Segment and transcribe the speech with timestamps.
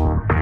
[0.00, 0.39] Thank.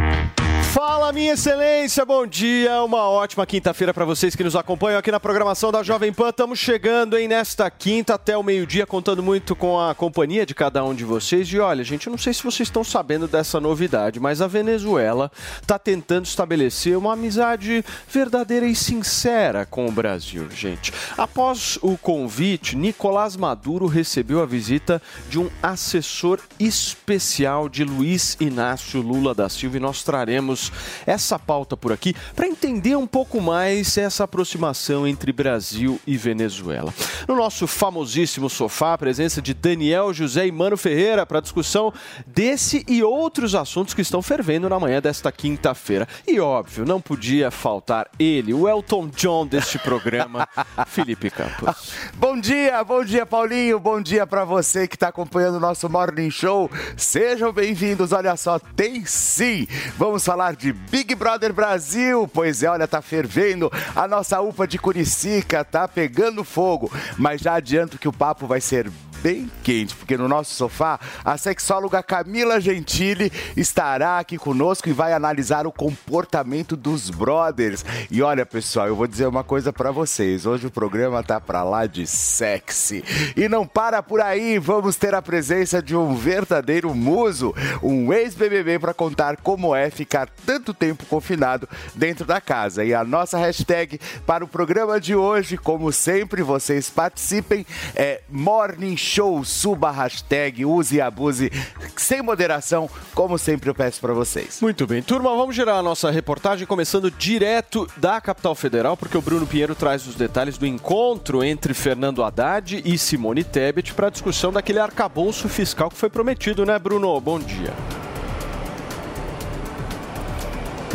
[0.80, 2.84] Fala, minha excelência, bom dia.
[2.84, 6.28] Uma ótima quinta-feira para vocês que nos acompanham aqui na programação da Jovem Pan.
[6.28, 10.84] Estamos chegando aí nesta quinta até o meio-dia, contando muito com a companhia de cada
[10.84, 11.48] um de vocês.
[11.48, 15.32] E olha, gente, eu não sei se vocês estão sabendo dessa novidade, mas a Venezuela
[15.60, 20.92] está tentando estabelecer uma amizade verdadeira e sincera com o Brasil, gente.
[21.16, 29.02] Após o convite, Nicolás Maduro recebeu a visita de um assessor especial de Luiz Inácio
[29.02, 30.67] Lula da Silva e nós traremos
[31.06, 36.92] essa pauta por aqui para entender um pouco mais essa aproximação entre Brasil e Venezuela.
[37.26, 41.92] No nosso famosíssimo sofá, a presença de Daniel José e Mano Ferreira para discussão
[42.26, 46.06] desse e outros assuntos que estão fervendo na manhã desta quinta-feira.
[46.26, 50.48] E óbvio, não podia faltar ele, o Elton John deste programa,
[50.86, 51.92] Felipe Campos.
[52.14, 53.78] Bom dia, bom dia, Paulinho.
[53.78, 56.70] Bom dia para você que está acompanhando o nosso Morning Show.
[56.96, 58.12] Sejam bem-vindos.
[58.12, 59.66] Olha só, tem sim.
[59.96, 62.28] Vamos falar de Big Brother Brasil.
[62.32, 63.70] Pois é, olha, tá fervendo.
[63.94, 66.90] A nossa UPA de Curicica tá pegando fogo.
[67.16, 68.90] Mas já adianto que o papo vai ser
[69.22, 75.12] bem quente, porque no nosso sofá a sexóloga Camila Gentili estará aqui conosco e vai
[75.12, 77.84] analisar o comportamento dos brothers.
[78.10, 80.46] E olha, pessoal, eu vou dizer uma coisa para vocês.
[80.46, 83.04] Hoje o programa tá para lá de sexy.
[83.36, 88.78] E não para por aí, vamos ter a presença de um verdadeiro muso, um ex-BBB
[88.78, 92.84] para contar como é ficar tanto tempo confinado dentro da casa.
[92.84, 98.96] E a nossa hashtag para o programa de hoje, como sempre, vocês participem, é Morning.
[99.44, 101.50] Suba a hashtag, use e abuse
[101.96, 104.58] sem moderação, como sempre eu peço para vocês.
[104.60, 109.22] Muito bem, turma, vamos gerar a nossa reportagem começando direto da capital federal, porque o
[109.22, 114.10] Bruno Pinheiro traz os detalhes do encontro entre Fernando Haddad e Simone Tebet para a
[114.10, 117.20] discussão daquele arcabouço fiscal que foi prometido, né, Bruno?
[117.20, 117.72] Bom dia.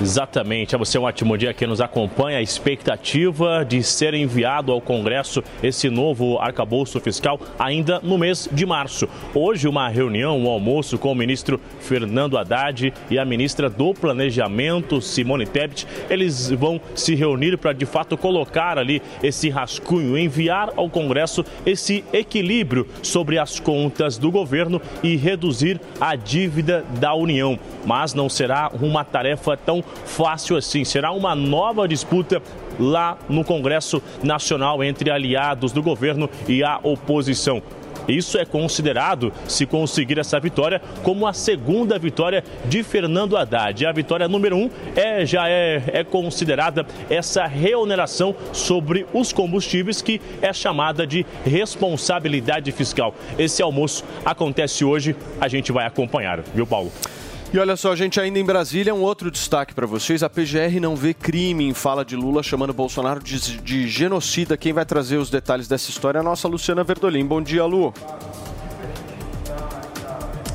[0.02, 0.76] Exatamente.
[0.76, 2.40] A você um ótimo dia que nos acompanha.
[2.40, 8.66] A expectativa de ser enviado ao Congresso esse novo arcabouço fiscal ainda no mês de
[8.66, 9.08] março.
[9.34, 15.02] Hoje, uma reunião, um almoço com o ministro Fernando Haddad e a ministra do Planejamento,
[15.02, 15.88] Simone Tebet.
[16.10, 22.04] Eles vão se reunir para, de fato, colocar ali esse rascunho, enviar ao Congresso esse
[22.12, 27.58] equilíbrio sobre as contas do governo e reduzir a dívida da União.
[27.86, 30.84] Mas não será uma tarefa tão fácil assim.
[30.84, 32.42] Será uma nova disputa
[32.80, 37.62] lá no Congresso Nacional entre aliados do governo e a oposição.
[38.08, 43.86] Isso é considerado, se conseguir essa vitória, como a segunda vitória de Fernando Haddad.
[43.86, 50.20] A vitória número um é, já é, é considerada essa reoneração sobre os combustíveis, que
[50.42, 53.16] é chamada de responsabilidade fiscal.
[53.38, 56.92] Esse almoço acontece hoje, a gente vai acompanhar, viu, Paulo?
[57.54, 60.24] E olha só, gente, ainda em Brasília, um outro destaque para vocês.
[60.24, 64.58] A PGR não vê crime em fala de Lula chamando Bolsonaro de, de genocida.
[64.58, 67.24] Quem vai trazer os detalhes dessa história é a nossa Luciana Verdolim.
[67.24, 67.94] Bom dia, Lu.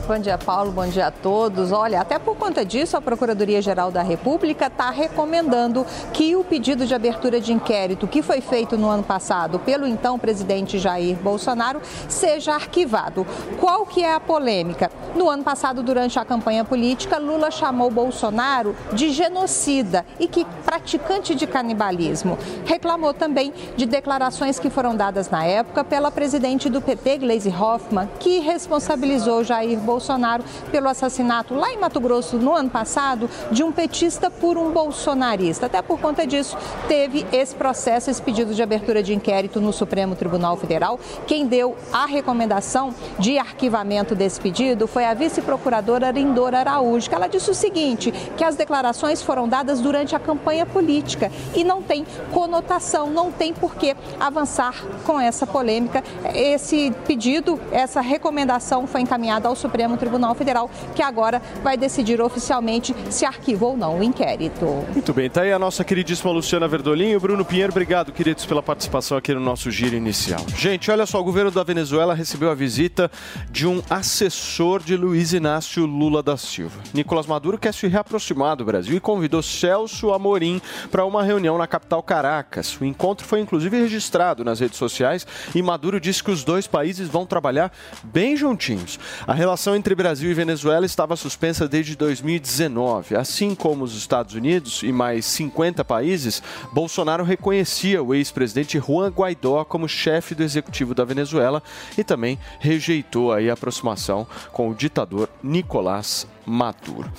[0.08, 0.72] Bom dia, Paulo.
[0.72, 1.70] Bom dia a todos.
[1.70, 6.94] Olha, até por conta disso, a Procuradoria-Geral da República está recomendando que o pedido de
[6.94, 12.54] abertura de inquérito que foi feito no ano passado pelo então presidente Jair Bolsonaro seja
[12.54, 13.26] arquivado.
[13.60, 14.91] Qual que é a polêmica?
[15.14, 21.34] No ano passado, durante a campanha política, Lula chamou Bolsonaro de genocida e que praticante
[21.34, 22.38] de canibalismo.
[22.64, 28.08] Reclamou também de declarações que foram dadas na época pela presidente do PT, Gleisi Hoffmann,
[28.18, 33.65] que responsabilizou Jair Bolsonaro Bolsonaro pelo assassinato lá em Mato Grosso no ano passado de
[33.65, 35.66] um petista por um bolsonarista.
[35.66, 36.56] Até por conta disso,
[36.86, 41.00] teve esse processo, esse pedido de abertura de inquérito no Supremo Tribunal Federal.
[41.27, 47.27] Quem deu a recomendação de arquivamento desse pedido foi a vice-procuradora Lindora Araújo, que ela
[47.27, 52.06] disse o seguinte, que as declarações foram dadas durante a campanha política e não tem
[52.33, 54.74] conotação, não tem por que avançar
[55.04, 56.04] com essa polêmica.
[56.33, 62.20] Esse pedido, essa recomendação foi encaminhada ao Supremo Supremo Tribunal Federal, que agora vai decidir
[62.20, 64.66] oficialmente se arquiva ou não o inquérito.
[64.92, 67.72] Muito bem, tá aí a nossa queridíssima Luciana Verdolim e o Bruno Pinheiro.
[67.72, 70.44] Obrigado, queridos, pela participação aqui no nosso giro inicial.
[70.54, 73.10] Gente, olha só, o governo da Venezuela recebeu a visita
[73.50, 76.80] de um assessor de Luiz Inácio Lula da Silva.
[76.92, 81.66] Nicolás Maduro quer se reaproximar do Brasil e convidou Celso Amorim para uma reunião na
[81.66, 82.78] capital Caracas.
[82.80, 87.08] O encontro foi inclusive registrado nas redes sociais e Maduro disse que os dois países
[87.08, 88.98] vão trabalhar bem juntinhos.
[89.26, 93.16] A relação entre Brasil e Venezuela estava suspensa desde 2019.
[93.16, 96.42] Assim como os Estados Unidos e mais 50 países,
[96.72, 101.63] Bolsonaro reconhecia o ex-presidente Juan Guaidó como chefe do executivo da Venezuela
[101.97, 107.10] e também rejeitou a aproximação com o ditador Nicolás Maduro.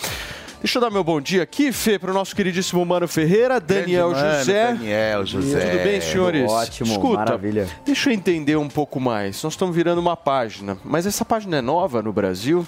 [0.62, 4.10] Deixa eu dar meu bom dia aqui, Fê, para o nosso queridíssimo Mano Ferreira, Daniel
[4.10, 4.68] Grande mano, José.
[4.74, 5.60] Daniel José.
[5.72, 6.52] Tudo bem, senhores?
[6.52, 7.68] Ótimo, Escuta, maravilha.
[7.86, 9.42] deixa eu entender um pouco mais.
[9.42, 12.68] Nós estamos virando uma página, mas essa página é nova no Brasil?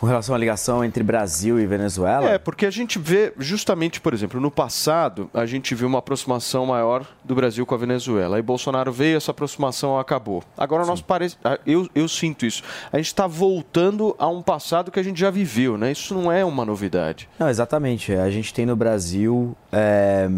[0.00, 2.26] Com relação à ligação entre Brasil e Venezuela?
[2.26, 6.64] É, porque a gente vê, justamente, por exemplo, no passado, a gente viu uma aproximação
[6.64, 8.36] maior do Brasil com a Venezuela.
[8.36, 10.42] Aí Bolsonaro veio, essa aproximação acabou.
[10.56, 11.36] Agora nós parece.
[11.66, 12.62] Eu, eu sinto isso.
[12.90, 15.92] A gente está voltando a um passado que a gente já viveu, né?
[15.92, 17.28] Isso não é uma novidade.
[17.38, 18.14] Não, exatamente.
[18.14, 20.30] A gente tem no Brasil é,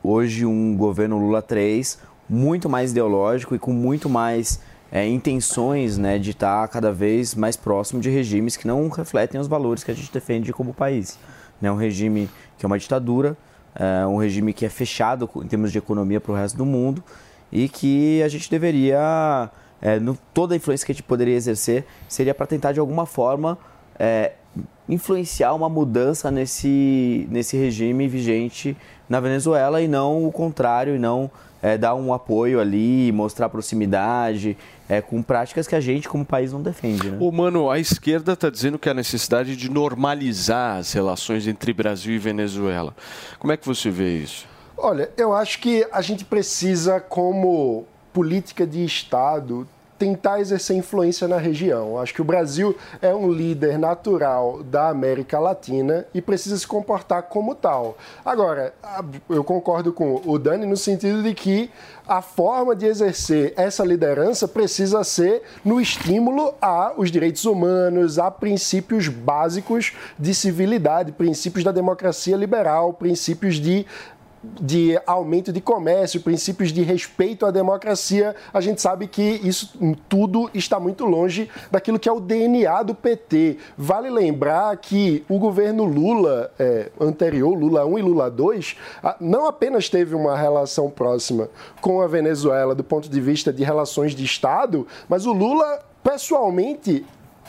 [0.00, 4.60] hoje um governo Lula 3 muito mais ideológico e com muito mais
[4.92, 9.48] é, intenções né, de estar cada vez mais próximo de regimes que não refletem os
[9.48, 11.18] valores que a gente defende como país.
[11.60, 11.72] Né?
[11.72, 12.28] Um regime
[12.58, 13.34] que é uma ditadura,
[13.74, 17.02] é, um regime que é fechado em termos de economia para o resto do mundo
[17.50, 19.50] e que a gente deveria,
[19.80, 23.06] é, no- toda a influência que a gente poderia exercer seria para tentar de alguma
[23.06, 23.56] forma
[23.98, 24.32] é,
[24.88, 28.76] influenciar uma mudança nesse, nesse regime vigente
[29.08, 31.30] na Venezuela e não o contrário, e não
[31.62, 36.52] é, dar um apoio ali, mostrar proximidade, é, com práticas que a gente como país
[36.52, 37.08] não defende.
[37.08, 37.16] Né?
[37.20, 42.12] Ô, mano, a esquerda está dizendo que há necessidade de normalizar as relações entre Brasil
[42.12, 42.94] e Venezuela.
[43.38, 44.46] Como é que você vê isso?
[44.76, 49.66] Olha, eu acho que a gente precisa, como política de Estado,
[50.02, 51.96] tentar exercer influência na região.
[51.96, 57.22] Acho que o Brasil é um líder natural da América Latina e precisa se comportar
[57.22, 57.96] como tal.
[58.24, 58.74] Agora,
[59.30, 61.70] eu concordo com o Dani no sentido de que
[62.06, 69.06] a forma de exercer essa liderança precisa ser no estímulo aos direitos humanos, a princípios
[69.06, 73.86] básicos de civilidade, princípios da democracia liberal, princípios de
[74.42, 79.78] de aumento de comércio, princípios de respeito à democracia, a gente sabe que isso
[80.08, 83.58] tudo está muito longe daquilo que é o DNA do PT.
[83.76, 89.46] Vale lembrar que o governo Lula é, anterior, Lula 1 e Lula 2, ah, não
[89.46, 91.48] apenas teve uma relação próxima
[91.80, 97.04] com a Venezuela do ponto de vista de relações de Estado, mas o Lula pessoalmente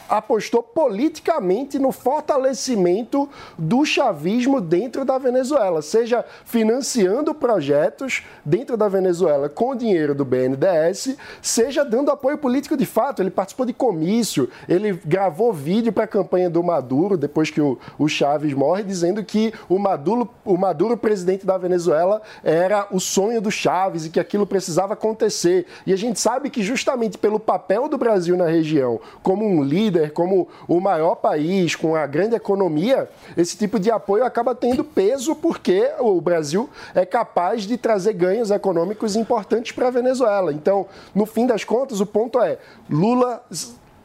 [0.09, 9.50] apostou politicamente no fortalecimento do chavismo dentro da Venezuela, seja financiando projetos dentro da Venezuela
[9.50, 13.21] com dinheiro do BNDES, seja dando apoio político de fato.
[13.21, 17.77] Ele participou de comício, ele gravou vídeo para a campanha do Maduro, depois que o,
[17.97, 23.41] o Chaves morre, dizendo que o Maduro, o Maduro, presidente da Venezuela, era o sonho
[23.41, 25.65] do Chaves e que aquilo precisava acontecer.
[25.85, 29.93] E a gente sabe que justamente pelo papel do Brasil na região, como um líder,
[30.10, 35.36] como o maior país, com a grande economia, esse tipo de apoio acaba tendo peso
[35.36, 40.54] porque o Brasil é capaz de trazer ganhos econômicos importantes para a Venezuela.
[40.54, 42.57] Então, no fim das contas, o ponto é:
[42.90, 43.44] Lula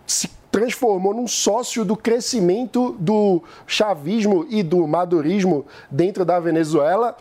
[0.06, 7.16] se transformou num sócio do crescimento do chavismo e do madurismo dentro da Venezuela.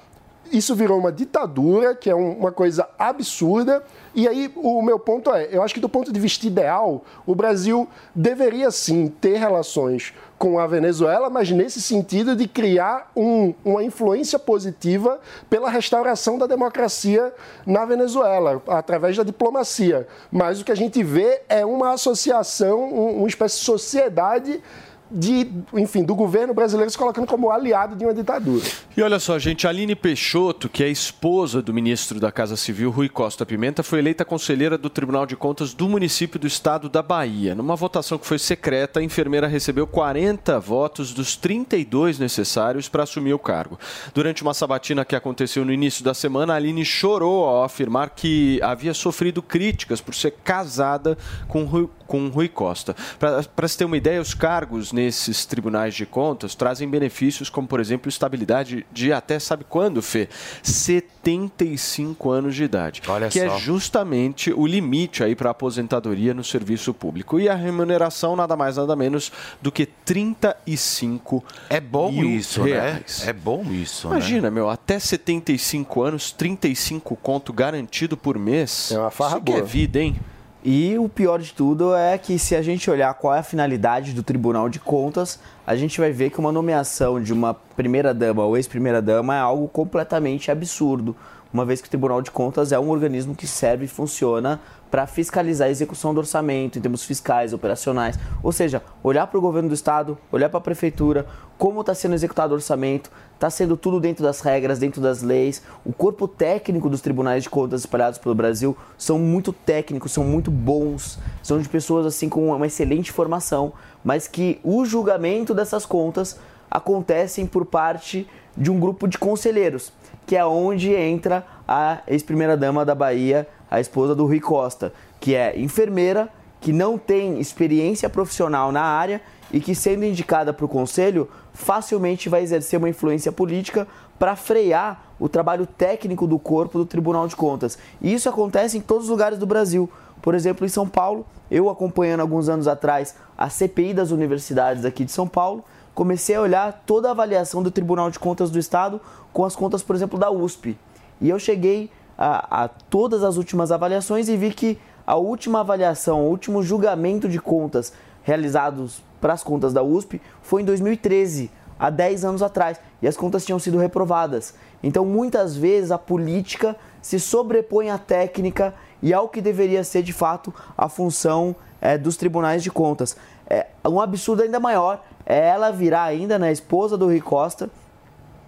[0.51, 3.83] Isso virou uma ditadura, que é um- uma coisa absurda.
[4.15, 7.35] E aí, o meu ponto é: eu acho que, do ponto de vista ideal, o
[7.35, 13.83] Brasil deveria sim ter relações com a Venezuela, mas nesse sentido de criar um- uma
[13.83, 17.33] influência positiva pela restauração da democracia
[17.65, 20.07] na Venezuela, através da diplomacia.
[20.31, 24.61] Mas o que a gente vê é uma associação, um- uma espécie de sociedade
[25.09, 28.63] de, enfim, do governo brasileiro se colocando como aliado de uma ditadura.
[28.95, 33.09] E olha só, gente, Aline Peixoto, que é esposa do ministro da Casa Civil, Rui
[33.09, 37.55] Costa Pimenta, foi eleita conselheira do Tribunal de Contas do município do estado da Bahia.
[37.55, 43.33] Numa votação que foi secreta, a enfermeira recebeu 40 votos dos 32 necessários para assumir
[43.33, 43.79] o cargo.
[44.13, 48.93] Durante uma sabatina que aconteceu no início da semana, Aline chorou ao afirmar que havia
[48.93, 52.95] sofrido críticas por ser casada com Rui, com Rui Costa.
[53.19, 57.79] Para se ter uma ideia, os cargos nesses tribunais de contas trazem benefícios como, por
[57.79, 60.27] exemplo, estabilidade de até sabe quando, Fê?
[60.63, 63.01] 75 anos de idade.
[63.07, 63.45] Olha que só.
[63.55, 67.39] é justamente o limite aí para aposentadoria no serviço público.
[67.39, 73.21] E a remuneração nada mais nada menos do que 35 É bom mil isso, reais.
[73.23, 73.29] né?
[73.29, 74.15] É bom isso, né?
[74.15, 78.91] Imagina, meu, até 75 anos, 35 conto garantido por mês.
[78.91, 79.65] É uma farra Isso que é boa.
[79.65, 80.15] vida, hein?
[80.63, 84.11] E o pior de tudo é que se a gente olhar qual é a finalidade
[84.11, 88.57] do Tribunal de Contas, a gente vai ver que uma nomeação de uma primeira-dama ou
[88.57, 91.15] ex-primeira-dama é algo completamente absurdo,
[91.57, 94.61] uma vez que o Tribunal de Contas é um organismo que serve e funciona
[94.91, 98.17] para fiscalizar a execução do orçamento em termos fiscais, operacionais.
[98.43, 101.25] Ou seja, olhar para o governo do estado, olhar para a prefeitura,
[101.57, 105.63] como está sendo executado o orçamento, está sendo tudo dentro das regras, dentro das leis.
[105.83, 110.51] O corpo técnico dos tribunais de contas espalhados pelo Brasil são muito técnicos, são muito
[110.51, 113.73] bons, são de pessoas assim com uma excelente formação,
[114.03, 116.37] mas que o julgamento dessas contas
[116.69, 119.91] acontecem por parte de um grupo de conselheiros,
[120.27, 125.57] que é onde entra a ex-primeira-dama da Bahia, a esposa do Rui Costa, que é
[125.57, 126.29] enfermeira,
[126.59, 132.27] que não tem experiência profissional na área e que, sendo indicada para o conselho, facilmente
[132.27, 133.87] vai exercer uma influência política
[134.19, 137.77] para frear o trabalho técnico do corpo do Tribunal de Contas.
[138.01, 139.89] E isso acontece em todos os lugares do Brasil.
[140.21, 145.05] Por exemplo, em São Paulo, eu acompanhando alguns anos atrás a CPI das universidades aqui
[145.05, 145.63] de São Paulo,
[145.97, 149.01] comecei a olhar toda a avaliação do Tribunal de Contas do Estado
[149.33, 150.77] com as contas, por exemplo, da USP.
[151.19, 154.77] E eu cheguei a, a todas as últimas avaliações e vi que
[155.07, 160.61] a última avaliação, o último julgamento de contas realizados para as contas da USP foi
[160.61, 161.49] em 2013,
[161.79, 164.53] há 10 anos atrás, e as contas tinham sido reprovadas.
[164.83, 170.13] Então, muitas vezes a política se sobrepõe à técnica e ao que deveria ser de
[170.13, 173.17] fato a função eh, dos tribunais de contas.
[173.49, 177.69] É, um absurdo ainda maior é ela virar ainda na esposa do Rui Costa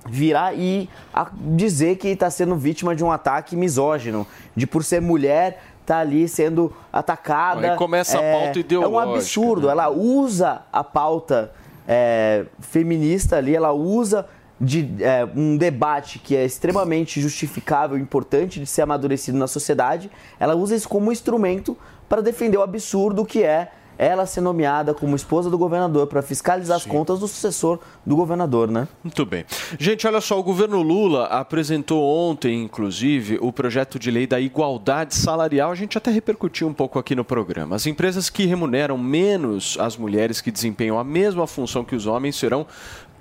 [0.08, 5.02] virar e a- dizer que está sendo vítima de um ataque misógino, de por ser
[5.02, 7.72] mulher tá ali sendo atacada.
[7.72, 9.68] Aí começa a é, pauta É um ideológica, absurdo.
[9.68, 9.74] né?
[9.74, 11.52] Ela usa a pauta
[11.88, 14.26] é, feminista ali, ela usa
[14.62, 20.10] de é, um debate que é extremamente justificável, importante de ser amadurecido na sociedade.
[20.40, 25.14] Ela usa isso como instrumento para defender o absurdo que é ela ser nomeada como
[25.14, 28.88] esposa do governador para fiscalizar as contas do sucessor do governador, né?
[29.04, 29.44] Muito bem.
[29.78, 35.14] Gente, olha só, o governo Lula apresentou ontem, inclusive, o projeto de lei da igualdade
[35.14, 35.70] salarial.
[35.70, 37.76] A gente até repercutiu um pouco aqui no programa.
[37.76, 42.38] As empresas que remuneram menos as mulheres que desempenham a mesma função que os homens
[42.38, 42.66] serão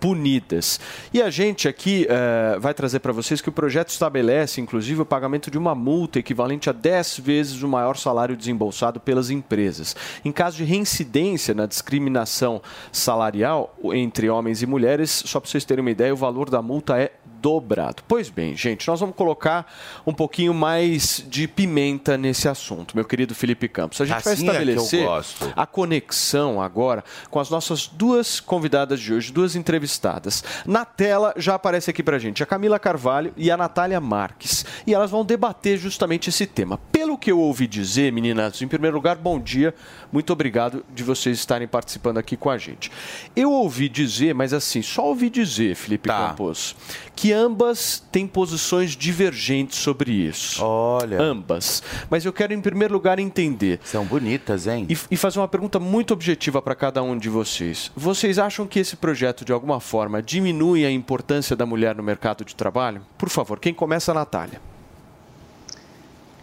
[0.00, 0.80] punidas.
[1.12, 5.06] E a gente aqui eh, vai trazer para vocês que o projeto estabelece, inclusive, o
[5.06, 9.96] pagamento de uma multa equivalente a 10 vezes o maior salário desembolsado pelas empresas.
[10.24, 12.62] Em caso de reincidência na discriminação
[12.92, 16.98] salarial entre homens e mulheres, só para vocês terem uma ideia, o valor da multa
[16.98, 18.02] é dobrado.
[18.07, 19.71] Pois bem, gente, nós vamos colocar
[20.07, 24.00] um pouquinho mais de pimenta nesse assunto, meu querido Felipe Campos.
[24.00, 25.52] A gente vai Assim é que eu estabelecer gosto.
[25.57, 30.42] a conexão agora com as nossas duas convidadas de hoje, duas entrevistadas.
[30.66, 34.64] Na tela já aparece aqui pra gente a Camila Carvalho e a Natália Marques.
[34.87, 36.78] E elas vão debater justamente esse tema.
[36.92, 39.75] Pelo que eu ouvi dizer, meninas, em primeiro lugar, bom dia.
[40.12, 42.90] Muito obrigado de vocês estarem participando aqui com a gente.
[43.37, 46.28] Eu ouvi dizer, mas assim, só ouvi dizer, Felipe Tá.
[46.28, 46.75] Campos,
[47.14, 50.62] que ambas têm posições divergentes sobre isso.
[50.64, 51.82] Olha, Ambas.
[52.08, 53.80] Mas eu quero, em primeiro lugar, entender.
[53.85, 54.87] são bonitas, hein?
[54.88, 57.90] E, e fazer uma pergunta muito objetiva para cada um de vocês.
[57.97, 62.44] Vocês acham que esse projeto, de alguma forma, diminui a importância da mulher no mercado
[62.44, 63.02] de trabalho?
[63.16, 64.61] Por favor, quem começa, Natália?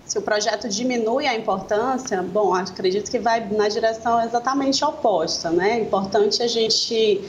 [0.06, 5.80] Se o projeto diminui a importância, bom, acredito que vai na direção exatamente oposta, né?
[5.80, 7.22] É importante a gente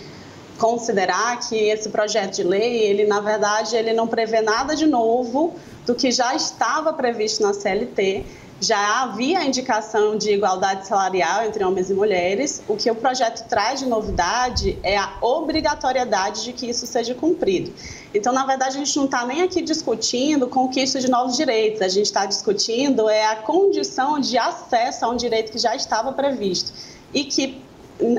[0.59, 5.55] considerar que esse projeto de lei, ele na verdade, ele não prevê nada de novo
[5.85, 8.25] do que já estava previsto na CLT.
[8.59, 12.63] Já havia a indicação de igualdade salarial entre homens e mulheres.
[12.67, 17.71] O que o projeto traz de novidade é a obrigatoriedade de que isso seja cumprido.
[18.15, 21.83] Então, na verdade, a gente não está nem aqui discutindo conquista de novos direitos.
[21.83, 26.11] A gente está discutindo é a condição de acesso a um direito que já estava
[26.13, 26.73] previsto
[27.13, 27.61] e que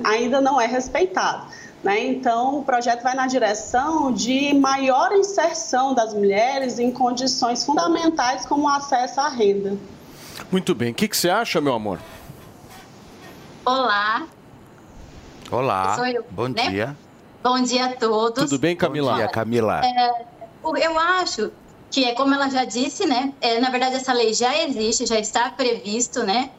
[0.03, 1.47] ainda não é respeitado.
[1.83, 2.05] Né?
[2.05, 8.63] Então, o projeto vai na direção de maior inserção das mulheres em condições fundamentais como
[8.63, 9.77] o acesso à renda.
[10.51, 10.91] Muito bem.
[10.91, 11.99] O que, que você acha, meu amor?
[13.63, 14.25] Olá,
[15.49, 16.69] Olá, Sou eu, bom né?
[16.69, 16.97] dia.
[17.41, 18.43] bom dia a todos.
[18.43, 19.11] Tudo bem, Camila?
[19.11, 19.81] Bom dia, Camila.
[20.81, 21.51] Eu acho
[21.89, 23.33] que, é como ela já disse, né?
[23.39, 26.49] é, na verdade, essa lei já existe, já está previsto, né?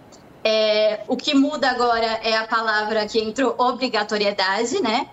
[0.50, 5.06] É, o que muda agora é a palavra que entrou obrigatoriedade, né?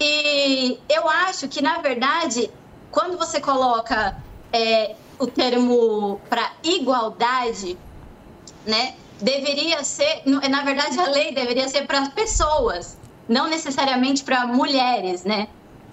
[0.00, 2.50] E eu acho que, na verdade,
[2.90, 4.16] quando você coloca
[4.50, 7.76] é, o termo para igualdade,
[8.64, 8.94] né?
[9.20, 12.96] Deveria ser, na verdade, a lei deveria ser para pessoas,
[13.28, 15.48] não necessariamente para mulheres, né?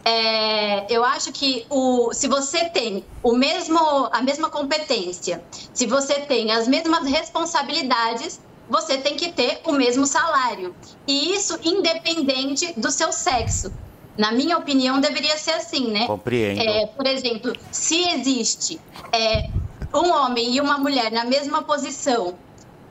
[0.06, 3.78] É, eu acho que o, se você tem o mesmo,
[4.14, 10.06] a mesma competência, se você tem as mesmas responsabilidades, você tem que ter o mesmo
[10.06, 10.76] salário.
[11.08, 13.72] E isso independente do seu sexo.
[14.18, 16.08] Na minha opinião, deveria ser assim, né?
[16.08, 16.62] Compreendo.
[16.62, 18.80] É, por exemplo, se existe
[19.12, 19.50] é,
[19.94, 22.36] um homem e uma mulher na mesma posição,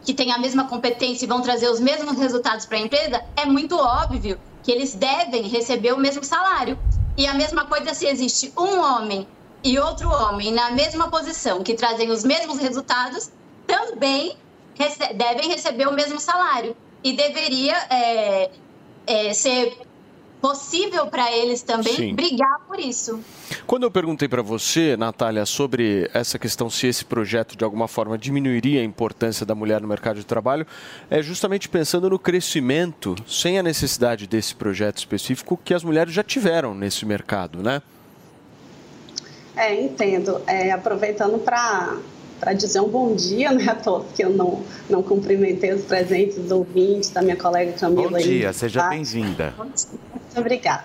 [0.05, 3.45] que tem a mesma competência e vão trazer os mesmos resultados para a empresa, é
[3.45, 6.79] muito óbvio que eles devem receber o mesmo salário.
[7.17, 9.27] E a mesma coisa se existe um homem
[9.65, 13.33] e outro homem na mesma posição, que trazem os mesmos resultados,
[13.67, 14.37] também
[14.79, 16.77] rece devem receber o mesmo salário.
[17.03, 18.51] E deveria é,
[19.07, 19.77] é, ser
[20.41, 22.15] possível para eles também Sim.
[22.15, 23.21] brigar por isso.
[23.67, 28.19] Quando eu perguntei para você, Natália, sobre essa questão, se esse projeto de alguma forma
[28.19, 30.67] diminuiria a importância da mulher no mercado de trabalho,
[31.11, 36.23] é justamente pensando no crescimento, sem a necessidade desse projeto específico, que as mulheres já
[36.23, 37.83] tiveram nesse mercado, né?
[39.57, 40.43] É, entendo.
[40.47, 41.97] É, aproveitando para
[42.39, 46.37] para dizer um bom dia, né, a todos, que eu não, não cumprimentei os presentes,
[46.39, 48.11] os ouvintes da minha colega Camila.
[48.11, 48.89] Bom dia, aí, seja tá?
[48.91, 49.55] bem-vinda.
[49.59, 49.87] Muito
[50.37, 50.85] obrigada.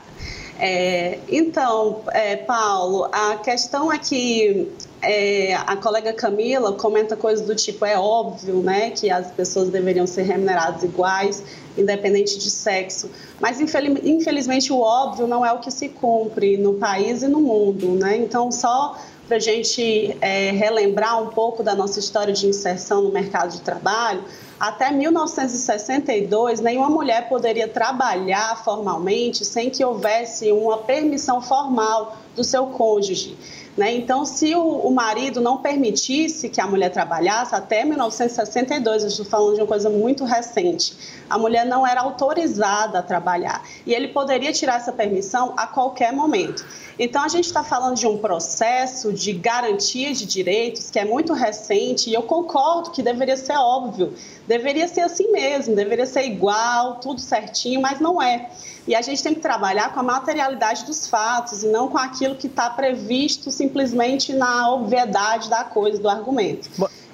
[0.60, 7.56] É, então, é, Paulo, a questão é que é, a colega Camila comenta coisas do
[7.56, 11.44] tipo: é óbvio né, que as pessoas deveriam ser remuneradas iguais,
[11.76, 13.10] independente de sexo.
[13.40, 17.40] Mas, infeliz- infelizmente, o óbvio não é o que se cumpre no país e no
[17.42, 17.88] mundo.
[17.96, 18.18] Né?
[18.18, 18.96] Então, só
[19.32, 23.62] para a gente é, relembrar um pouco da nossa história de inserção no mercado de
[23.62, 24.26] trabalho,
[24.60, 32.68] até 1962, nenhuma mulher poderia trabalhar formalmente sem que houvesse uma permissão formal do seu
[32.68, 33.38] cônjuge.
[33.78, 33.96] Né?
[33.96, 39.26] Então, se o, o marido não permitisse que a mulher trabalhasse, até 1962, eu estou
[39.26, 40.94] falando de uma coisa muito recente,
[41.30, 43.64] a mulher não era autorizada a trabalhar.
[43.86, 46.66] E ele poderia tirar essa permissão a qualquer momento.
[47.00, 51.34] Então, a gente está falando de um processo de garantia de direitos que é muito
[51.34, 54.14] recente e eu concordo que deveria ser óbvio,
[54.48, 58.50] deveria ser assim mesmo, deveria ser igual, tudo certinho, mas não é.
[58.88, 62.36] E a gente tem que trabalhar com a materialidade dos fatos e não com aquilo
[62.36, 66.70] que está previsto simplesmente na obviedade da coisa, do argumento.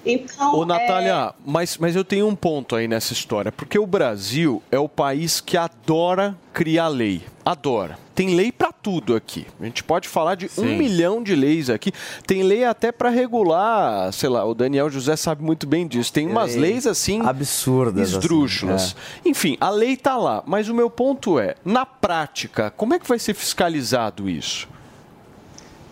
[0.05, 4.63] Então, Ô, Natália, mas, mas eu tenho um ponto aí nessa história, porque o Brasil
[4.71, 7.21] é o país que adora criar lei.
[7.43, 8.06] Adora.
[8.17, 9.45] Tem lei para tudo aqui.
[9.61, 10.75] A gente pode falar de um Sim.
[10.75, 11.91] milhão de leis aqui.
[12.25, 16.11] Tem lei até para regular, sei lá, o Daniel José sabe muito bem disso.
[16.11, 18.95] Tem umas Lei leis assim absurdas, assim, esdrúxulas.
[19.23, 23.07] Enfim, a lei tá lá, mas o meu ponto é, na prática, como é que
[23.07, 24.67] vai ser fiscalizado isso?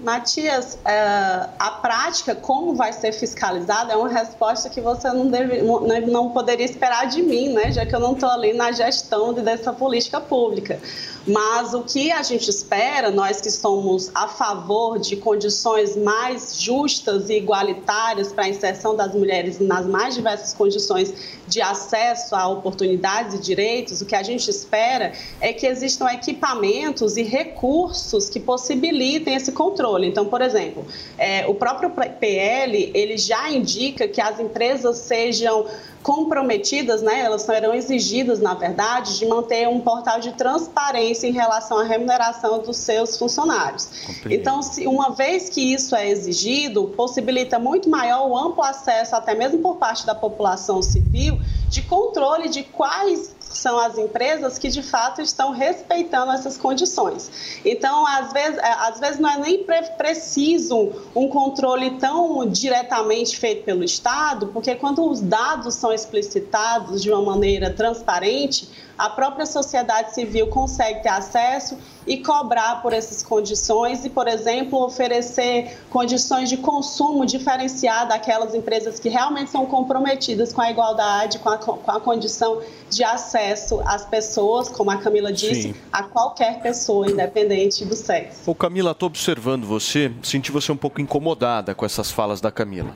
[0.06, 5.64] Matias, é, a prática, como vai ser fiscalizada, é uma resposta que você não, deve,
[5.64, 7.72] não, não poderia esperar de mim, né?
[7.72, 10.80] já que eu não estou ali na gestão de- dessa política pública.
[11.28, 17.28] Mas o que a gente espera, nós que somos a favor de condições mais justas
[17.32, 21.12] e igualitárias para a inserção das mulheres nas mais diversas condições
[21.48, 27.18] de acesso a oportunidades e direitos, o que a gente espera é que existam equipamentos
[27.18, 29.95] e recursos que possibilitem esse controle.
[30.04, 30.86] Então, por exemplo,
[31.18, 35.66] é, o próprio PL ele já indica que as empresas sejam
[36.06, 41.80] comprometidas, né, elas serão exigidas, na verdade, de manter um portal de transparência em relação
[41.80, 43.90] à remuneração dos seus funcionários.
[44.30, 49.34] Então, se, uma vez que isso é exigido, possibilita muito maior o amplo acesso, até
[49.34, 54.84] mesmo por parte da população civil, de controle de quais são as empresas que de
[54.84, 57.60] fato estão respeitando essas condições.
[57.64, 63.38] Então, às vezes, é, às vezes não é nem pre- preciso um controle tão diretamente
[63.38, 69.46] feito pelo Estado, porque quando os dados são explicitados de uma maneira transparente, a própria
[69.46, 71.78] sociedade civil consegue ter acesso
[72.08, 79.00] e cobrar por essas condições e, por exemplo, oferecer condições de consumo diferenciado àquelas empresas
[79.00, 84.06] que realmente são comprometidas com a igualdade, com a, com a condição de acesso às
[84.06, 85.76] pessoas, como a Camila disse, Sim.
[85.92, 88.50] a qualquer pessoa, independente do sexo.
[88.50, 92.96] Ô Camila, estou observando você, senti você um pouco incomodada com essas falas da Camila.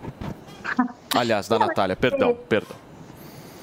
[1.16, 2.88] Aliás, da Natália, perdão, perdão.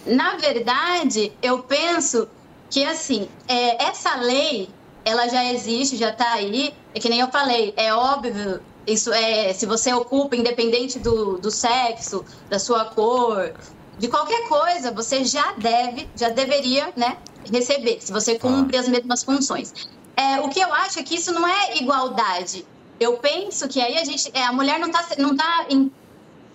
[0.07, 2.29] Na verdade, eu penso
[2.71, 4.69] que assim, é, essa lei,
[5.05, 6.75] ela já existe, já está aí.
[6.95, 8.61] É que nem eu falei, é óbvio.
[8.87, 13.53] Isso é, se você ocupa, independente do, do sexo, da sua cor,
[13.99, 17.17] de qualquer coisa, você já deve, já deveria, né,
[17.53, 19.73] receber, se você cumpre as mesmas funções.
[20.17, 22.65] É, o que eu acho é que isso não é igualdade.
[22.99, 25.67] Eu penso que aí a gente, é, a mulher não está não tá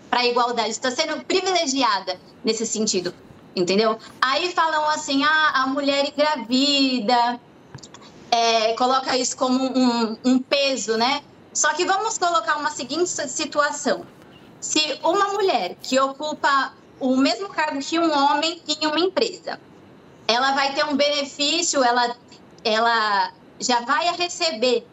[0.10, 3.14] para igualdade, está sendo privilegiada nesse sentido,
[3.56, 3.98] entendeu?
[4.22, 7.40] Aí falam assim, ah, a mulher engravida,
[8.32, 11.22] é, coloca isso como um, um peso, né?
[11.54, 14.06] Só que vamos colocar uma seguinte situação.
[14.60, 19.60] Se uma mulher que ocupa o mesmo cargo que um homem em uma empresa,
[20.28, 22.16] ela vai ter um benefício, ela,
[22.64, 24.88] ela já vai receber,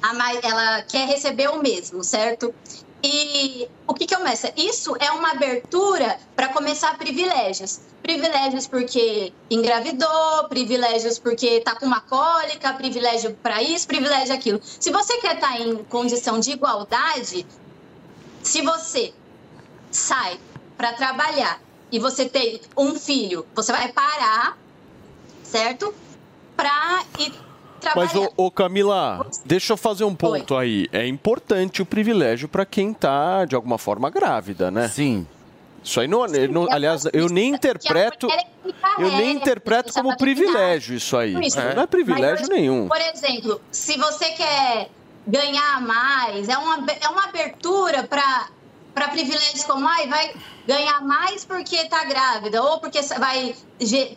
[0.00, 2.54] a mais, ela quer receber o mesmo, certo?
[3.02, 4.52] E o que, que começa?
[4.56, 7.80] Isso é uma abertura para começar privilégios.
[8.00, 14.60] Privilégios porque engravidou, privilégios porque está com uma cólica, privilégio para isso, privilégio aquilo.
[14.62, 17.44] Se você quer estar tá em condição de igualdade,
[18.42, 19.12] se você
[19.90, 20.38] sai
[20.76, 21.60] para trabalhar
[21.90, 24.56] e você tem um filho, você vai parar,
[25.42, 25.92] certo?
[26.56, 27.04] Para
[27.94, 30.64] mas, ô, ô, Camila, deixa eu fazer um ponto Oi.
[30.64, 30.88] aí.
[30.92, 34.88] É importante o privilégio para quem está, de alguma forma, grávida, né?
[34.88, 35.26] Sim.
[35.84, 38.28] Isso aí não, não aliás, eu nem interpreto,
[38.98, 41.34] eu nem interpreto como privilégio isso aí.
[41.34, 42.86] É, não é privilégio nenhum.
[42.86, 44.88] Por exemplo, se você quer
[45.26, 48.48] ganhar mais, é uma, é uma abertura para
[48.94, 50.34] para privilégios como ai, vai
[50.66, 53.54] ganhar mais porque está grávida ou porque vai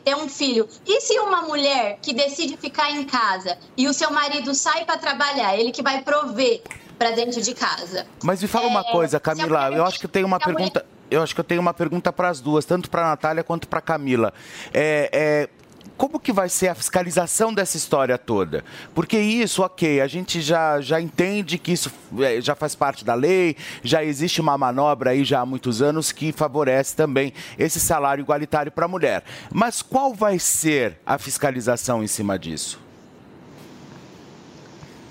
[0.04, 0.68] ter um filho.
[0.86, 4.98] E se uma mulher que decide ficar em casa e o seu marido sai para
[4.98, 6.62] trabalhar, ele que vai prover
[6.98, 8.06] para dentro de casa?
[8.24, 10.82] Mas me fala é, uma coisa, Camila, eu acho que eu tenho uma pergunta.
[10.82, 10.96] Mulher...
[11.10, 13.68] Eu acho que eu tenho uma pergunta para as duas, tanto para a Natália quanto
[13.68, 14.34] para a Camila.
[14.74, 15.50] É, é,
[15.98, 18.64] como que vai ser a fiscalização dessa história toda?
[18.94, 23.14] Porque isso, ok, a gente já, já entende que isso é, já faz parte da
[23.14, 28.22] lei, já existe uma manobra aí já há muitos anos que favorece também esse salário
[28.22, 29.24] igualitário para a mulher.
[29.52, 32.85] Mas qual vai ser a fiscalização em cima disso?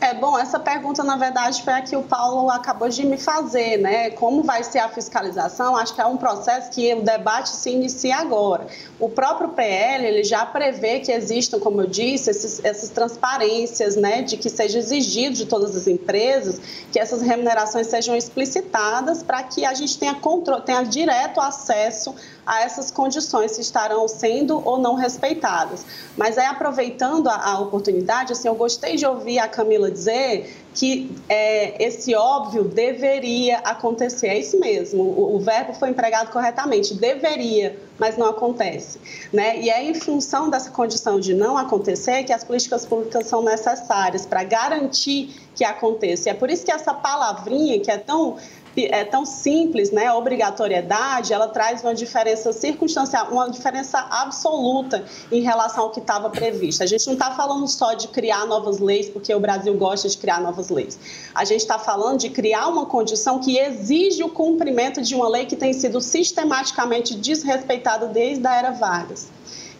[0.05, 3.79] É, bom, essa pergunta, na verdade, foi a que o Paulo acabou de me fazer,
[3.79, 4.11] né?
[4.11, 5.75] Como vai ser a fiscalização?
[5.75, 8.67] Acho que é um processo que o debate se inicia agora.
[9.01, 14.21] O próprio PL, ele já prevê que existam, como eu disse, esses, essas transparências, né?
[14.21, 16.61] De que seja exigido de todas as empresas
[16.93, 22.15] que essas remunerações sejam explicitadas para que a gente tenha, controle, tenha direto acesso
[22.47, 25.85] a essas condições se estarão sendo ou não respeitadas.
[26.17, 31.17] Mas aí, aproveitando a, a oportunidade, assim, eu gostei de ouvir a Camila dizer que
[31.29, 34.27] é, esse óbvio deveria acontecer.
[34.27, 38.99] É isso mesmo, o, o, verbo foi empregado corretamente, deveria, mas não acontece.
[39.33, 39.61] Né?
[39.61, 44.27] E é em função dessa condição de não acontecer que as políticas públicas são necessárias
[44.27, 46.29] para garantir que aconteça.
[46.29, 48.37] E é por isso que essa palavrinha que é tão
[48.77, 55.41] é tão simples, né, a obrigatoriedade, ela traz uma diferença circunstancial, uma diferença absoluta em
[55.43, 56.83] relação ao que estava previsto.
[56.83, 60.17] A gente não está falando só de criar novas leis, porque o Brasil gosta de
[60.17, 60.99] criar novas leis.
[61.35, 65.47] A gente está falando de criar uma condição que exige o cumprimento de uma lei
[65.47, 69.29] que tem sido sistematicamente desrespeitada desde a era Vargas.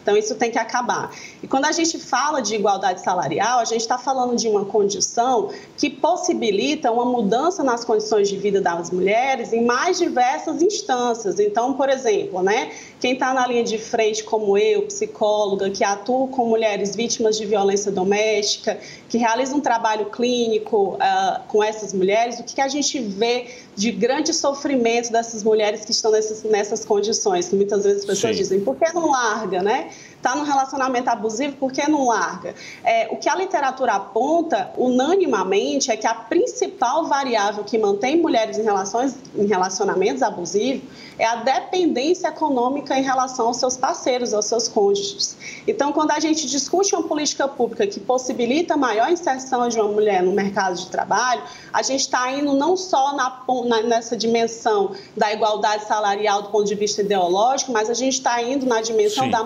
[0.05, 1.11] Então, isso tem que acabar.
[1.41, 5.49] E quando a gente fala de igualdade salarial, a gente está falando de uma condição
[5.75, 11.39] que possibilita uma mudança nas condições de vida das mulheres em mais diversas instâncias.
[11.39, 12.71] Então, por exemplo, né,
[13.05, 17.45] quem está na linha de frente, como eu, psicóloga, que atua com mulheres vítimas de
[17.45, 22.67] violência doméstica, que realiza um trabalho clínico uh, com essas mulheres, o que, que a
[22.67, 27.99] gente vê de grande sofrimento dessas mulheres que estão nessas, nessas condições, que muitas vezes
[27.99, 28.41] as pessoas Sim.
[28.41, 29.91] dizem, por que não larga, né?
[30.25, 32.55] Está num relacionamento abusivo, por que não larga?
[32.83, 38.57] É, o que a literatura aponta unanimamente é que a principal variável que mantém mulheres
[38.57, 40.81] em, relações, em relacionamentos abusivos
[41.17, 45.37] é a dependência econômica em relação aos seus parceiros, aos seus cônjuges.
[45.67, 50.23] Então, quando a gente discute uma política pública que possibilita maior inserção de uma mulher
[50.23, 55.31] no mercado de trabalho, a gente está indo não só na, na, nessa dimensão da
[55.31, 59.31] igualdade salarial do ponto de vista ideológico, mas a gente está indo na dimensão Sim.
[59.31, 59.43] da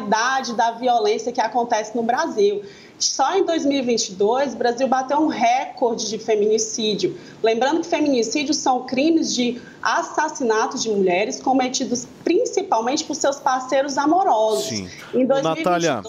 [0.00, 2.62] materialidade da violência que acontece no Brasil.
[2.98, 7.16] Só em 2022, o Brasil bateu um recorde de feminicídio.
[7.42, 14.64] Lembrando que feminicídios são crimes de assassinato de mulheres cometidos principalmente por seus parceiros amorosos.
[14.64, 14.88] Sim.
[15.14, 16.02] Em 2022, Natália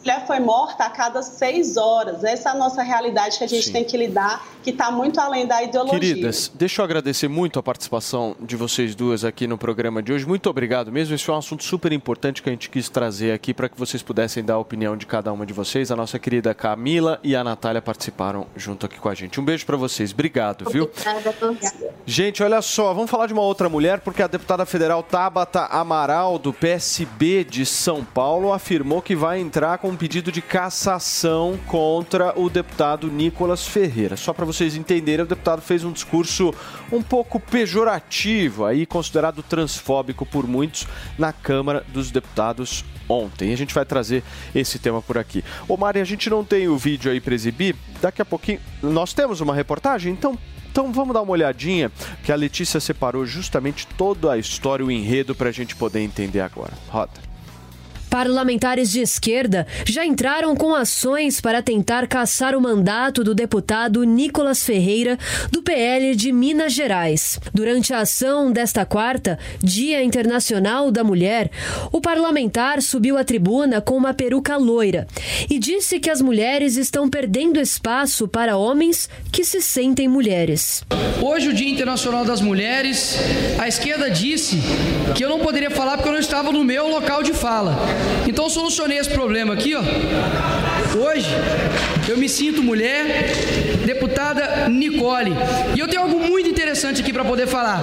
[0.00, 2.24] mulher foi morta a cada seis horas.
[2.24, 3.72] Essa é a nossa realidade que a gente Sim.
[3.72, 5.98] tem que lidar, que está muito além da ideologia.
[5.98, 10.26] Queridas, deixa eu agradecer muito a participação de vocês duas aqui no programa de hoje.
[10.26, 11.14] Muito obrigado mesmo.
[11.14, 14.02] Esse foi um assunto super importante que a gente quis trazer aqui para que vocês
[14.02, 15.90] pudessem dar a opinião de cada uma de vocês.
[15.90, 19.38] A nossa querida Camila e a Natália participaram junto aqui com a gente.
[19.40, 20.12] Um beijo para vocês.
[20.12, 20.84] Obrigado, viu?
[20.84, 21.60] Obrigada a todos.
[22.06, 26.38] Gente, olha só, vamos falar de uma outra mulher, porque a deputada federal Tabata Amaral,
[26.38, 32.38] do PSB de São Paulo, afirmou que vai entrar com um pedido de cassação contra
[32.38, 34.16] o deputado Nicolas Ferreira.
[34.16, 36.54] Só para vocês entenderem, o deputado fez um discurso
[36.92, 40.86] um pouco pejorativo, aí considerado transfóbico por muitos,
[41.18, 43.52] na Câmara dos Deputados ontem.
[43.52, 44.22] A gente vai trazer
[44.54, 45.44] esse tema por aqui.
[45.68, 49.12] Ô Mari, a gente não tem o vídeo aí para exibir, daqui a pouquinho nós
[49.12, 50.38] temos uma reportagem, então
[50.70, 51.90] então vamos dar uma olhadinha,
[52.22, 56.40] que a Letícia separou justamente toda a história, o enredo, para a gente poder entender
[56.40, 56.72] agora.
[56.88, 57.29] Roda.
[58.10, 64.64] Parlamentares de esquerda já entraram com ações para tentar caçar o mandato do deputado Nicolas
[64.64, 65.16] Ferreira,
[65.52, 67.38] do PL de Minas Gerais.
[67.54, 71.50] Durante a ação desta quarta, Dia Internacional da Mulher,
[71.92, 75.06] o parlamentar subiu à tribuna com uma peruca loira
[75.48, 80.84] e disse que as mulheres estão perdendo espaço para homens que se sentem mulheres.
[81.22, 83.16] Hoje, o Dia Internacional das Mulheres,
[83.58, 84.58] a esquerda disse
[85.14, 87.99] que eu não poderia falar porque eu não estava no meu local de fala.
[88.28, 89.82] Então, eu solucionei esse problema aqui, ó.
[90.98, 91.28] Hoje,
[92.08, 93.04] eu me sinto mulher,
[93.84, 95.32] deputada Nicole.
[95.76, 97.80] E eu tenho algo muito interessante aqui para poder falar.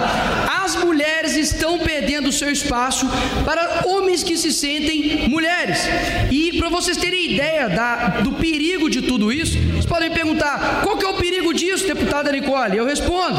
[0.64, 3.06] As mulheres estão perdendo seu espaço
[3.44, 5.78] para homens que se sentem mulheres.
[6.30, 10.96] E para vocês terem ideia da- do perigo de tudo isso, vocês podem perguntar: qual
[10.98, 12.76] que é o perigo disso, deputada Nicole?
[12.76, 13.36] Eu respondo: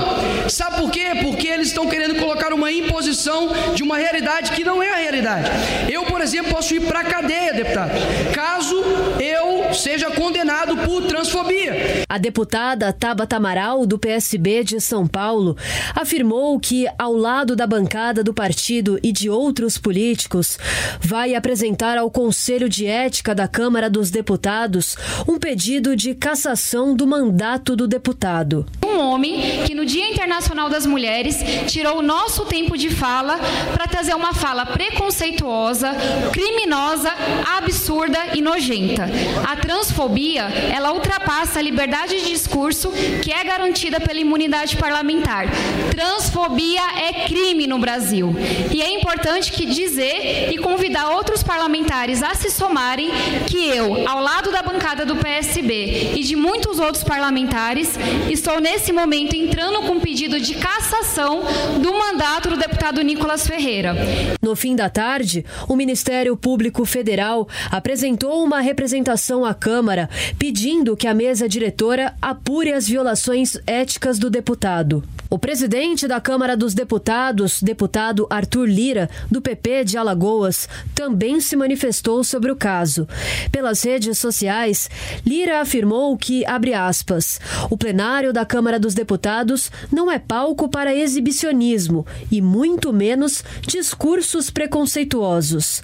[0.50, 1.08] sabe por quê?
[1.22, 5.50] Porque eles estão querendo colocar uma imposição de uma realidade que não é a realidade.
[5.92, 7.92] Eu, por exemplo, posso ir para a cadeia, deputado,
[8.34, 8.76] caso
[9.20, 11.99] eu seja condenado por transfobia.
[12.10, 15.56] A deputada Tabata Amaral, do PSB de São Paulo,
[15.94, 20.58] afirmou que, ao lado da bancada do partido e de outros políticos,
[21.00, 27.06] vai apresentar ao Conselho de Ética da Câmara dos Deputados um pedido de cassação do
[27.06, 28.66] mandato do deputado.
[28.84, 33.38] Um homem que no Dia Internacional das Mulheres tirou o nosso tempo de fala
[33.72, 35.92] para trazer uma fala preconceituosa,
[36.34, 37.14] criminosa,
[37.56, 39.08] absurda e nojenta.
[39.48, 42.92] A transfobia, ela ultrapassa a liberdade de discurso
[43.24, 45.46] que é garantida pela imunidade parlamentar.
[45.92, 48.36] Transfobia é crime no Brasil.
[48.72, 53.10] E é importante que dizer e convidar outros parlamentares a se somarem
[53.48, 57.98] que eu, ao lado da bancada do PSB e de muitos outros parlamentares,
[58.30, 61.42] estou nesse momento entrando com pedido de cassação
[61.82, 63.96] do mandato do deputado Nicolas Ferreira.
[64.42, 71.08] No fim da tarde, o Ministério Público Federal apresentou uma representação à Câmara pedindo que
[71.08, 71.89] a mesa diretora
[72.22, 75.04] apure as violações éticas do deputado.
[75.32, 81.56] O presidente da Câmara dos Deputados, deputado Arthur Lira, do PP de Alagoas, também se
[81.56, 83.08] manifestou sobre o caso.
[83.52, 84.90] Pelas redes sociais,
[85.24, 87.40] Lira afirmou que, abre aspas,
[87.70, 94.50] o plenário da Câmara dos Deputados não é palco para exibicionismo e muito menos discursos
[94.50, 95.84] preconceituosos.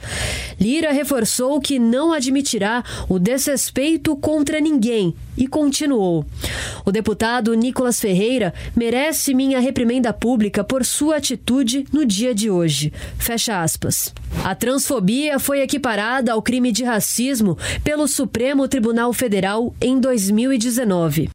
[0.60, 6.26] Lira reforçou que não admitirá o desrespeito contra ninguém e continuou:
[6.84, 12.92] O deputado Nicolas Ferreira merece minha reprimenda pública por sua atitude no dia de hoje.
[13.20, 14.14] Fecha aspas.
[14.44, 21.35] A transfobia foi equiparada ao crime de racismo pelo Supremo Tribunal Federal em 2019.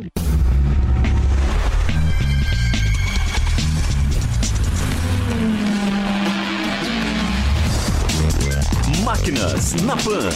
[9.11, 10.29] Máquinas na Pan.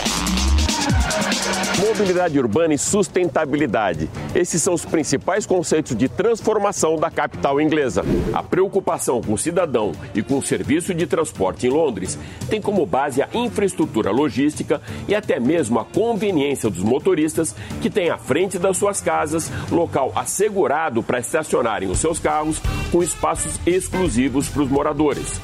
[1.80, 4.10] Mobilidade urbana e sustentabilidade.
[4.36, 8.04] Esses são os principais conceitos de transformação da capital inglesa.
[8.34, 12.86] A preocupação com o cidadão e com o serviço de transporte em Londres tem como
[12.86, 18.60] base a infraestrutura logística e até mesmo a conveniência dos motoristas que têm à frente
[18.60, 22.62] das suas casas local assegurado para estacionarem os seus carros
[22.92, 25.40] com espaços exclusivos para os moradores.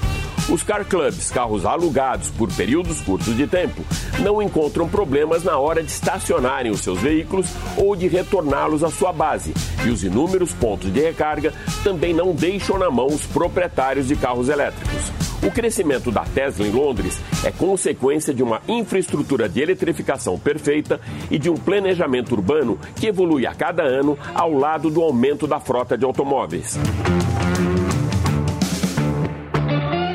[0.51, 3.85] Os car clubs, carros alugados por períodos curtos de tempo,
[4.19, 9.13] não encontram problemas na hora de estacionarem os seus veículos ou de retorná-los à sua
[9.13, 9.53] base.
[9.85, 11.53] E os inúmeros pontos de recarga
[11.85, 15.09] também não deixam na mão os proprietários de carros elétricos.
[15.41, 20.99] O crescimento da Tesla em Londres é consequência de uma infraestrutura de eletrificação perfeita
[21.31, 25.61] e de um planejamento urbano que evolui a cada ano ao lado do aumento da
[25.61, 26.77] frota de automóveis.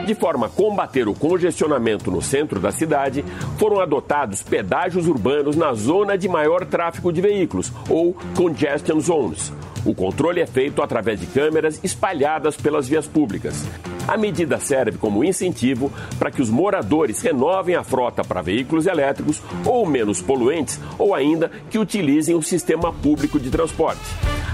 [0.06, 3.24] De forma a combater o congestionamento no centro da cidade,
[3.58, 9.52] foram adotados pedágios urbanos na zona de maior tráfego de veículos, ou congestion zones.
[9.86, 13.64] O controle é feito através de câmeras espalhadas pelas vias públicas.
[14.08, 19.40] A medida serve como incentivo para que os moradores renovem a frota para veículos elétricos
[19.64, 24.02] ou menos poluentes, ou ainda que utilizem o sistema público de transporte.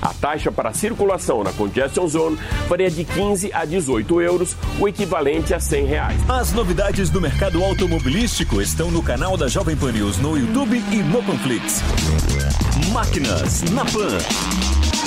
[0.03, 5.55] A taxa para circulação na Congestion Zone varia de 15 a 18 euros, o equivalente
[5.55, 6.31] a 100 reais.
[6.31, 10.97] As novidades do mercado automobilístico estão no canal da Jovem Pan News no YouTube e
[10.97, 11.83] no Panflix.
[12.93, 14.72] Máquinas na Pan.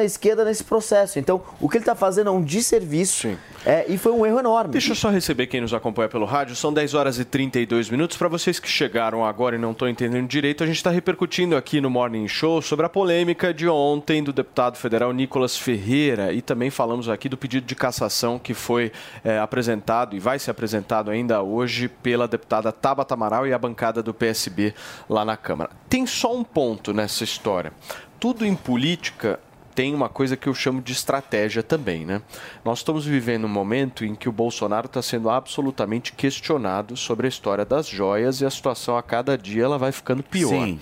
[0.00, 1.18] a esquerda nesse processo.
[1.18, 3.36] Então, o que ele está fazendo é um desserviço.
[3.66, 4.72] É, e foi um erro enorme.
[4.72, 6.54] Deixa eu só receber quem nos acompanha pelo rádio.
[6.54, 8.16] São 10 horas e 32 minutos.
[8.16, 11.80] Para vocês que chegaram agora e não estão entendendo direito, a gente está repercutindo aqui
[11.80, 16.70] no Morning Show sobre a polêmica de ontem do deputado federal Nicolas Ferreira e também
[16.70, 18.92] falamos aqui do pedido de cassação que foi
[19.24, 24.02] é, apresentado e vai ser apresentado ainda hoje pela deputada Tabata Amaral e a bancada
[24.02, 24.74] do PSB
[25.08, 25.70] lá na Câmara.
[25.88, 27.72] Tem só um ponto nessa história.
[28.20, 29.38] Tudo em política
[29.78, 32.20] tem uma coisa que eu chamo de estratégia também, né?
[32.64, 37.28] Nós estamos vivendo um momento em que o Bolsonaro está sendo absolutamente questionado sobre a
[37.28, 40.48] história das joias e a situação a cada dia ela vai ficando pior.
[40.48, 40.80] Sim.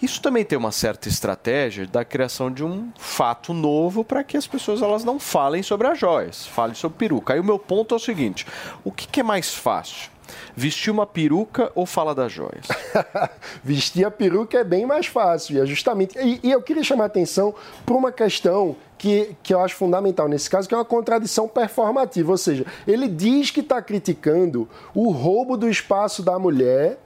[0.00, 4.46] Isso também tem uma certa estratégia da criação de um fato novo para que as
[4.46, 7.34] pessoas elas não falem sobre as joias, falem sobre peruca.
[7.34, 8.46] Aí o meu ponto é o seguinte:
[8.84, 10.08] o que, que é mais fácil?
[10.54, 12.66] Vestir uma peruca ou falar das joias?
[13.62, 15.62] Vestir a peruca é bem mais fácil.
[15.62, 16.18] É justamente.
[16.18, 20.28] E, e eu queria chamar a atenção para uma questão que, que eu acho fundamental
[20.28, 22.30] nesse caso, que é uma contradição performativa.
[22.30, 26.98] Ou seja, ele diz que está criticando o roubo do espaço da mulher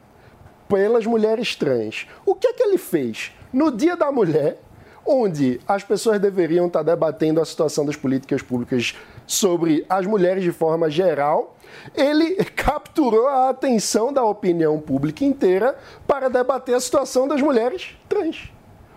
[0.69, 2.07] pelas mulheres trans.
[2.25, 3.33] O que é que ele fez?
[3.53, 4.59] No Dia da Mulher,
[5.05, 8.95] onde as pessoas deveriam estar debatendo a situação das políticas públicas
[9.27, 11.57] sobre as mulheres de forma geral,
[11.95, 18.51] ele capturou a atenção da opinião pública inteira para debater a situação das mulheres trans.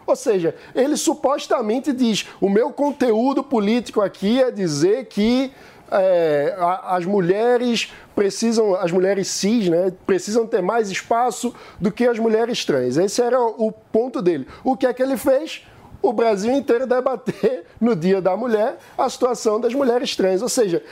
[0.06, 5.52] Ou seja, ele supostamente diz: o meu conteúdo político aqui é dizer que
[5.92, 6.56] é,
[6.86, 12.66] as mulheres precisam, as mulheres cis, né, precisam ter mais espaço do que as mulheres
[12.66, 12.98] trans.
[12.98, 14.48] Esse era o ponto dele.
[14.64, 15.66] O que é que ele fez?
[16.02, 20.42] O Brasil inteiro debater no Dia da Mulher a situação das mulheres trans.
[20.42, 20.84] Ou seja,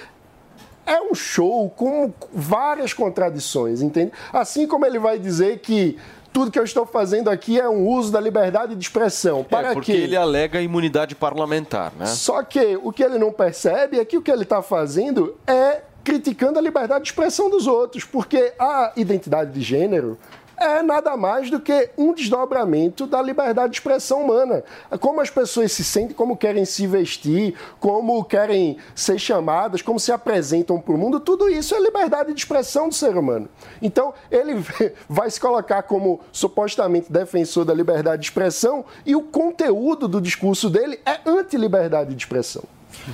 [0.91, 4.11] é um show com várias contradições, entende?
[4.33, 5.97] Assim como ele vai dizer que
[6.33, 9.43] tudo que eu estou fazendo aqui é um uso da liberdade de expressão.
[9.43, 9.99] Para é, porque quê?
[9.99, 12.05] ele alega imunidade parlamentar, né?
[12.05, 15.81] Só que o que ele não percebe é que o que ele está fazendo é
[16.03, 20.17] criticando a liberdade de expressão dos outros, porque a identidade de gênero
[20.61, 24.63] é nada mais do que um desdobramento da liberdade de expressão humana.
[24.99, 30.11] Como as pessoas se sentem, como querem se vestir, como querem ser chamadas, como se
[30.11, 33.49] apresentam para o mundo, tudo isso é liberdade de expressão do ser humano.
[33.81, 34.63] Então, ele
[35.09, 40.69] vai se colocar como supostamente defensor da liberdade de expressão e o conteúdo do discurso
[40.69, 42.63] dele é anti-liberdade de expressão.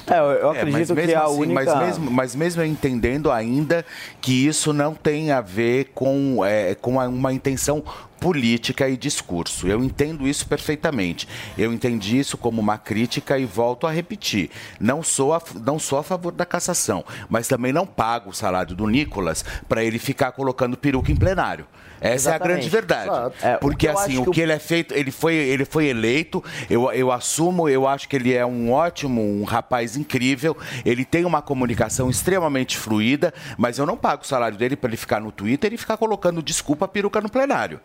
[0.06, 1.54] É, eu, É, acredito mas que a assim, única...
[1.54, 3.86] Mas mesmo, mas mesmo eu entendendo ainda
[4.22, 7.84] que isso não tem a ver com, é, com uma intenção
[8.20, 9.68] política e discurso.
[9.68, 11.28] Eu entendo isso perfeitamente.
[11.58, 14.50] Eu entendi isso como uma crítica e volto a repetir.
[14.80, 18.76] Não sou a, não sou a favor da cassação, mas também não pago o salário
[18.76, 21.66] do Nicolas para ele ficar colocando peruca em plenário.
[22.00, 22.48] Essa é a Exatamente.
[22.54, 23.10] grande verdade.
[23.10, 23.36] Exato.
[23.46, 25.34] É, o Porque que eu assim, o que o- que ele é feito, ele foi,
[25.36, 29.98] ele foi eleito, eu, eu assumo, eu acho que ele é um ótimo, um rapaz
[29.98, 34.90] incrível, ele tem uma comunicação extremamente fluida, mas eu não pago o salário dele para
[34.90, 37.80] ele ficar no Twitter e ficar colocando desculpa peruca no plenário.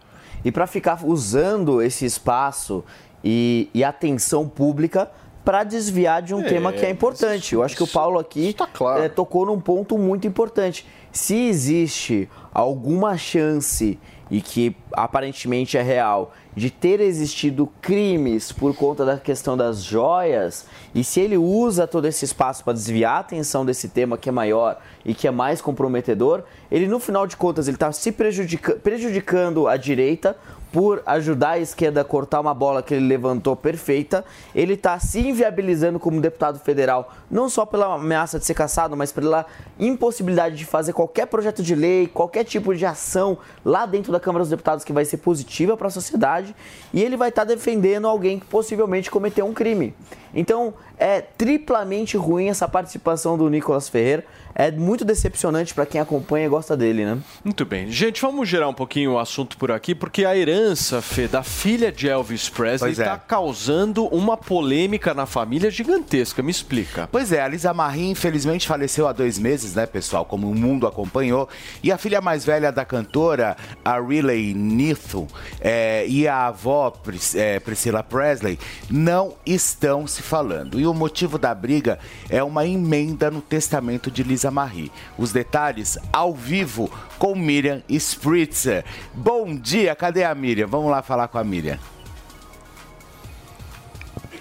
[0.45, 2.85] E para ficar usando esse espaço
[3.25, 5.09] e, e atenção pública
[5.45, 7.55] para desviar de um É, tema que é importante.
[7.55, 8.55] Eu acho que o Paulo aqui
[8.99, 10.87] eh, tocou num ponto muito importante.
[11.13, 13.99] Se existe alguma chance
[14.31, 20.67] e que aparentemente é real de ter existido crimes por conta da questão das joias,
[20.95, 24.33] e se ele usa todo esse espaço para desviar a atenção desse tema que é
[24.33, 28.77] maior e que é mais comprometedor, ele no final de contas ele está se prejudica-
[28.77, 30.35] prejudicando a direita
[30.73, 35.21] por ajudar a esquerda a cortar uma bola que ele levantou perfeita, ele está se
[35.21, 39.45] inviabilizando como deputado federal, não só pela ameaça de ser caçado, mas pela
[39.79, 44.43] impossibilidade de fazer qualquer projeto de lei, qualquer tipo de ação lá dentro da Câmara
[44.43, 46.57] dos Deputados que vai ser positiva para a sociedade,
[46.93, 49.95] e ele vai estar defendendo alguém que possivelmente cometeu um crime.
[50.35, 54.25] Então, é triplamente ruim essa participação do Nicolas Ferreira.
[54.55, 57.19] É muito decepcionante para quem acompanha e gosta dele, né?
[57.45, 57.91] Muito bem.
[57.91, 61.91] Gente, vamos girar um pouquinho o assunto por aqui, porque a herança, Fê, da filha
[61.91, 63.03] de Elvis Presley Pois é.
[63.03, 66.43] está causando uma polêmica na família gigantesca.
[66.43, 67.09] Me explica.
[67.11, 70.25] Pois é, a Lisa Marie infelizmente faleceu há dois meses, né, pessoal?
[70.25, 71.49] Como o mundo acompanhou.
[71.83, 75.27] E a filha mais velha da cantora, a Riley Neatham,
[75.61, 78.59] é, e a avó Pris- é, Priscilla Presley
[78.91, 80.79] não estão se falando.
[80.81, 81.99] E o motivo da briga
[82.29, 84.91] é uma emenda no testamento de Lisa Marie.
[85.17, 88.85] Os detalhes ao vivo com Miriam Spritzer.
[89.15, 90.67] Bom dia, cadê a Miriam?
[90.67, 91.79] Vamos lá falar com a Miriam.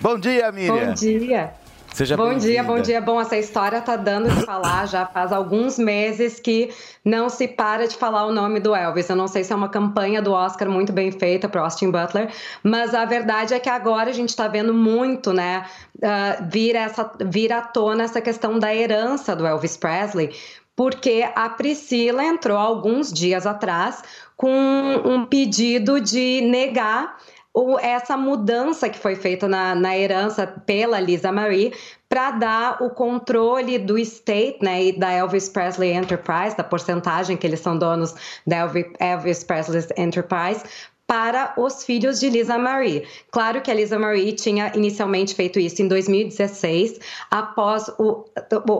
[0.01, 0.87] Bom dia, Miriam.
[0.87, 1.60] Bom dia.
[1.93, 3.01] Seja bom dia, bom dia.
[3.01, 6.73] Bom, essa história tá dando de falar já faz alguns meses que
[7.03, 9.09] não se para de falar o nome do Elvis.
[9.09, 12.31] Eu não sei se é uma campanha do Oscar muito bem feita para Austin Butler,
[12.63, 15.65] mas a verdade é que agora a gente está vendo muito, né,
[16.01, 20.33] ah, vir, essa, vir à tona essa questão da herança do Elvis Presley,
[20.75, 24.01] porque a Priscila entrou alguns dias atrás
[24.37, 24.49] com
[25.05, 27.17] um pedido de negar
[27.53, 31.73] o- essa mudança que foi feita na, na herança pela Lisa Marie
[32.07, 37.45] para dar o controle do estate né, e da Elvis Presley Enterprise, da porcentagem que
[37.47, 38.13] eles são donos
[38.45, 40.63] da Elvi- Elvis Presley Enterprise,
[41.07, 43.05] para os filhos de Lisa Marie.
[43.31, 46.99] Claro que a Lisa Marie tinha inicialmente feito isso em 2016,
[47.29, 48.23] após o,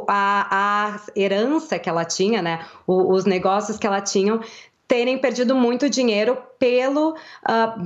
[0.07, 4.39] a, a herança que ela tinha, né, os negócios que ela tinha,
[4.88, 7.15] terem perdido muito dinheiro pelo.
[7.45, 7.78] ah,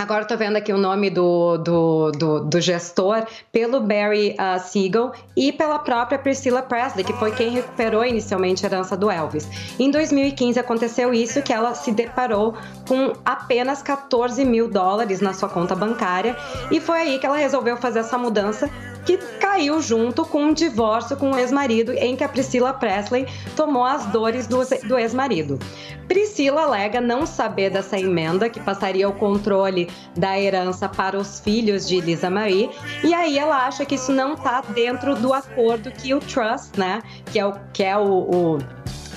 [0.00, 5.10] Agora estou vendo aqui o nome do, do, do, do gestor, pelo Barry uh, Siegel
[5.36, 9.48] e pela própria Priscilla Presley, que foi quem recuperou inicialmente a herança do Elvis.
[9.76, 12.54] Em 2015 aconteceu isso, que ela se deparou
[12.86, 16.36] com apenas 14 mil dólares na sua conta bancária
[16.70, 18.70] e foi aí que ela resolveu fazer essa mudança
[19.08, 23.82] que caiu junto com um divórcio com o ex-marido, em que a Priscilla Presley tomou
[23.82, 25.58] as dores do, do ex-marido.
[26.06, 31.88] Priscila alega não saber dessa emenda que passaria o controle da herança para os filhos
[31.88, 32.68] de Lisa Marie,
[33.02, 37.02] e aí ela acha que isso não está dentro do acordo que o trust, né,
[37.32, 38.58] que é o que é o, o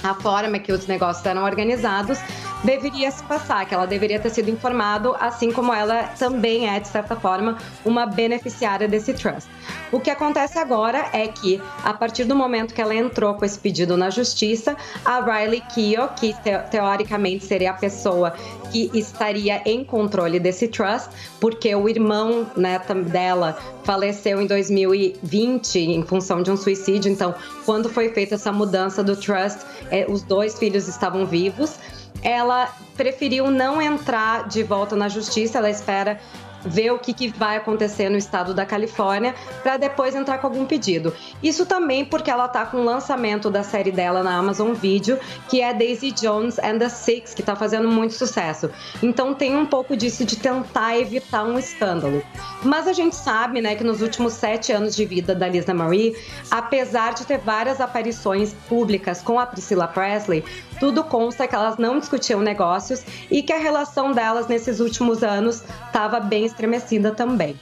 [0.04, 2.18] a forma que os negócios eram organizados
[2.64, 6.88] deveria se passar, que ela deveria ter sido informado, assim como ela também é, de
[6.88, 9.50] certa forma, uma beneficiária desse trust.
[9.92, 13.58] O que acontece agora é que, a partir do momento que ela entrou com esse
[13.60, 18.34] pedido na justiça, a Riley Keough, que te- teoricamente seria a pessoa
[18.72, 21.10] que estaria em controle desse trust,
[21.40, 27.12] porque o irmão né, dela faleceu em 2020 em função de um suicídio.
[27.12, 27.36] Então,
[27.66, 29.60] quando foi feita essa mudança do trust,
[29.90, 31.76] eh, os dois filhos estavam vivos.
[32.22, 36.20] Ela preferiu não entrar de volta na justiça, ela espera
[36.64, 40.66] ver o que, que vai acontecer no estado da Califórnia, para depois entrar com algum
[40.66, 41.14] pedido.
[41.42, 45.62] Isso também porque ela tá com o lançamento da série dela na Amazon Video, que
[45.62, 48.70] é Daisy Jones and the Six, que tá fazendo muito sucesso.
[49.02, 52.22] Então tem um pouco disso de tentar evitar um escândalo.
[52.64, 56.16] Mas a gente sabe, né, que nos últimos sete anos de vida da Lisa Marie,
[56.50, 60.44] apesar de ter várias aparições públicas com a Priscilla Presley,
[60.80, 65.64] tudo consta que elas não discutiam negócios e que a relação delas nesses últimos anos
[65.86, 67.56] estava bem estremecida também.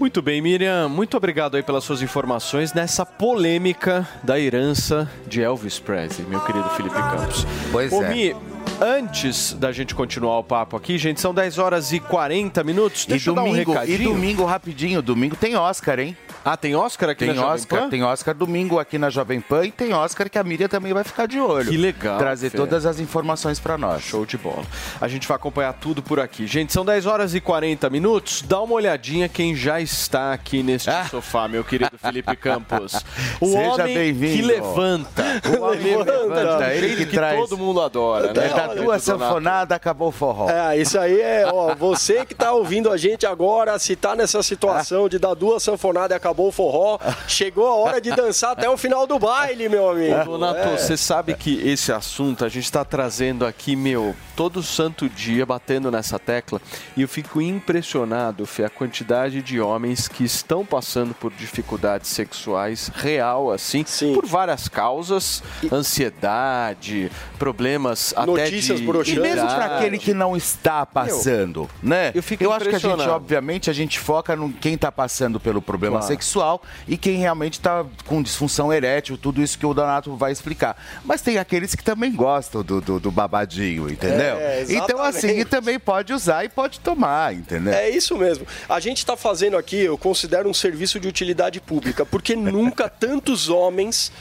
[0.00, 0.88] Muito bem, Miriam.
[0.88, 6.70] Muito obrigado aí pelas suas informações nessa polêmica da herança de Elvis Presley, meu querido
[6.70, 7.46] Felipe Campos.
[7.70, 8.08] Pois Ô, é.
[8.08, 8.36] Mi,
[8.80, 13.04] antes da gente continuar o papo aqui, gente, são 10 horas e 40 minutos.
[13.04, 14.10] E Deixa eu dar um domingo, e recadinho.
[14.10, 16.16] domingo rapidinho, domingo tem Oscar, hein?
[16.44, 17.90] Ah, tem Oscar aqui tem na Jovem Oscar, Pan?
[17.90, 21.04] Tem Oscar domingo aqui na Jovem Pan e tem Oscar que a Miriam também vai
[21.04, 21.68] ficar de olho.
[21.68, 22.56] Que legal, Trazer Fê.
[22.56, 24.02] todas as informações pra nós.
[24.02, 24.64] Show de bola.
[25.00, 26.46] A gente vai acompanhar tudo por aqui.
[26.46, 28.42] Gente, são 10 horas e 40 minutos.
[28.42, 32.94] Dá uma olhadinha quem já está aqui neste sofá, meu querido Felipe Campos.
[33.40, 34.36] O Seja homem bem-vindo.
[34.36, 35.24] que levanta.
[35.58, 38.48] O homem que levanta, ele que que traz- todo mundo adora, né?
[38.74, 40.48] Duas sanfonadas, acabou o forró.
[40.50, 44.42] É, isso aí é, ó, você que tá ouvindo a gente agora, se tá nessa
[44.42, 46.98] situação de dar duas sanfonadas e acabou o forró,
[47.28, 50.24] chegou a hora de dançar até o final do baile, meu amigo.
[50.24, 50.76] Donato, É.
[50.76, 55.90] você sabe que esse assunto a gente está trazendo aqui, meu, todo santo dia, batendo
[55.90, 56.60] nessa tecla,
[56.96, 62.90] e eu fico impressionado, Fê, a quantidade de homens que estão passando por dificuldades sexuais
[62.94, 65.42] real, assim, por várias causas,
[65.72, 68.26] ansiedade, problemas até
[68.60, 68.86] Notícias de...
[68.86, 69.18] broxantes.
[69.18, 72.12] E mesmo para aquele que não está passando, né?
[72.14, 75.62] eu fico acho que a gente, obviamente, a gente foca no quem está passando pelo
[75.62, 76.06] problema Claro.
[76.06, 80.76] sexual e quem realmente está com disfunção erétil, tudo isso que o Donato vai explicar.
[81.04, 84.36] Mas tem aqueles que também gostam do, do, do babadinho, entendeu?
[84.36, 87.72] É, então, assim, também pode usar e pode tomar, entendeu?
[87.72, 88.46] É isso mesmo.
[88.68, 93.48] A gente está fazendo aqui, eu considero um serviço de utilidade pública, porque nunca tantos
[93.48, 94.12] homens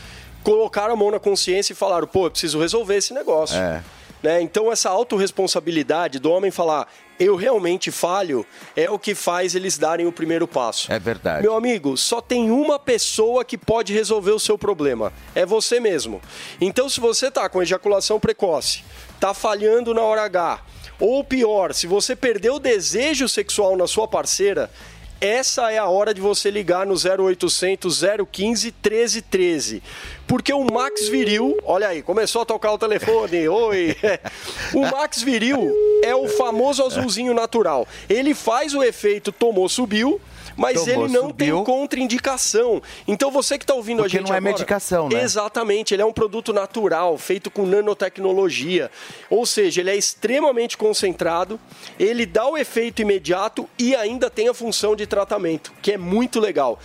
[0.44, 3.58] colocaram a mão na consciência e falaram, pô, eu preciso resolver esse negócio.
[3.58, 3.82] É.
[4.22, 4.41] Né?
[4.41, 6.88] Então, essa autorresponsabilidade do homem falar,
[7.20, 8.45] eu realmente falho,
[8.76, 10.91] é o que faz eles darem o primeiro passo.
[10.91, 11.41] É verdade.
[11.41, 15.13] Meu amigo, só tem uma pessoa que pode resolver o seu problema.
[15.34, 16.22] É você mesmo.
[16.59, 18.84] Então, se você tá com ejaculação precoce,
[19.20, 20.61] tá falhando na hora H,
[20.99, 24.70] ou pior, se você perdeu o desejo sexual na sua parceira,
[25.22, 28.01] essa é a hora de você ligar no 0800
[28.32, 29.84] 015 1313.
[30.26, 33.95] Porque o Max Viril, olha aí, começou a tocar o telefone, oi.
[34.74, 37.88] O Max Viril é o famoso azulzinho natural.
[38.09, 40.22] Ele faz o efeito tomou, subiu,
[40.60, 41.55] mas Tomou, ele não subiu.
[41.55, 42.82] tem contraindicação.
[43.07, 45.22] Então você que está ouvindo Porque a gente não é agora- medicação, né?
[45.24, 48.91] Exatamente, ele é um produto natural, feito com nanotecnologia.
[49.30, 51.60] Ou seja, ele é extremamente concentrado,
[51.99, 56.39] ele dá o efeito imediato e ainda tem a função de tratamento, que é muito
[56.39, 56.80] legal.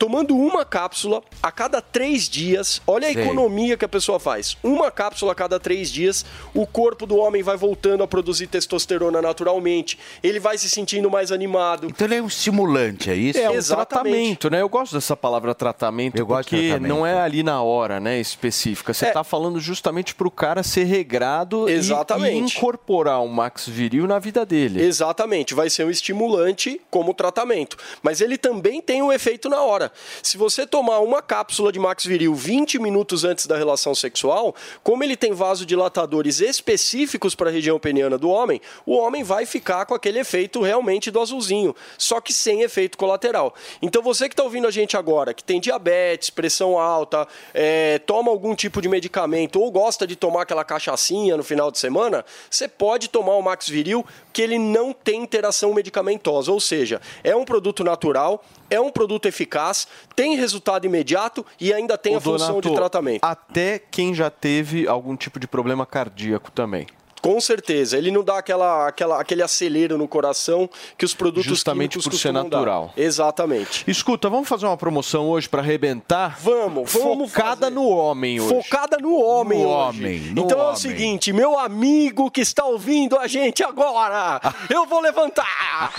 [0.00, 3.22] Tomando uma cápsula a cada três dias, olha a Sei.
[3.22, 4.56] economia que a pessoa faz.
[4.62, 6.24] Uma cápsula a cada três dias,
[6.54, 9.98] o corpo do homem vai voltando a produzir testosterona naturalmente.
[10.22, 11.86] Ele vai se sentindo mais animado.
[11.88, 13.38] Então ele é um estimulante, é isso?
[13.38, 13.88] É um Exatamente.
[13.90, 14.62] tratamento, né?
[14.62, 16.88] Eu gosto dessa palavra tratamento Eu gosto porque tratamento.
[16.88, 18.94] não é ali na hora, né, específica.
[18.94, 19.10] Você É.
[19.12, 22.54] tá falando justamente pro cara ser regrado e- Exatamente.
[22.54, 24.82] e incorporar um Max Viril na vida dele.
[24.82, 27.76] Exatamente, vai ser um estimulante como tratamento.
[28.02, 29.89] Mas ele também tem um efeito na hora.
[30.22, 35.04] Se você tomar uma cápsula de Max Viril 20 minutos antes da relação sexual, como
[35.04, 39.94] ele tem vasodilatadores específicos para a região peniana do homem, o homem vai ficar com
[39.94, 43.54] aquele efeito realmente do azulzinho, só que sem efeito colateral.
[43.80, 48.30] Então você que está ouvindo a gente agora, que tem diabetes, pressão alta, é, toma
[48.30, 52.68] algum tipo de medicamento ou gosta de tomar aquela cachaçinha no final de semana, você
[52.68, 57.44] pode tomar o Max Viril, que ele não tem interação medicamentosa, ou seja, é um
[57.44, 62.48] produto natural, é um produto eficaz, tem resultado imediato e ainda tem Ô, a função
[62.48, 63.24] Donato, de tratamento.
[63.24, 66.86] Até quem já teve algum tipo de problema cardíaco também.
[67.20, 71.98] Com certeza, ele não dá aquela, aquela, aquele acelero no coração que os produtos Justamente
[71.98, 72.56] por ser costumam dar.
[72.58, 72.94] natural.
[72.96, 73.84] Exatamente.
[73.86, 76.38] Escuta, vamos fazer uma promoção hoje pra arrebentar?
[76.40, 78.48] Vamos, vamos Focada no homem hoje.
[78.54, 79.98] Focada no homem No hoje.
[79.98, 80.76] homem, no então é o homem.
[80.80, 84.40] seguinte, meu amigo que está ouvindo a gente agora,
[84.70, 85.92] eu vou levantar.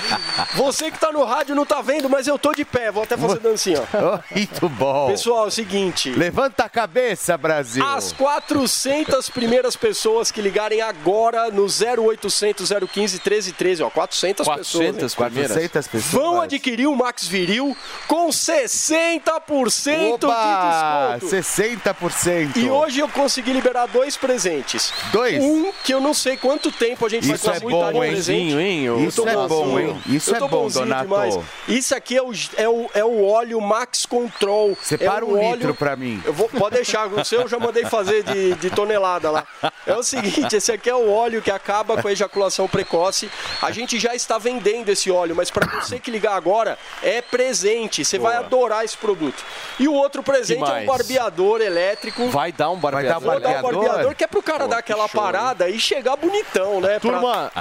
[0.55, 3.15] Você que está no rádio não tá vendo, mas eu tô de pé, vou até
[3.15, 3.83] fazer dancinha.
[4.35, 5.07] Muito bom.
[5.11, 7.85] Pessoal, é o seguinte, Levanta a cabeça, Brasil.
[7.85, 14.95] as 400 primeiras pessoas que ligarem agora agora no 0800 015 1313, ó, 400, 400
[14.95, 15.11] pessoas.
[15.13, 15.29] hein?
[15.29, 15.51] primeiras.
[15.57, 16.13] 400 pessoas.
[16.13, 17.75] Vão adquirir o Max Viril
[18.07, 21.17] com 60% Opa!
[21.19, 21.35] de desconto.
[21.35, 22.57] 60%.
[22.57, 24.93] E hoje eu consegui liberar dois presentes.
[25.11, 25.41] Dois?
[25.43, 28.03] Um que eu não sei quanto tempo a gente Isso vai é com muita bom,
[28.03, 28.11] hein?
[28.11, 28.55] presente.
[28.55, 28.83] hein?
[28.85, 30.01] Eu Isso é bom, hein?
[30.07, 31.03] Isso Eu é bom, Donato.
[31.03, 31.39] demais.
[31.67, 34.77] Isso aqui é o, é o, é o óleo Max Control.
[34.81, 36.21] Separa é um óleo- litro pra mim.
[36.25, 39.45] Eu vou, pode deixar, o seu eu já mandei fazer de, de tonelada lá.
[39.85, 43.29] É o seguinte, esse aqui é o óleo que acaba com a ejaculação precoce.
[43.61, 48.03] A gente já está vendendo esse óleo, mas para você que ligar agora, é presente.
[48.05, 48.45] Você vai Boa.
[48.45, 49.43] adorar esse produto.
[49.79, 52.27] E o outro presente é um barbeador elétrico.
[52.29, 53.19] Vai dar um barbeador.
[53.21, 53.83] Vou dar um barbeador?
[53.85, 56.99] barbeador que é pro cara Pô, dar que aquela show, parada e chegar bonitão, né?
[56.99, 57.51] Pra- Turma,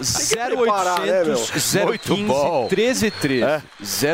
[1.04, 1.36] né, meu?
[1.36, 2.68] 0800 Muito 015 bom.
[2.70, 3.44] 1313.
[3.44, 3.62] É.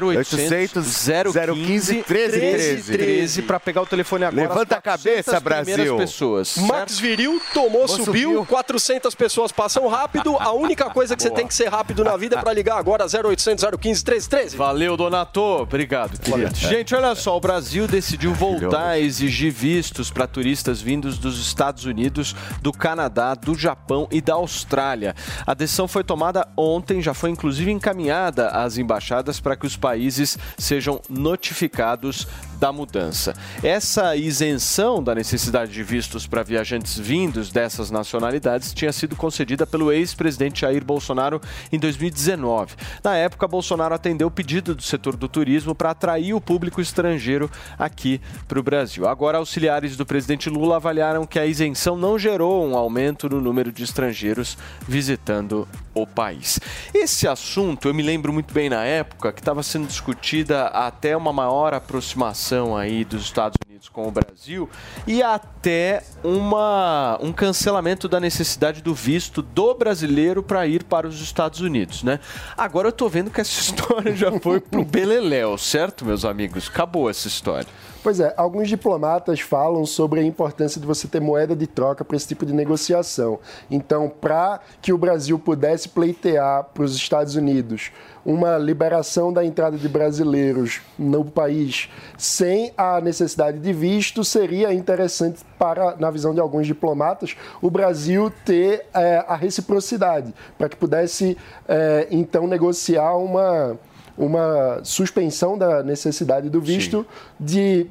[0.00, 2.92] 0800 015 1313.
[2.92, 4.48] 1313 para pegar o telefone agora.
[4.48, 5.96] Levanta a cabeça, 400 primeiras Brasil.
[5.96, 6.56] pessoas.
[6.58, 8.04] Max Viril tomou, Subiu.
[8.04, 10.36] subiu, 400 pessoas passam rápido.
[10.38, 13.04] A única coisa que você tem que ser rápido na vida é para ligar agora
[13.04, 14.56] 0800 015 1313.
[14.56, 15.40] Valeu, Donato.
[15.40, 16.54] Obrigado, querido.
[16.54, 21.84] Gente, olha só, o Brasil decidiu voltar a exigir vistos para turistas vindos dos Estados
[21.84, 25.14] Unidos, do Canadá, do Japão e da Austrália.
[25.46, 30.38] A decisão foi tomada ontem, já foi inclusive encaminhada às embaixadas para que os países
[30.58, 32.26] sejam notificados
[32.58, 33.34] da mudança.
[33.62, 39.92] Essa isenção da necessidade de vistos para viajantes vindos dessas nacionalidades tinha sido concedida pelo
[39.92, 41.40] ex-presidente Jair Bolsonaro
[41.70, 42.74] em 2019.
[43.02, 47.50] Na época, Bolsonaro atendeu o pedido do setor do turismo para atrair o público estrangeiro
[47.78, 49.06] aqui para o Brasil.
[49.06, 53.70] Agora, auxiliares do presidente Lula avaliaram que a isenção não gerou um aumento no número
[53.70, 54.56] de estrangeiros
[54.88, 56.60] visitando o país.
[56.94, 61.32] Esse assunto eu me lembro muito bem na época que estava sendo discutida até uma
[61.32, 62.45] maior aproximação
[62.76, 64.68] aí dos Estados Unidos com o Brasil
[65.06, 71.20] e até uma, um cancelamento da necessidade do visto do brasileiro para ir para os
[71.20, 72.20] Estados Unidos, né?
[72.56, 76.68] Agora eu tô vendo que essa história já foi pro beleléu, certo, meus amigos?
[76.68, 77.68] Acabou essa história.
[78.06, 82.16] Pois é, alguns diplomatas falam sobre a importância de você ter moeda de troca para
[82.16, 83.40] esse tipo de negociação.
[83.68, 87.90] Então, para que o Brasil pudesse pleitear para os Estados Unidos
[88.24, 95.40] uma liberação da entrada de brasileiros no país sem a necessidade de visto, seria interessante
[95.58, 101.36] para, na visão de alguns diplomatas, o Brasil ter eh, a reciprocidade, para que pudesse,
[101.68, 103.76] eh, então, negociar uma
[104.16, 107.06] uma suspensão da necessidade do visto
[107.38, 107.86] de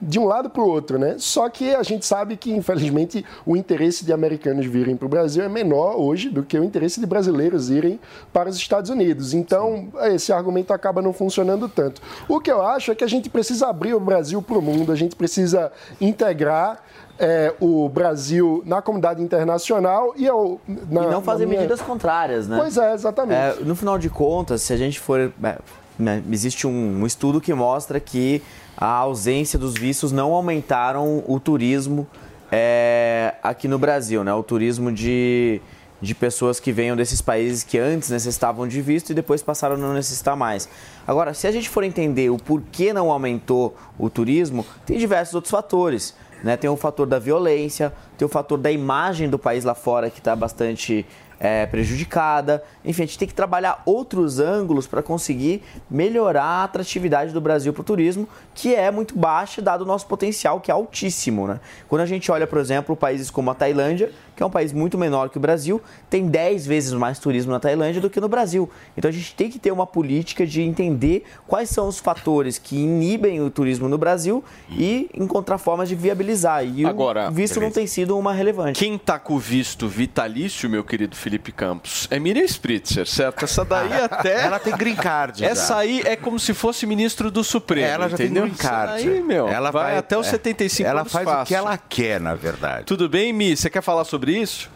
[0.00, 1.16] de um lado para o outro, né?
[1.18, 5.44] Só que a gente sabe que, infelizmente, o interesse de americanos virem para o Brasil
[5.44, 8.00] é menor hoje do que o interesse de brasileiros irem
[8.32, 9.34] para os Estados Unidos.
[9.34, 12.00] Então, esse argumento acaba não funcionando tanto.
[12.28, 14.90] O que eu acho é que a gente precisa abrir o Brasil para o mundo,
[14.90, 15.70] a gente precisa
[16.00, 16.82] integrar
[17.20, 21.60] é, o Brasil na comunidade internacional e, eu, na, e não fazer minha...
[21.60, 22.56] medidas contrárias, né?
[22.58, 23.36] Pois é, exatamente.
[23.36, 25.20] É, no final de contas, se a gente for.
[25.20, 25.58] é,
[25.98, 28.42] né, existe um, um estudo que mostra que
[28.74, 32.08] a ausência dos vistos não aumentaram o turismo
[32.50, 34.32] é, aqui no Brasil, né?
[34.32, 35.60] O turismo de,
[36.00, 39.78] de pessoas que venham desses países que antes necessitavam de visto e depois passaram a
[39.78, 40.66] não necessitar mais.
[41.06, 45.50] Agora, se a gente for entender o porquê não aumentou o turismo, tem diversos outros
[45.50, 46.14] fatores.
[46.42, 46.56] Né?
[46.56, 50.18] Tem o fator da violência, tem o fator da imagem do país lá fora que
[50.18, 51.06] está bastante
[51.40, 52.62] é, prejudicada.
[52.84, 57.72] Enfim, a gente tem que trabalhar outros ângulos para conseguir melhorar a atratividade do Brasil
[57.72, 61.46] para o turismo, que é muito baixa, dado o nosso potencial, que é altíssimo.
[61.46, 61.58] Né?
[61.88, 64.96] Quando a gente olha, por exemplo, países como a Tailândia, que é um país muito
[64.96, 68.70] menor que o Brasil, tem 10 vezes mais turismo na Tailândia do que no Brasil.
[68.96, 72.74] Então a gente tem que ter uma política de entender quais são os fatores que
[72.74, 76.64] inibem o turismo no Brasil e encontrar formas de viabilizar.
[76.64, 78.78] E Agora, o visto não tem sido uma relevante.
[78.78, 83.44] Quem tá com o visto vitalício, meu querido Felipe Campos, é Miriam Spritzer, certo?
[83.44, 84.40] Essa daí até.
[84.46, 85.44] Ela tem green card.
[85.44, 85.78] Essa já.
[85.80, 87.86] aí é como se fosse ministro do Supremo.
[87.86, 88.44] Ela já entendeu?
[88.44, 89.02] tem green card.
[89.02, 91.46] Essa aí, meu, ela vai, até os é, 75 Ela anos faz o fácil.
[91.46, 92.86] que ela quer, na verdade.
[92.86, 93.54] Tudo bem, Mi?
[93.54, 94.70] Você quer falar sobre isso?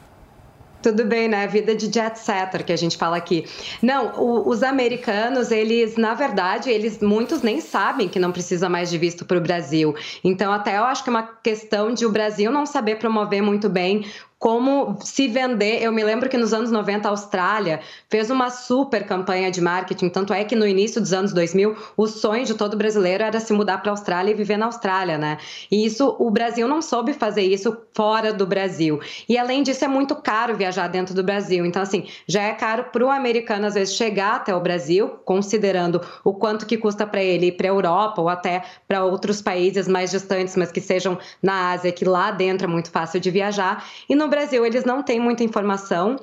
[0.84, 1.46] Tudo bem, né?
[1.46, 3.46] Vida de jet setter que a gente fala aqui.
[3.80, 8.90] Não, o, os americanos, eles, na verdade, eles muitos nem sabem que não precisa mais
[8.90, 9.94] de visto para o Brasil.
[10.22, 13.66] Então, até eu acho que é uma questão de o Brasil não saber promover muito
[13.70, 14.04] bem
[14.38, 15.82] como se vender.
[15.82, 17.80] Eu me lembro que nos anos 90 a Austrália
[18.10, 22.06] fez uma super campanha de marketing, tanto é que no início dos anos 2000 o
[22.06, 25.38] sonho de todo brasileiro era se mudar para a Austrália e viver na Austrália, né?
[25.70, 29.00] E isso o Brasil não soube fazer isso fora do Brasil.
[29.28, 31.64] E além disso é muito caro viajar dentro do Brasil.
[31.64, 36.00] Então assim, já é caro para o americano às vezes chegar até o Brasil, considerando
[36.22, 39.88] o quanto que custa para ele ir para a Europa ou até para outros países
[39.88, 43.84] mais distantes, mas que sejam na Ásia, que lá dentro é muito fácil de viajar.
[44.08, 46.16] E no no Brasil eles não têm muita informação.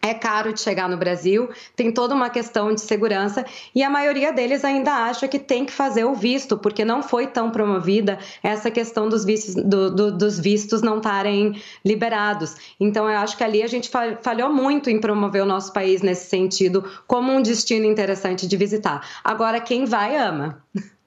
[0.00, 3.44] É caro de chegar no Brasil, tem toda uma questão de segurança
[3.74, 7.26] e a maioria deles ainda acha que tem que fazer o visto, porque não foi
[7.26, 12.54] tão promovida essa questão dos vistos, do, do, dos vistos não estarem liberados.
[12.78, 13.90] Então, eu acho que ali a gente
[14.22, 19.04] falhou muito em promover o nosso país nesse sentido, como um destino interessante de visitar.
[19.24, 20.62] Agora, quem vai, ama.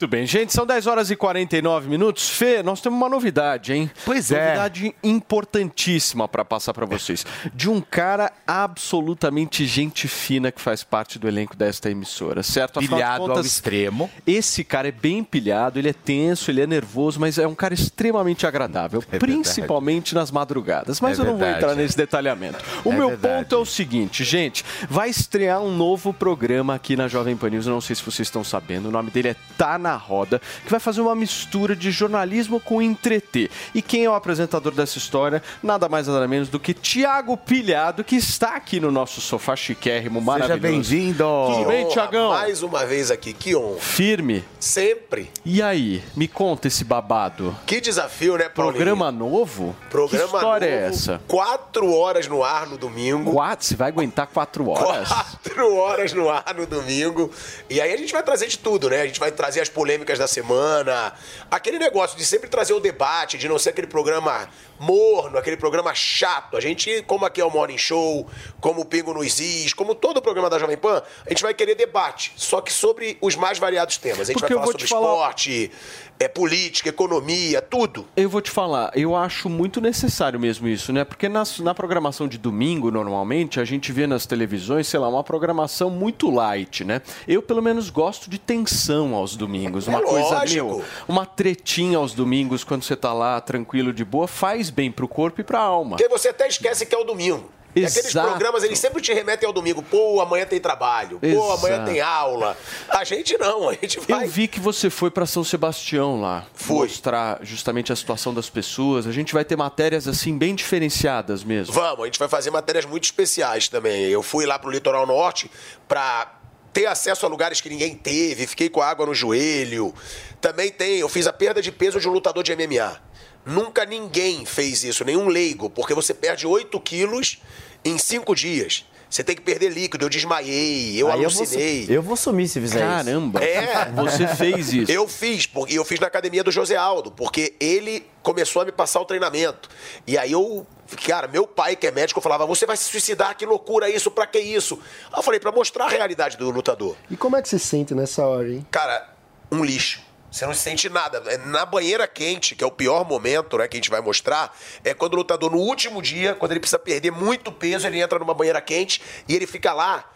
[0.00, 2.30] Muito bem, gente, são 10 horas e 49 minutos.
[2.30, 3.90] Fê, nós temos uma novidade, hein?
[4.02, 4.46] Pois é.
[4.46, 7.26] Novidade importantíssima para passar para vocês.
[7.52, 12.80] De um cara absolutamente gente fina que faz parte do elenco desta emissora, certo?
[12.80, 14.10] Pilhado ao extremo.
[14.26, 17.74] Esse cara é bem pilhado, ele é tenso, ele é nervoso, mas é um cara
[17.74, 20.98] extremamente agradável, É principalmente nas madrugadas.
[20.98, 21.62] Mas É eu não vou verdade.
[21.62, 22.56] entrar nesse detalhamento.
[22.86, 23.34] O É meu verdade.
[23.34, 27.66] ponto é o seguinte, gente, vai estrear um novo programa aqui na Jovem Pan News,
[27.66, 30.70] eu não sei se vocês estão sabendo, o nome dele é Tá na Roda, que
[30.70, 33.50] vai fazer uma mistura de jornalismo com entreter.
[33.74, 35.42] E quem é o apresentador dessa história?
[35.62, 40.20] Nada mais nada menos do que Tiago Pilhado, que está aqui no nosso sofá chiquérrimo,
[40.20, 40.60] maravilhoso.
[40.60, 41.24] bem-vindo.
[41.24, 42.30] Tudo bem, Tiagão?
[42.30, 43.80] Mais uma vez aqui, que honra.
[43.80, 44.44] Firme.
[44.58, 45.30] Sempre.
[45.44, 47.56] E aí, me conta esse babado.
[47.66, 48.76] Que desafio, né, Paulinho?
[48.76, 49.74] Programa novo?
[49.88, 51.20] Programa que história novo, é essa?
[51.26, 53.32] Quatro horas no ar no domingo.
[53.32, 53.66] Quatro?
[53.66, 55.08] Você vai aguentar quatro horas?
[55.08, 57.30] Quatro horas no ar no domingo.
[57.68, 59.02] E aí a gente vai trazer de tudo, né?
[59.02, 61.14] A gente vai trazer as polêmicas da semana.
[61.50, 64.46] Aquele negócio de sempre trazer o debate, de não ser aquele programa
[64.80, 66.56] morno, aquele programa chato.
[66.56, 68.26] A gente, como aqui é o Morning Show,
[68.60, 71.52] como o Pingo nos Is, como todo o programa da Jovem Pan, a gente vai
[71.54, 72.32] querer debate.
[72.36, 74.22] Só que sobre os mais variados temas.
[74.22, 75.70] A gente Porque vai falar sobre falar- esporte,
[76.18, 78.06] é, política, economia, tudo.
[78.16, 81.04] Eu vou te falar, eu acho muito necessário mesmo isso, né?
[81.04, 85.22] Porque nas- na programação de domingo, normalmente, a gente vê nas televisões, sei lá, uma
[85.24, 87.02] programação muito light, né?
[87.28, 89.86] Eu, pelo menos, gosto de tensão aos domingos.
[89.88, 94.28] Uma É coisa, meu, uma tretinha aos domingos, quando você tá lá tranquilo, de boa,
[94.28, 95.96] faz bem pro corpo e pra alma.
[95.96, 97.50] Porque você até esquece que é o domingo.
[97.74, 98.30] E aqueles Exato.
[98.30, 99.80] programas, eles sempre te remetem ao domingo.
[99.80, 101.20] Pô, amanhã tem trabalho.
[101.20, 101.90] Pô, amanhã Exato.
[101.90, 102.56] tem aula.
[102.88, 104.24] A gente não, a gente vai.
[104.24, 109.06] Eu vi que você foi para São Sebastião lá, mostrar justamente a situação das pessoas.
[109.06, 111.72] A gente vai ter matérias assim bem diferenciadas mesmo.
[111.72, 114.06] Vamos, a gente vai fazer matérias muito especiais também.
[114.06, 115.48] Eu fui lá pro Litoral Norte
[115.86, 116.40] pra
[116.72, 119.94] ter acesso a lugares que ninguém teve, fiquei com água no joelho.
[120.40, 123.00] Também tem, eu fiz a perda de peso de um lutador de MMA.
[123.44, 127.38] Nunca ninguém fez isso, nenhum leigo, porque você perde 8 quilos
[127.84, 128.84] em 5 dias.
[129.08, 131.86] Você tem que perder líquido, eu desmaiei, eu Aí eu vou alucinei.
[131.88, 132.86] eu vou sumir se fizer isso.
[132.86, 133.42] Caramba.
[133.42, 133.90] É.
[133.96, 134.92] Você fez isso.
[134.92, 138.70] Eu fiz, porque eu fiz na academia do José Aldo, porque ele começou a me
[138.70, 139.68] passar o treinamento.
[140.06, 140.64] E aí eu,
[141.04, 144.28] cara, meu pai que é médico falava: "Você vai se suicidar, que loucura isso, pra
[144.28, 144.78] que isso?".
[145.12, 146.94] Aí eu falei: "Pra mostrar a realidade do lutador".
[147.10, 148.64] E como é que se sente nessa hora, hein?
[148.70, 149.12] Cara,
[149.50, 150.02] um lixo.
[150.30, 151.22] Você não sente nada.
[151.26, 154.56] É Na banheira quente, que é o pior momento, né, que a gente vai mostrar,
[154.84, 158.18] é quando o lutador, no último dia, quando ele precisa perder muito peso, ele entra
[158.18, 160.08] numa banheira quente e ele fica lá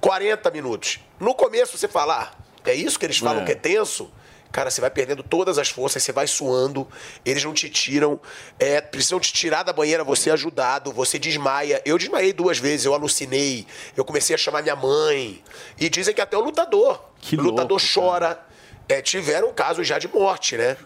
[0.00, 0.98] 40 minutos.
[1.18, 3.46] No começo você fala, ah, é isso que eles falam É.
[3.46, 4.10] que é tenso?
[4.52, 6.88] Cara, você vai perdendo todas as forças, você vai suando,
[7.24, 8.20] eles não te tiram,
[8.58, 11.80] é, precisam te tirar da banheira, você é ajudado, você desmaia.
[11.84, 13.64] Eu desmaiei duas vezes, eu alucinei,
[13.96, 15.40] eu comecei a chamar minha mãe.
[15.78, 17.00] E dizem que até o lutador.
[17.20, 18.44] Que o lutador louco, chora.
[18.90, 20.76] É, tiveram casos já de morte, né?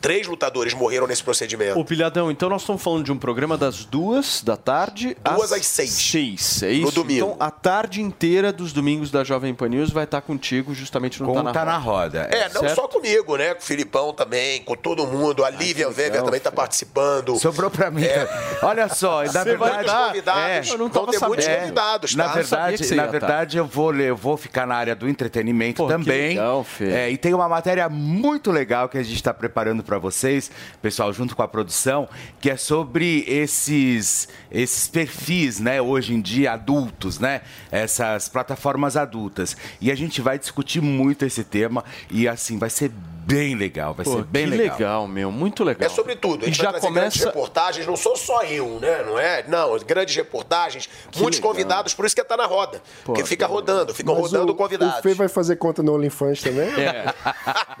[0.00, 1.78] Três lutadores morreram nesse procedimento.
[1.78, 5.66] Ô, Pilhadão, então nós estamos falando de um programa das duas da tarde Duas às
[5.66, 5.90] seis.
[5.90, 6.84] Seis, é isso?
[6.86, 7.24] No domingo.
[7.32, 11.28] Então, a tarde inteira dos domingos da Jovem Pan News vai estar contigo justamente no
[11.28, 11.94] Com Tá Na Tá na Roda.
[12.24, 12.36] Roda.
[12.36, 12.74] É, não certo?
[12.74, 13.54] só comigo, né?
[13.54, 15.44] Com o Filipão também, com todo mundo.
[15.44, 17.38] A Lívia Weber também tá participando.
[17.38, 18.02] Sobrou pra mim.
[18.62, 20.68] Olha só, na Você vai verdade, dar convidados.
[20.70, 22.28] é, Eu não tava Vão ter muitos é, convidados, Na tá?
[22.30, 22.42] Sabia
[22.76, 23.10] verdade, que na tá.
[23.10, 26.28] verdade eu vou ler, eu vou ficar na área do entretenimento Pô, que também.
[26.28, 26.90] legal, Fê.
[26.92, 29.53] É, e tem uma matéria muito legal que a gente está preparando
[29.84, 30.50] para vocês,
[30.82, 32.08] pessoal, junto com a produção,
[32.40, 39.56] que é sobre esses esses perfis, né, hoje em dia adultos, né, essas plataformas adultas.
[39.80, 42.90] E a gente vai discutir muito esse tema e assim vai ser
[43.26, 44.76] bem legal, vai Pô, ser bem que legal.
[44.78, 45.86] legal, meu, muito legal.
[45.86, 46.44] É sobre tudo.
[46.44, 49.02] A E gente já vai trazer grandes começa reportagens, não sou só eu, né?
[49.06, 49.44] Não é?
[49.48, 51.50] Não, grandes reportagens, muitos legal.
[51.52, 52.80] convidados, por isso que é tá na roda.
[53.04, 54.98] porque fica rodando, ficam Mas rodando o, convidados.
[54.98, 56.68] O Fê vai fazer conta no OnlyFans também?
[56.80, 57.12] É.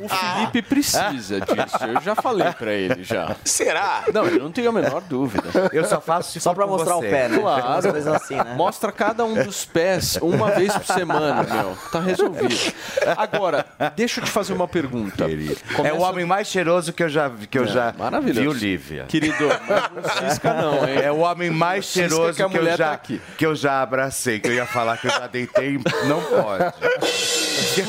[0.00, 1.84] O Felipe precisa disso.
[1.94, 3.36] Eu já falei pra ele já.
[3.44, 4.04] Será?
[4.12, 5.44] Não, eu não tenho a menor dúvida.
[5.72, 7.06] Eu só faço se Só com mostrar você.
[7.06, 7.38] o pé, né?
[7.38, 8.14] Claro.
[8.14, 8.54] Assim, né?
[8.56, 11.76] Mostra cada um dos pés uma vez por semana, meu.
[11.90, 12.54] Tá resolvido.
[13.16, 13.66] Agora,
[13.96, 15.26] deixa eu te fazer uma pergunta.
[15.70, 19.04] É Começa- o homem mais cheiroso que eu já, que eu É, já vi, Lívia.
[19.08, 19.34] Querido,
[19.94, 20.98] não cisca não, hein?
[21.02, 24.48] É o homem mais cheiroso que que, eu já, tá que eu já abracei, que
[24.48, 26.72] eu ia falar que eu já deitei, não pode.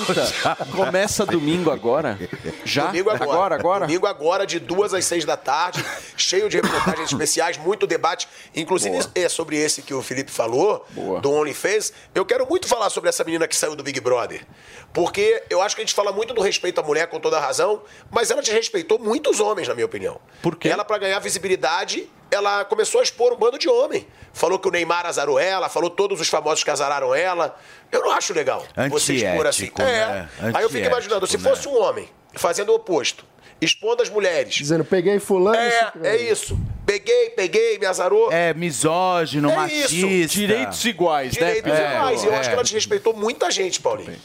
[0.06, 2.18] Puta, começa domingo agora?
[2.64, 2.88] Já?
[2.88, 3.26] Domingo agora.
[3.26, 3.88] Agora, agora?
[3.88, 5.84] Domingo agora, de duas às seis da tarde,
[6.16, 8.28] cheio de reportagens especiais, muito debate.
[8.56, 10.86] Inclusive, é sobre esse que o Felipe falou,
[11.22, 11.94] do OnlyFans.
[12.14, 14.46] Eu quero muito falar sobre essa menina que saiu do Big Brother.
[14.94, 17.42] Porque eu acho que a gente fala muito do respeito à mulher, com toda a
[17.42, 20.20] razão, mas ela desrespeitou muitos homens, na minha opinião.
[20.42, 20.70] Por quê?
[20.70, 24.08] Ela, pra ganhar visibilidade, ela começou a expor um bando de homem.
[24.34, 27.58] Falou que o Neymar azarou ela, falou todos os famosos que azararam ela.
[27.92, 29.72] Eu não acho legal você expor assim.
[29.78, 29.84] É.
[29.84, 30.30] né?
[30.54, 33.26] Aí eu fico imaginando, se fosse um homem fazendo o oposto,
[33.62, 34.54] expondo as mulheres.
[34.56, 35.58] Dizendo, peguei fulano.
[35.58, 36.58] É, é isso.
[36.86, 38.32] Peguei, peguei, me azarou.
[38.32, 39.94] É misógino, É machista.
[39.96, 40.36] isso.
[40.36, 41.96] Direitos iguais, Direitos né?
[41.96, 42.24] iguais.
[42.24, 42.38] Eu É.
[42.38, 44.16] acho que ela desrespeitou muita gente, Paulinho.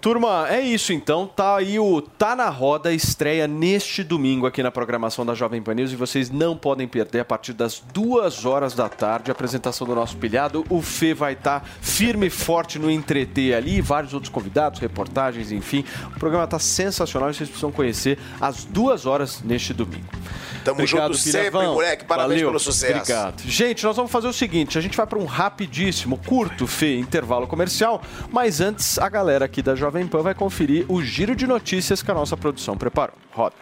[0.00, 1.26] Turma, é isso então.
[1.26, 5.74] Tá aí o Tá na Roda, estreia neste domingo aqui na programação da Jovem Pan
[5.74, 9.86] News e vocês não podem perder a partir das duas horas da tarde a apresentação
[9.86, 10.64] do nosso pilhado.
[10.70, 15.84] O Fê vai estar firme e forte no entreter ali, vários outros convidados, reportagens, enfim.
[16.16, 20.06] O programa tá sensacional e vocês precisam conhecer às duas horas neste domingo.
[20.64, 22.04] Tamo junto sempre, moleque.
[22.16, 22.96] Parabéns pelo sucesso.
[22.96, 23.42] Obrigado.
[23.42, 27.46] Gente, nós vamos fazer o seguinte: a gente vai para um rapidíssimo, curto, Fê, intervalo
[27.46, 28.02] comercial.
[28.30, 32.10] Mas antes, a galera aqui da Jovem Pan vai conferir o giro de notícias que
[32.10, 33.14] a nossa produção preparou.
[33.32, 33.54] Roda.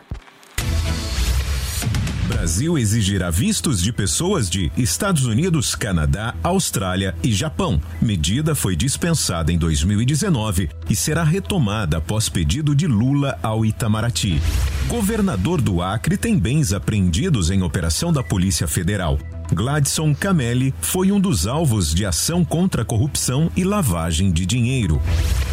[2.29, 7.81] Brasil exigirá vistos de pessoas de Estados Unidos, Canadá, Austrália e Japão.
[8.03, 14.41] Medida foi dispensada em 2019 e será retomada após pedido de Lula ao Itamaraty.
[14.89, 19.19] Governador do Acre tem bens apreendidos em operação da Polícia Federal.
[19.51, 25.01] Gladson Camelli foi um dos alvos de ação contra corrupção e lavagem de dinheiro.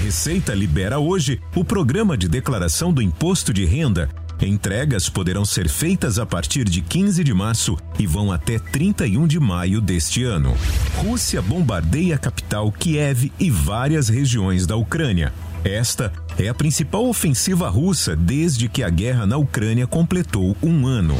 [0.04, 4.10] Receita libera hoje o programa de declaração do imposto de renda
[4.42, 9.40] Entregas poderão ser feitas a partir de 15 de março e vão até 31 de
[9.40, 10.56] maio deste ano.
[10.98, 15.34] Rússia bombardeia a capital Kiev e várias regiões da Ucrânia.
[15.64, 21.16] Esta é a principal ofensiva russa desde que a guerra na Ucrânia completou um ano.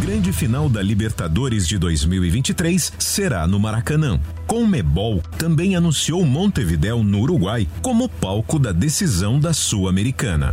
[0.00, 4.18] Grande final da Libertadores de 2023 será no Maracanã.
[4.46, 10.52] Conmebol também anunciou Montevidéu, no Uruguai, como palco da decisão da Sul-Americana.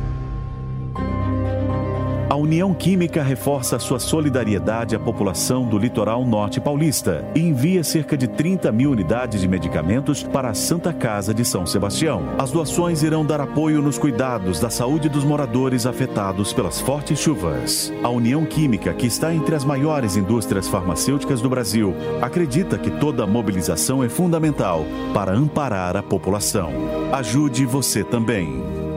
[2.31, 8.15] A União Química reforça sua solidariedade à população do litoral norte paulista e envia cerca
[8.15, 12.23] de 30 mil unidades de medicamentos para a Santa Casa de São Sebastião.
[12.39, 17.91] As doações irão dar apoio nos cuidados da saúde dos moradores afetados pelas fortes chuvas.
[18.01, 23.27] A União Química, que está entre as maiores indústrias farmacêuticas do Brasil, acredita que toda
[23.27, 26.71] mobilização é fundamental para amparar a população.
[27.11, 28.90] Ajude você também.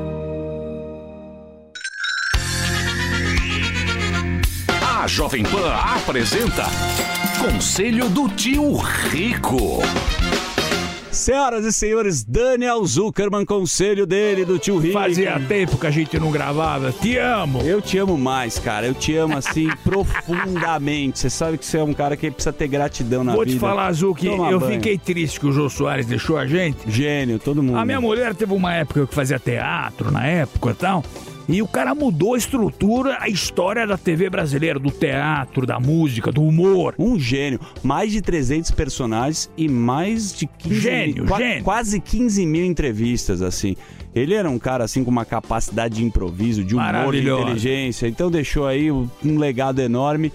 [5.14, 6.64] Jovem Pan apresenta
[7.40, 9.78] Conselho do Tio Rico.
[11.12, 14.94] Senhoras e senhores, Daniel Zuckerman, conselho dele, do tio Rico.
[14.94, 16.90] Fazia tempo que a gente não gravava.
[16.90, 17.60] Te amo.
[17.60, 18.88] Eu te amo mais, cara.
[18.88, 21.20] Eu te amo assim profundamente.
[21.20, 23.54] Você sabe que você é um cara que precisa ter gratidão na Vou vida.
[23.56, 24.72] te falar, Zuki, Toma eu banho.
[24.72, 26.78] fiquei triste que o Jô Soares deixou a gente.
[26.90, 27.78] Gênio, todo mundo.
[27.78, 31.04] A minha mulher teve uma época que fazia teatro na época e tal.
[31.48, 36.32] E o cara mudou a estrutura, a história da TV brasileira, do teatro, da música,
[36.32, 36.94] do humor.
[36.98, 37.60] Um gênio.
[37.82, 41.64] Mais de 300 personagens e mais de 15 Gênio, mil, qua- gênio.
[41.64, 43.76] quase 15 mil entrevistas, assim.
[44.14, 48.06] Ele era um cara, assim, com uma capacidade de improviso, de humor, de inteligência.
[48.06, 50.32] Então deixou aí um legado enorme.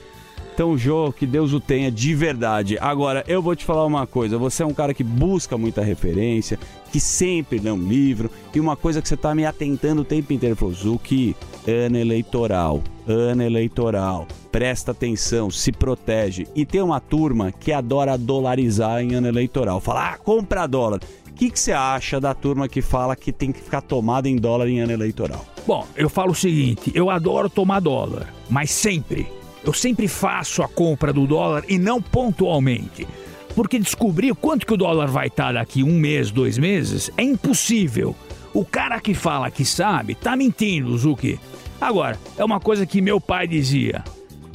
[0.59, 2.77] Então, Jô, que Deus o tenha de verdade.
[2.81, 4.37] Agora, eu vou te falar uma coisa.
[4.37, 6.59] Você é um cara que busca muita referência,
[6.91, 8.29] que sempre lê um livro.
[8.53, 10.57] E uma coisa que você tá me atentando o tempo inteiro.
[10.57, 11.33] Falou, Zuki,
[11.65, 14.27] ano eleitoral, ano eleitoral.
[14.51, 16.45] Presta atenção, se protege.
[16.53, 19.79] E tem uma turma que adora dolarizar em ano eleitoral.
[19.79, 20.99] Fala, ah, compra dólar.
[21.29, 24.67] O que você acha da turma que fala que tem que ficar tomada em dólar
[24.67, 25.45] em ano eleitoral?
[25.65, 29.38] Bom, eu falo o seguinte: eu adoro tomar dólar, mas sempre.
[29.63, 33.07] Eu sempre faço a compra do dólar e não pontualmente.
[33.55, 38.15] Porque descobrir quanto que o dólar vai estar daqui um mês, dois meses, é impossível.
[38.53, 41.39] O cara que fala que sabe, tá mentindo, Zuki.
[41.79, 44.03] Agora, é uma coisa que meu pai dizia.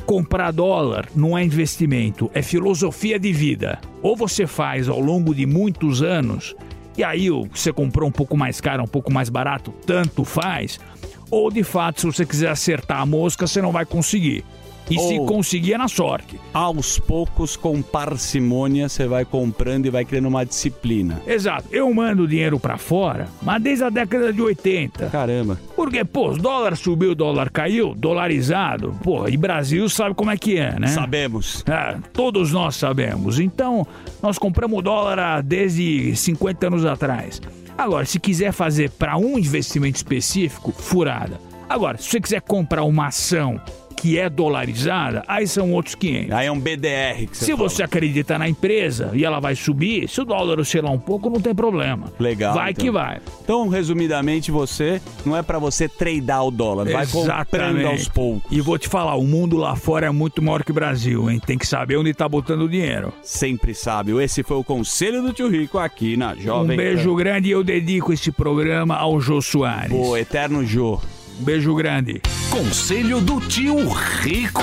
[0.06, 3.80] Comprar dólar não é investimento, é filosofia de vida.
[4.02, 6.54] Ou você faz ao longo de muitos anos,
[6.96, 10.78] e aí você comprou um pouco mais caro, um pouco mais barato, tanto faz.
[11.30, 14.44] Ou de fato, se você quiser acertar a mosca, você não vai conseguir.
[14.90, 16.38] E se Ou- conseguir é na sorte.
[16.52, 21.22] Aos poucos, com parcimônia, você vai comprando e vai criando uma disciplina.
[21.26, 21.68] Exato.
[21.70, 25.06] Eu mando dinheiro pra fora, mas desde a década de 80.
[25.06, 25.58] Caramba.
[25.74, 28.94] Porque, pô, o dólar subiu, o dólar caiu, dolarizado.
[29.02, 30.88] Pô, e Brasil sabe como é que é, né?
[30.88, 31.64] Sabemos.
[31.66, 33.38] É, todos nós sabemos.
[33.40, 33.86] Então,
[34.22, 37.40] nós compramos dólar desde 50 anos atrás.
[37.76, 41.40] Agora, se quiser fazer para um investimento específico, furada.
[41.68, 43.60] Agora, se você quiser comprar uma ação
[44.04, 46.30] que é dolarizada, aí são outros 500.
[46.32, 47.68] Aí é um BDR que você Se fala.
[47.70, 51.40] você acredita na empresa e ela vai subir, se o dólar oscilar um pouco, não
[51.40, 52.12] tem problema.
[52.18, 52.52] Legal.
[52.52, 52.84] Vai então.
[52.84, 53.18] que vai.
[53.42, 58.42] Então, resumidamente, você não é pra você tradar o dólar, vai comprando aos poucos.
[58.52, 61.40] E vou te falar, o mundo lá fora é muito maior que o Brasil, hein?
[61.40, 63.10] Tem que saber onde tá botando o dinheiro.
[63.22, 64.20] Sempre sábio.
[64.20, 67.16] Esse foi o conselho do tio Rico aqui na Jovem um beijo Pan.
[67.16, 69.88] grande e eu dedico esse programa ao Jô Soares.
[69.90, 71.00] Pô, eterno Jô.
[71.38, 72.20] Beijo grande.
[72.50, 73.76] Conselho do tio
[74.20, 74.62] Rico.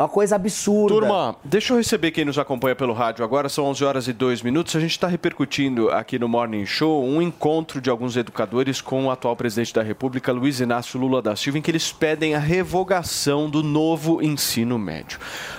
[0.00, 0.94] é uma coisa absurda.
[0.94, 3.48] Turma, deixa eu receber quem nos acompanha pelo rádio agora.
[3.48, 4.74] São 11 horas e 2 minutos.
[4.74, 9.10] A gente está repercutindo aqui no Morning Show um encontro de alguns educadores com o
[9.10, 13.48] atual presidente da República, Luiz Inácio Lula da Silva, em que eles pedem a revogação
[13.50, 15.18] do novo ensino médio.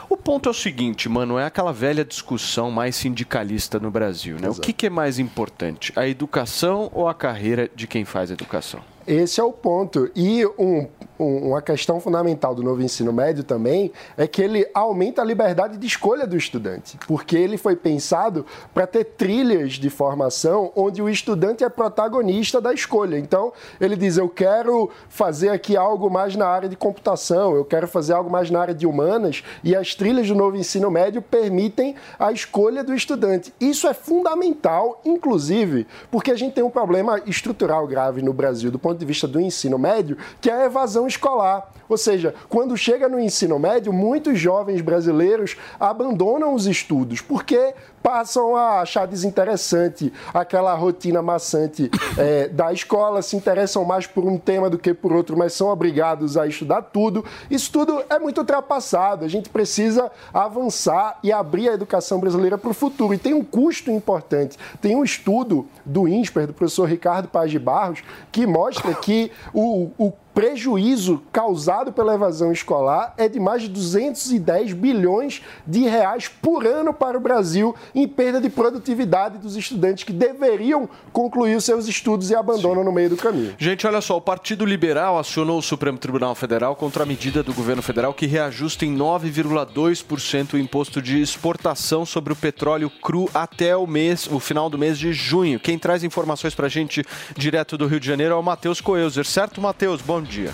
[0.10, 4.50] O ponto é o seguinte, mano, é aquela velha discussão mais sindicalista no Brasil, né?
[4.50, 8.80] O que, que é mais importante, a educação ou a carreira de quem faz educação?
[9.08, 10.10] Esse é o ponto.
[10.16, 10.88] E um- um-
[11.22, 15.86] uma questão fundamental do novo ensino médio também é que ele aumenta a liberdade de
[15.86, 21.64] escolha do estudante, porque ele foi pensado para ter trilhas de formação onde o estudante
[21.64, 23.18] é protagonista da escolha.
[23.18, 27.88] Então, ele diz: Eu quero fazer aqui algo mais na área de computação, eu quero
[27.88, 31.96] fazer algo mais na área de humanas, e as trilhas do novo ensino médio permitem
[32.18, 33.54] a escolha do estudante.
[33.60, 38.80] Isso é fundamental, inclusive, porque a gente tem um problema estrutural grave no Brasil do
[38.80, 41.72] ponto de vista do ensino médio, que é a evasão escolar.
[41.88, 48.56] Ou seja, quando chega no ensino médio, muitos jovens brasileiros abandonam os estudos porque passam
[48.56, 54.70] a achar desinteressante aquela rotina maçante eh, da escola, se interessam mais por um tema
[54.70, 57.24] do que por outro, mas são obrigados a estudar tudo.
[57.50, 59.26] Isso tudo é muito ultrapassado.
[59.26, 63.14] A gente precisa avançar e abrir a educação brasileira para o futuro.
[63.14, 64.58] E tem um custo importante.
[64.82, 68.02] Tem um estudo do INSPER, do professor Ricardo Paz de Barros,
[68.32, 74.74] que mostra que o, o prejuízo causado pela evasão escolar é de mais de 210
[74.74, 80.14] bilhões de reais por ano para o Brasil em perda de produtividade dos estudantes que
[80.14, 83.56] deveriam concluir os seus estudos e abandonam no meio do caminho.
[83.58, 87.54] Gente, olha só, o Partido Liberal acionou o Supremo Tribunal Federal contra a medida do
[87.54, 93.76] governo federal que reajusta em 9,2% o imposto de exportação sobre o petróleo cru até
[93.76, 95.60] o mês, o final do mês de junho.
[95.60, 97.04] Quem traz informações pra gente
[97.36, 99.26] direto do Rio de Janeiro é o Matheus Coelzer.
[99.26, 100.02] Certo, Matheus?
[100.02, 100.52] Bom dia.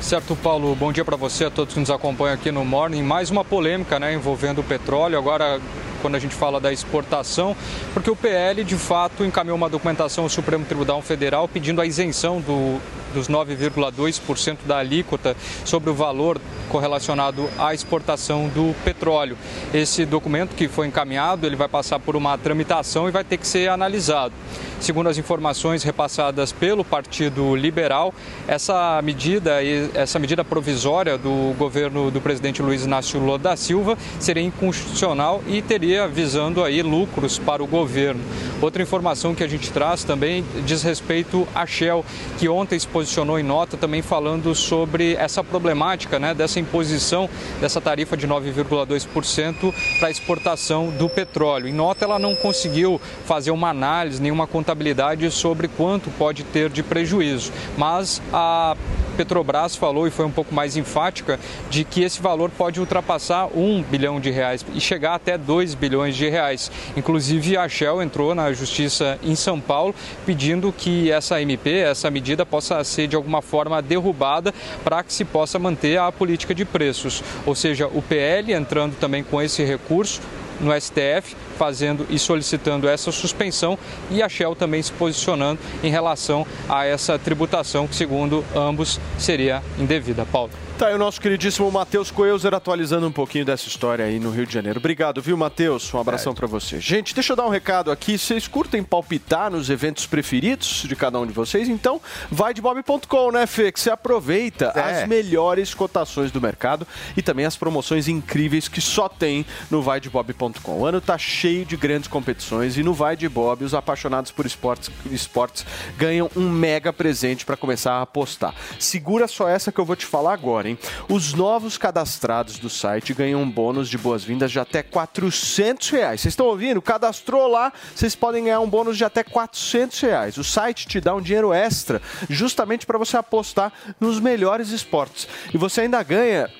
[0.00, 0.72] Certo, Paulo.
[0.76, 3.02] Bom dia para você, a todos que nos acompanham aqui no Morning.
[3.02, 5.18] Mais uma polêmica, né, envolvendo o petróleo.
[5.18, 5.60] Agora,
[6.00, 7.56] quando a gente fala da exportação,
[7.92, 12.40] porque o PL, de fato, encaminhou uma documentação ao Supremo Tribunal Federal pedindo a isenção
[12.40, 12.80] do,
[13.16, 16.38] dos 9,2% da alíquota sobre o valor
[16.68, 19.38] correlacionado à exportação do petróleo.
[19.72, 23.46] Esse documento que foi encaminhado, ele vai passar por uma tramitação e vai ter que
[23.46, 24.34] ser analisado.
[24.78, 28.12] Segundo as informações repassadas pelo Partido Liberal,
[28.46, 29.64] essa medida,
[29.94, 35.62] essa medida provisória do governo do presidente Luiz Inácio Lula da Silva seria inconstitucional e
[35.62, 38.20] teria visando aí lucros para o governo.
[38.60, 42.04] Outra informação que a gente traz também diz respeito à Shell,
[42.38, 47.30] que ontem se posicionou em nota também falando sobre essa problemática, né, dessa imposição
[47.60, 51.68] dessa tarifa de 9,2% para exportação do petróleo.
[51.68, 56.82] Em nota ela não conseguiu fazer uma análise, nenhuma contabilidade sobre quanto pode ter de
[56.82, 58.76] prejuízo, mas a
[59.16, 61.40] Petrobras falou e foi um pouco mais enfática
[61.70, 66.14] de que esse valor pode ultrapassar 1 bilhão de reais e chegar até 2 bilhões
[66.14, 66.70] de reais.
[66.96, 69.94] Inclusive a Shell entrou na justiça em São Paulo
[70.26, 75.24] pedindo que essa MP, essa medida possa ser de alguma forma derrubada para que se
[75.24, 77.22] possa manter a política de preços.
[77.44, 80.20] Ou seja, o PL entrando também com esse recurso
[80.60, 83.78] no STF, fazendo e solicitando essa suspensão,
[84.10, 89.62] e a Shell também se posicionando em relação a essa tributação que, segundo ambos, seria
[89.78, 90.24] indevida.
[90.24, 90.50] Paulo.
[90.78, 94.44] Tá aí o nosso queridíssimo Matheus Coelzer atualizando um pouquinho dessa história aí no Rio
[94.46, 94.78] de Janeiro.
[94.78, 95.92] Obrigado, viu, Matheus?
[95.94, 96.78] Um abração para você.
[96.78, 98.18] Gente, deixa eu dar um recado aqui.
[98.18, 101.66] Vocês curtem palpitar nos eventos preferidos de cada um de vocês?
[101.70, 101.98] Então,
[102.30, 103.72] vai de bob.com, né, Fê?
[103.72, 104.80] Que você aproveita É.
[105.02, 106.86] as melhores cotações do mercado
[107.16, 110.72] e também as promoções incríveis que só tem no vaidebob.com.
[110.80, 114.44] O ano tá cheio de grandes competições e no Vai de Bob, os apaixonados por
[114.44, 115.64] esportes, esportes
[115.96, 118.52] ganham um mega presente para começar a apostar.
[118.80, 120.76] Segura só essa que eu vou te falar agora, hein?
[121.08, 126.20] Os novos cadastrados do site ganham um bônus de boas-vindas de até 400 reais.
[126.20, 126.82] Vocês estão ouvindo?
[126.82, 130.36] Cadastrou lá, vocês podem ganhar um bônus de até 400 reais.
[130.38, 135.28] O site te dá um dinheiro extra justamente para você apostar nos melhores esportes.
[135.54, 136.50] E você ainda ganha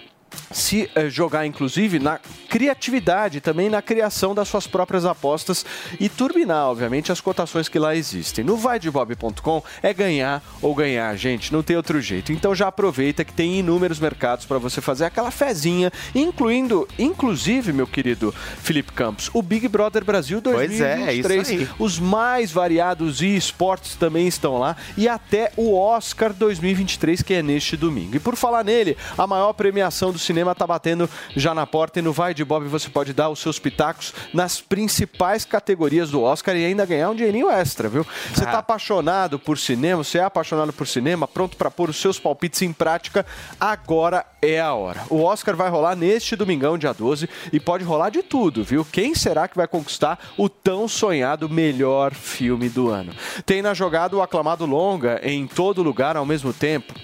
[0.51, 2.19] se eh, jogar, inclusive, na
[2.49, 5.65] criatividade, também na criação das suas próprias apostas
[6.01, 8.45] e turbinar, obviamente, as cotações que lá existem.
[8.45, 12.33] No vaidebob.com é ganhar ou ganhar, gente, não tem outro jeito.
[12.33, 17.87] Então já aproveita que tem inúmeros mercados para você fazer aquela fezinha, incluindo, inclusive, meu
[17.87, 21.49] querido Felipe Campos, o Big Brother Brasil Pois é, 2023.
[21.49, 21.69] isso aí.
[21.79, 27.43] Os mais variados e esportes também estão lá e até o Oscar 2023 que é
[27.43, 28.17] neste domingo.
[28.17, 32.03] E por falar nele, a maior premiação do cinema tá batendo já na porta e
[32.03, 36.57] no Vai de Bob você pode dar os seus pitacos nas principais categorias do Oscar
[36.57, 38.07] e ainda ganhar um dinheirinho extra, viu?
[38.35, 42.19] Você tá apaixonado por cinema, você é apaixonado por cinema, pronto para pôr os seus
[42.19, 43.25] palpites em prática,
[43.61, 45.03] agora é a hora.
[45.09, 48.85] O Oscar vai rolar neste domingão, dia 12, e pode rolar de tudo, viu?
[48.85, 53.13] Quem será que vai conquistar o tão sonhado melhor filme do ano?
[53.45, 56.95] Tem na jogada o aclamado longa em todo lugar ao mesmo tempo.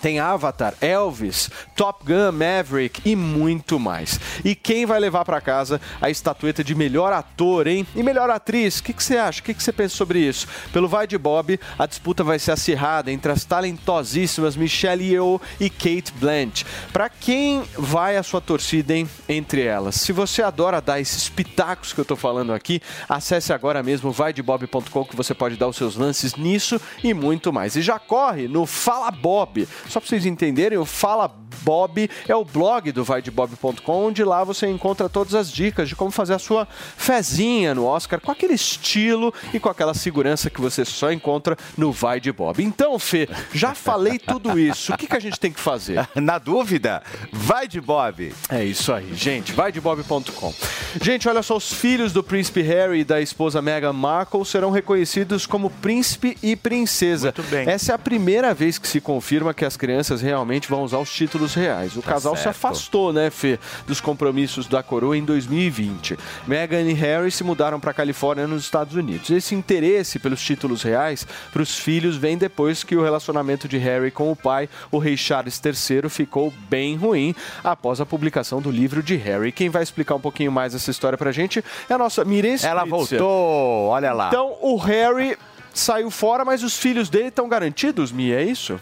[0.00, 4.20] Tem Avatar, Elvis, Top Gun, Maverick e muito mais.
[4.44, 7.86] E quem vai levar para casa a estatueta de melhor ator, hein?
[7.96, 8.78] E melhor atriz?
[8.78, 9.40] O que, você acha?
[9.40, 10.46] O que, que você pensa sobre isso?
[10.72, 15.68] Pelo Vai de Bob, a disputa vai ser acirrada entre as talentosíssimas Michelle Yeoh e
[15.68, 16.64] Kate Blanchett.
[16.92, 19.08] Para quem vai a sua torcida, hein?
[19.28, 19.96] Entre elas.
[19.96, 25.04] Se você adora dar esses pitacos que eu tô falando aqui, acesse agora mesmo vaidebob.com
[25.04, 27.76] que você pode dar os seus lances nisso e muito mais.
[27.76, 29.67] E já corre no Fala Bob.
[29.88, 34.66] Só para vocês entenderem, o Fala Bob é o blog do vaidebob.com, onde lá você
[34.66, 36.66] encontra todas as dicas de como fazer a sua
[36.96, 41.92] fezinha no Oscar com aquele estilo e com aquela segurança que você só encontra no
[41.92, 42.62] Vai de Bob.
[42.62, 44.92] Então, Fê, já falei tudo isso.
[44.92, 46.08] O que, que a gente tem que fazer?
[46.16, 47.02] Na dúvida,
[47.32, 48.32] vai de Bob.
[48.48, 49.52] É isso aí, gente.
[49.52, 50.54] Vai de bob.com.
[51.02, 55.46] Gente, olha só, os filhos do príncipe Harry e da esposa Meghan Markle serão reconhecidos
[55.46, 57.34] como príncipe e princesa.
[57.36, 57.68] Muito bem.
[57.68, 61.12] Essa é a primeira vez que se confirma que as crianças realmente vão usar os
[61.12, 61.96] títulos reais.
[61.96, 62.56] O Tá casal se certo.
[62.56, 66.16] afastou, né, Fê, dos compromissos da coroa em 2020.
[66.46, 69.28] Meghan e Harry se mudaram para a Califórnia, nos Estados Unidos.
[69.30, 74.10] Esse interesse pelos títulos reais para os filhos vem depois que o relacionamento de Harry
[74.10, 79.02] com o pai, o rei Charles III, ficou bem ruim após a publicação do livro
[79.02, 79.50] de Harry.
[79.52, 82.84] Quem vai explicar um pouquinho mais essa história pra gente é a nossa Miriam Ela
[82.84, 84.28] voltou, olha lá.
[84.28, 85.36] Então, o Harry
[85.74, 88.80] saiu fora, mas os filhos dele estão garantidos, Mia, é isso?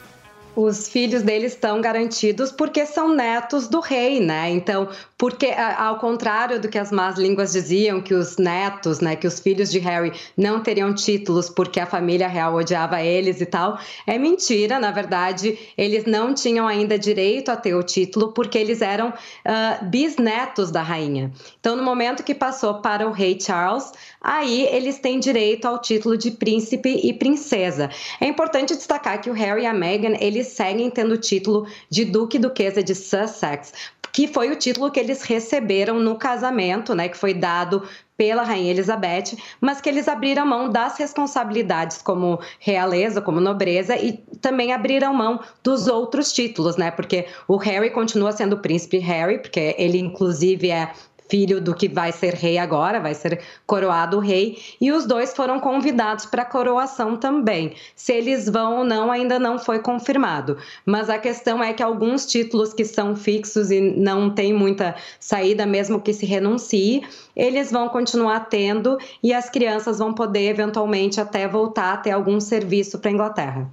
[0.57, 4.49] Os filhos deles estão garantidos porque são netos do rei, né?
[4.49, 4.89] Então,
[5.19, 9.39] porque ao contrário do que as más línguas diziam, que os netos, né, que os
[9.39, 14.19] filhos de Harry não teriam títulos porque a família real odiava eles e tal, é
[14.19, 14.79] mentira.
[14.79, 19.13] Na verdade, eles não tinham ainda direito a ter o título porque eles eram
[19.45, 21.33] ah, bisnetos da rainha.
[21.61, 23.93] Então, no momento que passou para o rei Charles,
[24.23, 27.91] aí eles têm direito ao título de príncipe e princesa.
[28.19, 32.05] É importante destacar que o Harry e a Meghan, eles seguem tendo o título de
[32.05, 33.73] duque e duquesa de Sussex,
[34.13, 37.83] que foi o título que eles receberam no casamento, né, que foi dado
[38.17, 44.13] pela rainha Elizabeth, mas que eles abriram mão das responsabilidades como realeza, como nobreza e
[44.41, 46.91] também abriram mão dos outros títulos, né?
[46.91, 50.91] Porque o Harry continua sendo o príncipe Harry, porque ele inclusive é
[51.29, 55.61] filho do que vai ser rei agora, vai ser coroado rei, e os dois foram
[55.61, 57.75] convidados para a coroação também.
[57.95, 60.57] Se eles vão ou não, ainda não foi confirmado.
[60.85, 65.67] Mas a questão é que alguns títulos que são fixos e não tem muita saída,
[65.67, 67.03] mesmo que se renuncie,
[67.35, 72.41] eles vão continuar tendo e as crianças vão poder eventualmente até voltar a ter algum
[72.41, 73.71] serviço para a Inglaterra.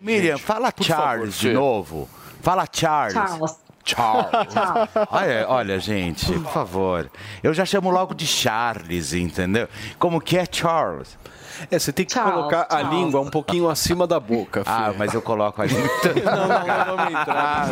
[0.00, 1.52] Miriam, fala Charles de Fê.
[1.54, 2.08] novo.
[2.40, 3.14] Fala Charles.
[3.14, 3.67] Charles.
[3.88, 4.30] Charles.
[5.10, 7.10] Olha, olha, gente, por favor.
[7.42, 9.68] Eu já chamo logo de Charles, entendeu?
[9.98, 11.16] Como que é Charles?
[11.70, 12.90] É, você tem que Charles, colocar a Charles.
[12.98, 14.70] língua um pouquinho acima da boca, Fê.
[14.70, 15.74] Ah, mas eu coloco ali.
[16.24, 17.68] Não, não, não vamos entrar.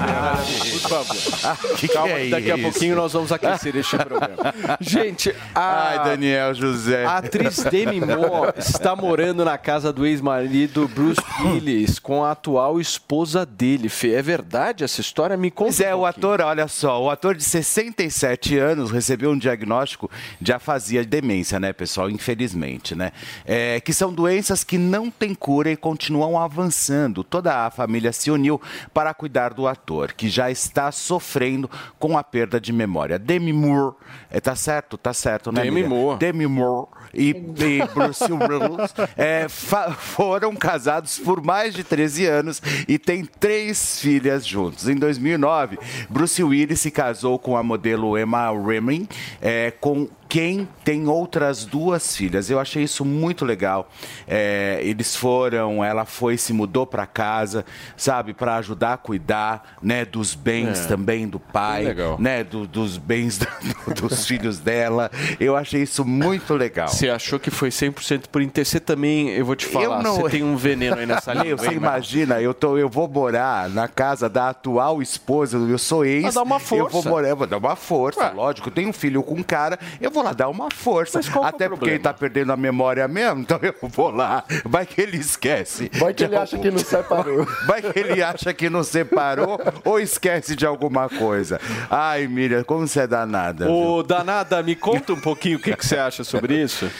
[0.83, 1.77] Por favor.
[1.77, 4.55] que Calma, que é daqui a pouquinho nós vamos aquecer este programa.
[4.81, 7.05] Gente, a, Ai, Daniel José.
[7.05, 12.81] a atriz Demi Moore está morando na casa do ex-marido Bruce Willis com a atual
[12.81, 14.15] esposa dele, Fê.
[14.15, 15.37] É verdade essa história?
[15.37, 15.67] Me conta.
[15.71, 20.11] Pois é, o ator, olha só, o ator de 67 anos recebeu um diagnóstico
[20.41, 22.09] de afasia de demência, né, pessoal?
[22.11, 23.13] Infelizmente, né?
[23.45, 27.23] É, que são doenças que não têm cura e continuam avançando.
[27.25, 28.61] Toda a família se uniu
[28.93, 33.19] para cuidar do ator, que já está sofrendo com a perda de memória.
[33.19, 33.95] Demi Moore,
[34.31, 34.97] é, tá certo?
[34.97, 35.63] Tá certo, né?
[35.63, 35.89] Demi amiga?
[35.89, 36.19] Moore.
[36.19, 42.99] Demi Moore e, e Bruce Willis é, foram casados por mais de 13 anos e
[42.99, 44.89] têm três filhas juntos.
[44.89, 45.79] Em 2009,
[46.09, 49.09] Bruce Willis se casou com a modelo Emma Reming,
[49.41, 52.51] é, com quem tem outras duas filhas.
[52.51, 53.89] Eu achei isso muito legal.
[54.27, 57.65] É, eles foram, ela foi, se mudou para casa,
[57.97, 60.89] sabe, para ajudar a cuidar, né, dos bens É.
[60.89, 65.11] também do pai, né, do- dos bens da- dos filhos dela.
[65.39, 66.89] Eu achei isso muito legal.
[66.89, 68.65] Você achou que foi 100% por inter...
[68.65, 71.57] Você também, eu vou te falar, Eu não- você tem um veneno aí nessa língua.
[71.59, 76.23] você imagina, eu, tô, eu vou morar na casa da atual esposa, eu sou ex.
[76.23, 76.91] Vai dar uma Eu força.
[76.93, 78.69] vou morar, eu vou dar uma força, lógico.
[78.69, 81.19] Eu tenho um filho com um cara, eu vou lá dar uma força.
[81.19, 81.97] Mas qual que é o Até porque problema?
[81.97, 84.45] ele tá perdendo a memória mesmo, então eu vou lá.
[84.65, 85.91] Vai que ele esquece.
[85.95, 87.47] Vai que ele acha que não separou.
[87.67, 91.61] Vai que ele acha que não separou ou esquece de alguma coisa.
[91.91, 93.67] Ai, Miriam, como você é danada.
[93.67, 93.75] viu?
[93.75, 96.91] Ô, Danada, me conta um pouquinho o que, que você acha sobre isso.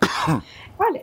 [0.78, 1.01] Olha,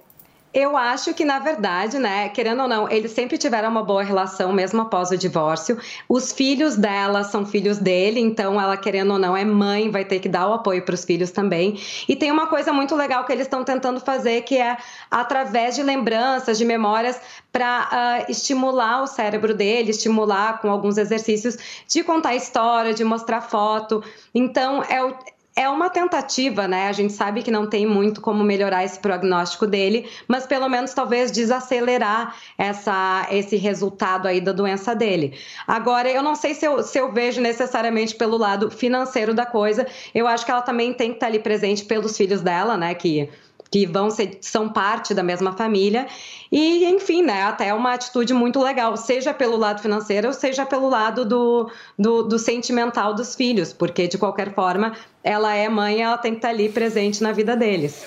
[0.53, 4.51] eu acho que, na verdade, né, querendo ou não, eles sempre tiveram uma boa relação,
[4.51, 5.77] mesmo após o divórcio.
[6.07, 10.19] Os filhos dela são filhos dele, então ela, querendo ou não, é mãe, vai ter
[10.19, 11.80] que dar o apoio para os filhos também.
[12.07, 14.77] E tem uma coisa muito legal que eles estão tentando fazer, que é
[15.11, 17.21] através de lembranças, de memórias,
[17.51, 21.57] para estimular o cérebro dele, estimular com alguns exercícios
[21.88, 24.03] de contar história, de mostrar foto.
[24.34, 25.13] Então, é o
[25.60, 26.88] é uma tentativa, né?
[26.88, 30.94] A gente sabe que não tem muito como melhorar esse prognóstico dele, mas pelo menos
[30.94, 35.38] talvez desacelerar essa, esse resultado aí da doença dele.
[35.68, 39.86] Agora, eu não sei se eu, se eu vejo necessariamente pelo lado financeiro da coisa.
[40.15, 42.95] Eu acho que ela também tem que estar ali presente pelos filhos dela, né?
[42.95, 43.27] Que
[43.71, 46.07] que vão ser, são parte da mesma família.
[46.51, 51.23] E, enfim, né, até uma atitude muito legal, seja pelo lado financeiro, seja pelo lado
[51.23, 54.93] do, do, do sentimental dos filhos, porque, de qualquer forma,
[55.23, 58.05] ela é mãe ela tem que estar ali presente na vida deles.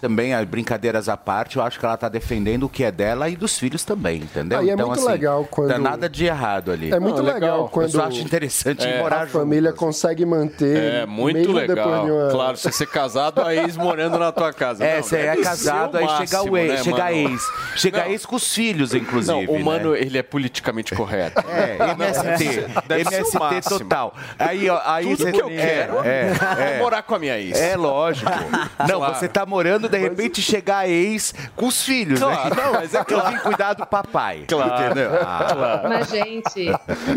[0.00, 3.28] Também, as brincadeiras à parte, eu acho que ela tá defendendo o que é dela
[3.28, 4.58] e dos filhos também, entendeu?
[4.58, 6.92] Ah, e é muito legal quando- Não tem nada de errado ali.
[6.92, 8.98] É muito legal quando Eu acho interessante É.
[8.98, 10.76] morar a família consegue manter.
[11.02, 12.04] É, muito mesmo legal.
[12.04, 14.84] de uma- Claro, você ser casado, a ex morando na tua casa.
[14.84, 17.28] É, Não, você é casado, aí máximo, chega o ex, né, chega a mano?
[17.30, 17.42] ex.
[17.76, 19.46] Chega a ex com os filhos, inclusive.
[19.46, 20.00] Não, o mano, né?
[20.00, 21.42] ele é politicamente correto.
[21.48, 22.66] É, MST.
[22.86, 24.14] Deve ser o MST total.
[24.38, 26.78] Aí, ó, aí Tudo você- que eu é, quero é, é é.
[26.78, 27.58] morar com a minha ex.
[27.60, 28.30] É lógico.
[28.88, 32.62] Não, você tá morando, de repente chegar a ex com os filhos, Claro, né?
[32.64, 33.30] não, mas é Eu claro.
[33.30, 34.44] vim cuidar do papai.
[34.48, 34.84] Claro.
[34.84, 35.10] Entendeu?
[35.20, 35.82] Ah.
[35.88, 36.70] Mas, gente,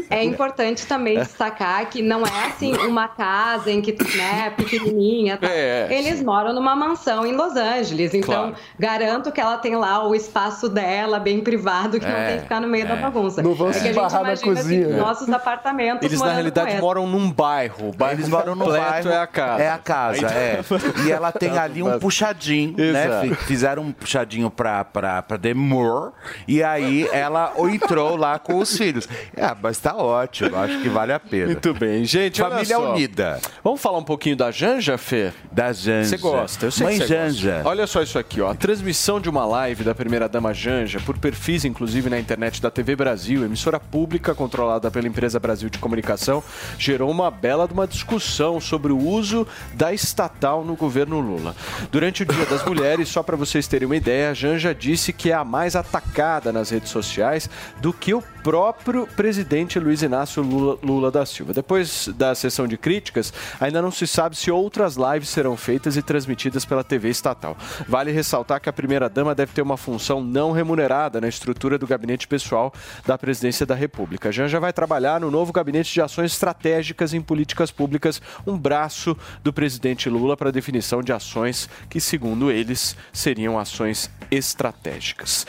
[0.10, 5.38] é importante também destacar que não é assim uma casa em que, né, pequenininha.
[5.38, 5.48] Tá?
[5.50, 8.14] É, Eles moram numa mansão em Los Angeles.
[8.14, 8.56] Então, Claro.
[8.80, 12.44] garanto que ela tem lá o espaço dela, bem privado, que não É, tem que
[12.44, 13.02] ficar no meio da é.
[13.02, 13.42] bagunça.
[13.42, 14.88] Não vão é se que a gente barrar na imagina cozinha.
[14.88, 17.90] assim, nossos apartamentos Eles, na realidade, moram num bairro.
[17.90, 19.10] O bairro Eles moram no bairro.
[19.10, 19.64] é a casa.
[19.64, 20.60] É a casa, é.
[21.06, 23.06] E ela tem ali um puxadinho, né?
[23.06, 23.28] Exato.
[23.28, 26.14] Fi- Fizeram um puxadinho pra, pra, pra Demor.
[26.48, 29.08] E aí ela entrou lá com os filhos.
[29.38, 30.56] Ah, mas tá ótimo.
[30.56, 31.48] Acho que vale a pena.
[31.48, 32.42] Muito bem, gente.
[32.42, 33.40] Família unida.
[33.64, 35.32] Vamos falar um pouquinho da Janja, Fê?
[35.52, 36.10] Da Janja.
[36.10, 37.54] Você gosta, eu sei Mãe que Janja.
[37.56, 37.70] gosta.
[37.70, 38.52] Olha só isso aqui, ó.
[38.52, 42.96] A transmissão de uma live da primeira-dama Janja, por perfis, inclusive, na internet da TV
[42.96, 46.44] Brasil, emissora pública controlada pela empresa Brasil de Comunicação,
[46.78, 51.56] gerou uma bela de uma discussão sobre o uso da estatal no governo Lula.
[51.92, 55.32] Durante o Dia das Mulheres, só para vocês terem uma ideia, a Janja disse que
[55.32, 57.50] é a mais atacada nas redes sociais
[57.82, 61.52] do que o próprio presidente Luiz Inácio Lula, Lula da Silva.
[61.52, 66.02] Depois da sessão de críticas, ainda não se sabe se outras lives serão feitas e
[66.04, 67.58] transmitidas pela TV estatal.
[67.88, 72.28] Vale ressaltar que a primeira-dama deve ter uma função não remunerada na estrutura do gabinete
[72.28, 72.72] pessoal
[73.04, 74.30] da presidência da República.
[74.30, 79.18] A Janja vai trabalhar no novo gabinete de ações estratégicas em políticas públicas, um braço
[79.42, 85.46] do presidente Lula para definição de ações que, segundo eles, seriam ações estratégicas.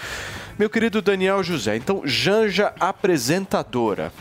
[0.59, 4.13] Meu querido Daniel José, então Janja apresentadora.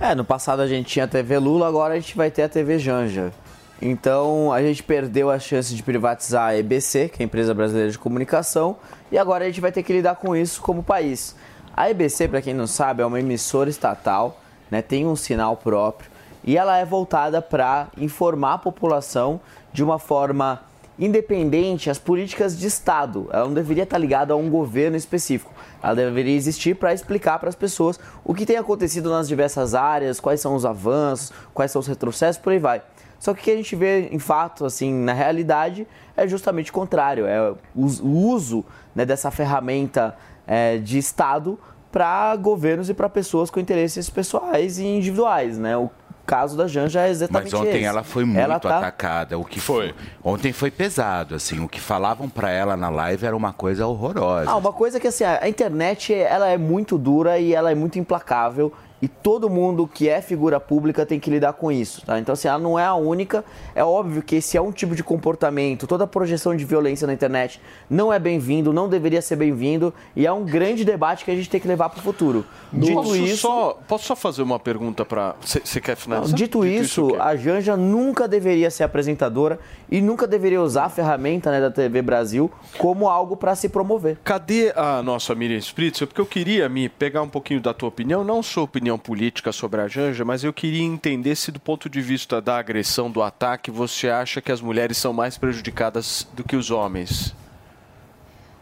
[0.00, 2.48] É, no passado a gente tinha a TV Lula, agora a gente vai ter a
[2.48, 3.32] TV Janja.
[3.80, 7.90] Então a gente perdeu a chance de privatizar a EBC, que é a Empresa Brasileira
[7.90, 8.76] de Comunicação,
[9.10, 11.34] e agora a gente vai ter que lidar com isso como país.
[11.76, 16.16] A EBC, para quem não sabe, é uma emissora estatal, né, tem um sinal próprio
[16.46, 19.40] e ela é voltada para informar a população
[19.72, 20.62] de uma forma
[20.98, 23.28] independente às políticas de Estado.
[23.32, 25.52] Ela não deveria estar ligada a um governo específico.
[25.82, 30.18] Ela deveria existir para explicar para as pessoas o que tem acontecido nas diversas áreas,
[30.20, 32.82] quais são os avanços, quais são os retrocessos, por aí vai.
[33.18, 35.86] Só que o que a gente vê em fato, assim, na realidade,
[36.16, 37.26] é justamente o contrário.
[37.26, 38.64] É o us- o uso
[38.94, 40.16] né, dessa ferramenta
[40.46, 41.58] é, de Estado
[41.90, 45.76] para governos e para pessoas com interesses pessoais e individuais, né?
[45.78, 45.90] O
[46.26, 47.84] caso da Janja é exatamente Mas ontem esse.
[47.84, 49.38] ela foi muito Ela tá- atacada.
[49.38, 49.94] O que foi?
[50.22, 51.60] Ontem foi pesado, assim.
[51.64, 54.50] O que falavam pra ela na live era uma coisa horrorosa.
[54.50, 57.98] Ah, uma coisa que assim, a internet ela é muito dura e ela é muito
[57.98, 62.18] implacável e todo mundo que é figura pública tem que lidar com isso, tá?
[62.18, 63.44] Então assim, ela não é a única.
[63.74, 67.60] É óbvio que esse é um tipo de comportamento, toda projeção de violência na internet
[67.90, 71.48] não é bem-vindo, não deveria ser bem-vindo e é um grande debate que a gente
[71.48, 72.44] tem que levar para o futuro.
[72.72, 76.36] Dito posso isso, só, posso só fazer uma pergunta para você quer não, finalizar?
[76.36, 77.18] dito isso, o quê?
[77.20, 79.58] a Janja nunca deveria ser apresentadora
[79.90, 84.18] e nunca deveria usar a ferramenta né, da TV Brasil como algo para se promover.
[84.24, 86.06] Cadê a nossa Miriam Spritzer?
[86.06, 89.80] Porque eu queria me pegar um pouquinho da tua opinião, não sua opinião política sobre
[89.80, 93.70] a Janja, mas eu queria entender se do ponto de vista da agressão, do ataque,
[93.70, 97.34] você acha que as mulheres são mais prejudicadas do que os homens?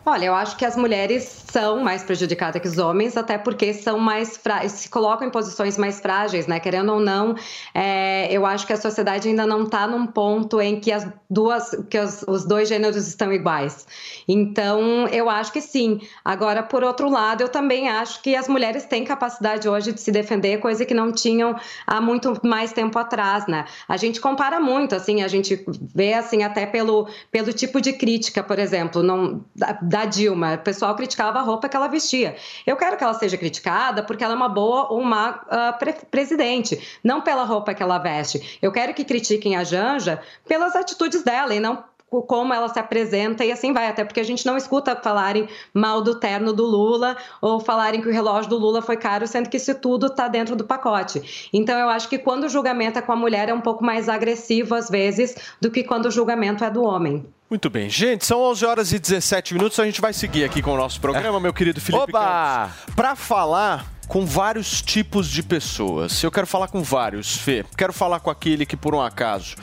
[0.07, 3.99] Olha, eu acho que as mulheres são mais prejudicadas que os homens, até porque são
[3.99, 6.61] mais frá- se colocam em posições mais frágeis, né?
[6.61, 7.35] Querendo ou não,
[7.73, 11.71] é, eu acho que a sociedade ainda não está num ponto em que as duas,
[11.89, 13.87] que os, os dois gêneros estão iguais.
[14.29, 15.99] Então, eu acho que sim.
[16.23, 20.13] Agora, por outro lado, eu também acho que as mulheres têm capacidade hoje de se
[20.13, 21.57] defender, coisa que não tinham
[21.87, 23.65] há muito mais tempo atrás, né?
[23.89, 25.65] A gente compara muito, assim, a gente
[25.95, 29.43] vê assim até pelo, pelo tipo de crítica, por exemplo, não,
[29.95, 30.55] da, Dilma.
[30.55, 32.35] O pessoal criticava a roupa que ela vestia.
[32.66, 35.93] Eu quero que ela seja criticada porque ela é uma boa ou má ah, pre-
[36.11, 38.59] presidente, não pela roupa que ela veste.
[38.61, 41.85] Eu quero que critiquem a Janja pelas atitudes dela e não
[42.23, 46.01] como ela se apresenta e assim vai, até porque a gente não escuta falarem mal
[46.01, 49.57] do terno do Lula ou falarem que o relógio do Lula foi caro, sendo que
[49.57, 51.49] isso tudo está dentro do pacote.
[51.53, 54.09] Então eu acho que quando o julgamento é com a mulher é um pouco mais
[54.09, 57.27] agressivo às vezes do que quando o julgamento é do homem.
[57.51, 60.73] Muito bem, gente, são 11 horas e 17 minutos, a gente vai seguir aqui com
[60.73, 62.70] o nosso programa, meu querido Felipe Oba!
[62.97, 66.23] Para falar com vários tipos de pessoas.
[66.23, 67.65] Eu quero falar com vários, Fê.
[67.77, 69.57] Quero falar com aquele que, por um acaso,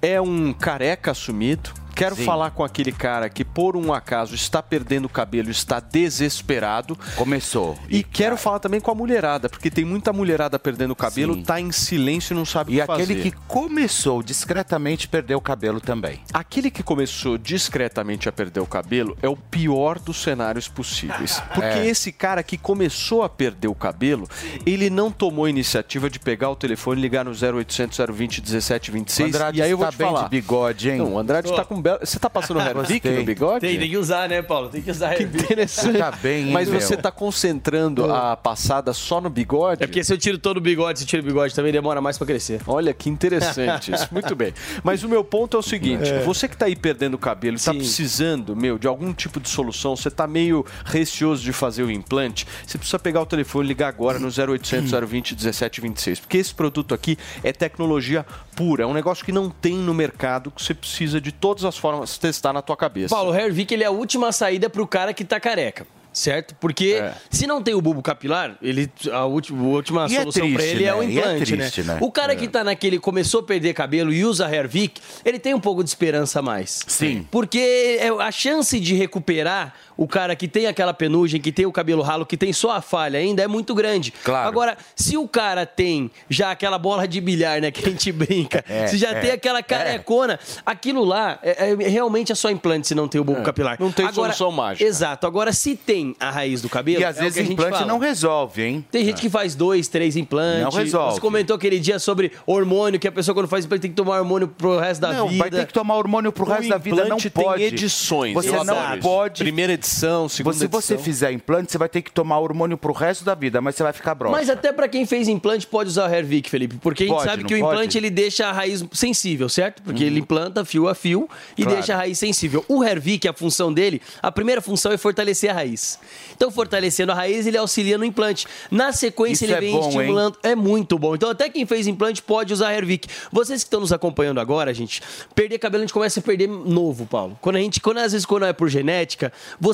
[0.00, 1.70] é um careca assumido.
[1.94, 2.24] Quero Sim.
[2.24, 6.98] falar com aquele cara que, por um acaso, está perdendo o cabelo, está desesperado.
[7.16, 7.76] Começou.
[7.88, 11.42] E, quero falar também com a mulherada, porque tem muita mulherada perdendo o cabelo, Sim.
[11.42, 13.30] tá em silêncio e não sabe E o que aquele fazer.
[13.30, 16.20] que começou discretamente perdeu o cabelo também.
[16.32, 21.40] Aquele que começou discretamente a perder o cabelo é o pior dos cenários possíveis.
[21.54, 21.86] Porque É.
[21.86, 24.28] esse cara que começou a perder o cabelo,
[24.64, 29.34] ele não tomou a iniciativa de pegar o telefone e ligar no 0800 020 1726.
[29.34, 30.24] Andrade e aí eu vou está te bem falar.
[30.24, 30.98] de bigode, hein?
[30.98, 31.54] Não, o Andrade Tô.
[31.56, 31.98] tá com belo.
[32.02, 33.18] Você tá passando Gostei.
[33.18, 33.60] no bigode?
[33.60, 34.68] Tem, tem que usar, né, Paulo?
[34.68, 35.14] Tem que usar.
[35.16, 35.98] Que interessante.
[35.98, 36.80] Tá bem, hein, Mas meu?
[36.80, 39.82] você tá concentrando a passada só no bigode?
[39.82, 42.16] É porque se eu tiro todo o bigode, se tira o bigode também, demora mais
[42.16, 42.60] pra crescer.
[42.66, 44.08] Olha que interessante isso.
[44.12, 44.52] Muito bem.
[44.82, 46.20] Mas o meu ponto é o seguinte: É.
[46.22, 49.96] você que tá aí perdendo o cabelo, tá precisando, meu, de algum tipo de solução,
[49.96, 53.88] você tá meio receoso de fazer o implante, você precisa pegar o telefone e ligar
[53.88, 56.20] agora no 0800 020 1726.
[56.20, 60.50] Porque esse produto aqui é tecnologia pura, é um negócio que não tem no mercado,
[60.50, 63.14] que você precisa de todas as formas testar na tua cabeça.
[63.14, 65.86] Paulo, o Hervik ele é a última saída pro cara que tá careca.
[66.12, 66.54] Certo?
[66.60, 70.46] Porque se não tem o bulbo capilar, ele, a última, a última E é solução
[70.50, 71.04] pra triste, ele é o né?
[71.06, 71.96] É implante, triste, né?
[72.02, 72.36] O cara É.
[72.36, 75.88] que tá naquele, começou a perder cabelo e usa Hervik, ele tem um pouco de
[75.88, 76.80] esperança a mais.
[76.86, 77.26] Sim.
[77.30, 81.72] Porque é, a chance de recuperar o cara que tem aquela penugem, que tem o
[81.72, 84.12] cabelo ralo, que tem só a falha ainda, é muito grande.
[84.24, 84.48] Claro.
[84.48, 88.64] Agora, se o cara tem já aquela bola de bilhar, né, que a gente brinca,
[88.68, 92.88] É, se já é, tem aquela carecona, aquilo lá é, é realmente é só implante
[92.88, 93.76] se não tem o bulbo É, capilar.
[93.78, 94.84] não tem Agora, solução mágica.
[94.88, 95.26] Exato.
[95.26, 97.52] Agora, se tem a raiz do cabelo, E às é o vezes que a gente
[97.52, 97.86] implante fala.
[97.86, 98.84] não resolve, hein?
[98.90, 100.64] Tem gente que faz dois, três implantes.
[100.64, 101.14] Não resolve.
[101.14, 104.18] Você comentou aquele dia sobre hormônio, que a pessoa quando faz implante tem que tomar
[104.18, 105.38] hormônio pro resto da não, vida.
[105.38, 107.62] vai ter que tomar hormônio pro O resto da vida, não implante tem pode.
[107.62, 109.42] edições, Você eu não pode.
[109.42, 110.98] Primeira edição, segunda Se você edição.
[111.04, 113.92] fizer implante, você vai ter que tomar hormônio pro resto da vida, mas você vai
[113.92, 114.36] ficar broxa.
[114.36, 117.30] Mas até pra quem fez implante pode usar o Hervik, Felipe, porque a gente Pode,
[117.30, 117.72] sabe que o pode?
[117.74, 119.82] implante ele deixa a raiz sensível, certo?
[119.82, 121.76] Porque ele implanta fio a fio e Claro.
[121.78, 122.64] deixa a raiz sensível.
[122.68, 125.98] O Hervik, a função dele, a primeira função é fortalecer a raiz.
[126.34, 128.46] Então, fortalecendo a raiz, ele auxilia no implante.
[128.70, 129.88] Na sequência, Isso ele é vem bom, hein?
[129.88, 130.38] estimulando.
[130.42, 131.14] É muito bom.
[131.14, 133.08] Então, até quem fez implante pode usar Hervik.
[133.30, 135.00] Vocês que estão nos acompanhando agora, gente,
[135.34, 137.36] perder cabelo a gente começa a perder novo, Paulo.
[137.40, 139.71] Quando a gente, quando às vezes quando é por genética, você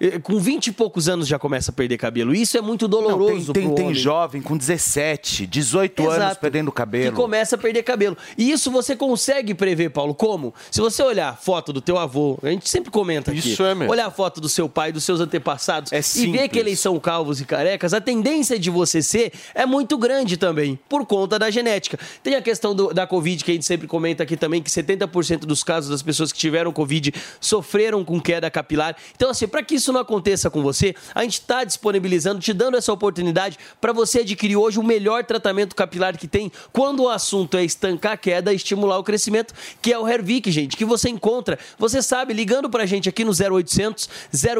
[0.00, 2.34] eh, com 20 e poucos anos já começa a perder cabelo.
[2.34, 3.94] Isso é muito Não, doloroso tem, tem, pro tem homem.
[3.98, 6.40] jovem com 17, 18 anos Exato.
[6.40, 7.10] perdendo cabelo.
[7.10, 8.16] Que começa a perder cabelo.
[8.36, 10.14] E isso você consegue prever, Paulo.
[10.14, 10.54] Como?
[10.70, 13.38] Se você olhar a foto do teu avô, a gente sempre comenta aqui.
[13.52, 13.90] Isso é mesmo.
[13.92, 16.98] Olhar a foto do seu pai, dos seus antepassados É e ver que eles são
[16.98, 21.50] calvos e carecas, a tendência de você ser é muito grande também, por conta da
[21.50, 21.98] genética.
[22.22, 25.40] Tem a questão do- da Covid, que a gente sempre comenta aqui também, que 70%
[25.46, 28.96] dos casos das pessoas que tiveram Covid sofreram com queda capilar.
[29.14, 32.76] Então, assim, para que isso não aconteça com você, a gente está disponibilizando, te dando
[32.76, 37.56] essa oportunidade para você adquirir hoje o melhor tratamento capilar que tem quando o assunto
[37.56, 41.08] é estancar a queda e estimular o crescimento, que é o Hervik, gente, que você
[41.08, 44.08] encontra, você sabe, ligando pra gente aqui no 0800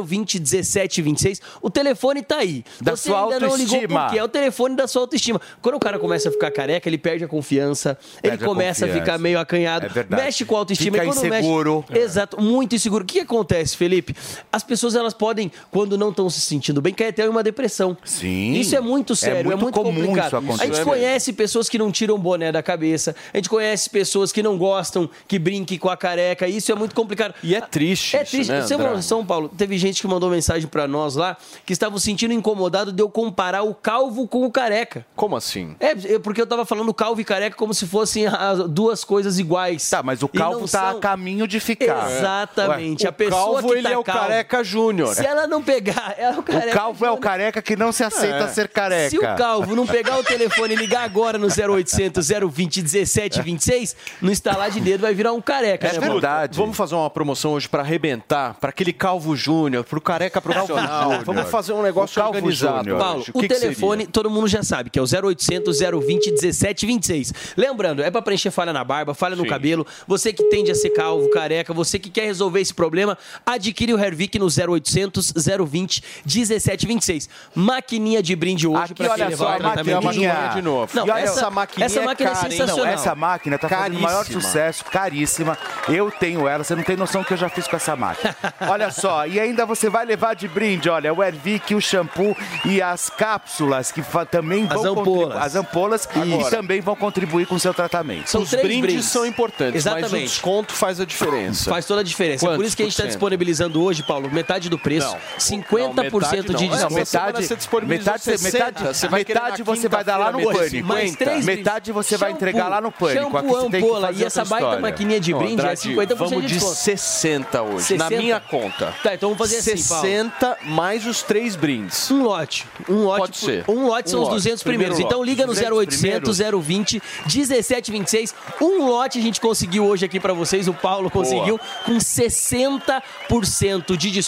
[0.04, 1.40] 020 1726.
[1.62, 2.64] O telefone tá aí.
[2.80, 4.02] Da você sua ainda não ligou autoestima.
[4.06, 4.18] por quê?
[4.18, 5.40] É o telefone da sua autoestima.
[5.60, 8.84] Quando o cara começa a ficar careca, ele perde a confiança, ele Perde a começa
[8.84, 9.06] a, confiança.
[9.06, 10.98] ficar meio acanhado, É mexe com a autoestima.
[10.98, 11.84] Fica e quando inseguro.
[11.88, 13.04] Mexe, Exato, muito inseguro.
[13.04, 14.14] O que acontece, Felipe?
[14.52, 17.96] As pessoas elas podem, quando não estão se sentindo bem, cair até em uma depressão.
[18.04, 18.52] Sim.
[18.52, 20.26] Isso é muito sério, é muito muito, comum complicado.
[20.26, 20.62] isso acontecer.
[20.62, 23.88] A gente É conhece pessoas que não tiram o boné da cabeça, a gente conhece
[23.88, 27.34] pessoas que não gostam que brinquem com a careca, isso é muito complicado.
[27.42, 28.50] E é triste É isso, triste.
[28.50, 29.00] né, Você André?
[29.02, 32.92] São Paulo, teve gente que mandou mensagem pra nós lá que estavam se sentindo incomodado
[32.92, 35.04] de eu comparar o calvo com o careca.
[35.14, 35.74] Como assim?
[35.80, 39.38] É, é porque eu tava falando calvo e careca como se fossem as duas coisas
[39.38, 39.88] iguais.
[39.90, 40.98] Tá, mas o calvo tá são.
[40.98, 42.10] a caminho de ficar.
[42.10, 43.04] Exatamente.
[43.04, 45.14] Ué, a pessoa calvo, que ele tá é o calvo, careca júnior.
[45.14, 46.70] Se ela não pegar, ela é o careca.
[46.70, 48.48] O calvo é o careca que não se aceita É.
[48.48, 49.10] ser careca.
[49.10, 54.30] Se o Calvo não pegar o telefone e ligar agora no 0800 020 1726, no
[54.30, 56.20] instalar de dedo vai virar um careca, né, Paulo?
[56.52, 61.04] Vamos fazer uma promoção hoje pra arrebentar, pra aquele calvo júnior, pro careca profissional.
[61.04, 61.24] Júnior.
[61.24, 62.78] Vamos fazer um negócio O calvo organizado.
[62.78, 62.98] júnior.
[62.98, 64.12] Paulo, o, que que telefone seria?
[64.12, 67.32] todo mundo já sabe, que é o 0800 020 1726.
[67.56, 69.48] Lembrando, é pra preencher falha na barba, falha no Sim.
[69.48, 69.86] cabelo.
[70.06, 73.98] Você que tende a ser calvo, careca, você que quer resolver esse problema, adquire o
[73.98, 75.32] Hervik no 0800
[75.66, 77.28] 020 1726.
[77.54, 80.50] Maquininha de brinde hoje pra quem olha levar só, o tratamento maquininha.
[80.54, 80.90] de novo.
[80.94, 82.58] Não, olha, essa, essa maquininha essa é máquina cara, é hein?
[82.58, 82.86] sensacional.
[82.86, 85.58] Não, essa máquina tá fazendo o maior sucesso, caríssima.
[85.88, 88.36] Eu tenho ela, você não tem noção do que eu já fiz com essa máquina.
[88.68, 92.80] Olha só, e ainda você vai levar de brinde, olha, o Ervic, o shampoo e
[92.82, 95.36] as cápsulas que também vão As ampolas.
[95.42, 98.28] as ampolas e também vão contribuir com o seu tratamento.
[98.28, 99.06] São Os três brindes, brindes.
[99.06, 100.28] são importantes, mas o Exatamente.
[100.28, 101.70] desconto faz a diferença.
[101.70, 102.44] Faz toda a diferença.
[102.44, 105.18] É Por Quantos isso que a gente está disponibilizando hoje, Paulo, metade do preço, Não.
[105.38, 107.00] 50% Não, de metade não.
[107.00, 107.42] desconto.
[107.42, 110.58] Você disponibilizou metade, você- 60, metade, você vai metade você vai dar lá no pânico.
[110.60, 110.86] mesmo.
[110.88, 113.30] Mais três metade você vai entregar lá no pânico.
[113.32, 114.80] Shampoo, ampola e essa baita história.
[114.82, 116.74] maquininha de Não, brinde é Andrade, 50% vamos de de desconto.
[116.76, 118.10] 60 hoje, 60?
[118.10, 118.94] na minha conta.
[119.02, 120.02] Tá, então vamos fazer assim, Paulo.
[120.06, 122.10] 60 mais os três brindes.
[122.10, 122.66] Um lote.
[122.88, 123.20] Um lote.
[123.20, 123.64] Pode ser.
[123.68, 124.36] Um lote são Um os lote.
[124.42, 124.98] 200 Primeiro primeiros.
[125.06, 125.30] Então lote.
[125.30, 128.34] liga no 200 0800 020 1726.
[128.60, 130.68] Um lote a gente conseguiu hoje aqui pra vocês.
[130.68, 134.25] O Paulo conseguiu com 60% de desconto.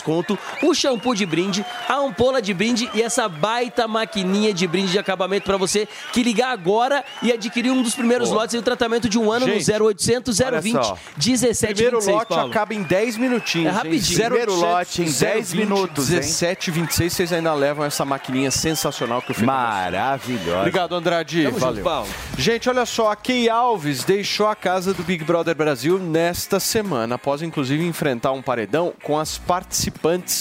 [0.62, 4.98] O shampoo de brinde, a ampola de brinde e essa baita maquininha de brinde de
[4.98, 8.42] acabamento pra você que ligar agora e adquirir um dos primeiros Boa.
[8.42, 10.98] lotes e o tratamento de um ano Gente, no 0800 olha 020 só.
[11.16, 11.72] 1726.
[11.74, 12.50] Primeiro lote Paulo.
[12.50, 13.68] acaba em 10 minutinhos.
[13.68, 14.18] É rapidinho.
[14.18, 16.16] Primeiro 0800 lote em 10 020 minutos, hein?
[16.20, 19.44] 17, 26, vocês ainda levam essa maquininha sensacional que eu fiz.
[19.44, 20.58] Maravilhosa.
[20.60, 21.42] Obrigado, Andrade.
[21.44, 21.84] Tamo junto, Valeu.
[21.84, 22.08] Paulo.
[22.36, 27.16] Gente, olha só, a Key Alves deixou a casa do Big Brother Brasil nesta semana,
[27.16, 29.87] após inclusive enfrentar um paredão com as participantes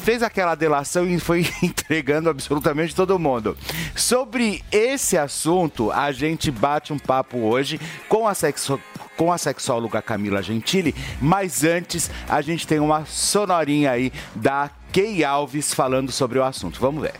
[0.04, 3.56] fez aquela delação e foi entregando absolutamente todo mundo.
[3.94, 8.80] Sobre esse assunto, a gente bate um papo hoje com a sexo
[9.16, 15.24] com a sexóloga Camila Gentili, mas antes a gente tem uma sonorinha aí da Key
[15.24, 16.80] Alves falando sobre o assunto.
[16.80, 17.14] Vamos ver.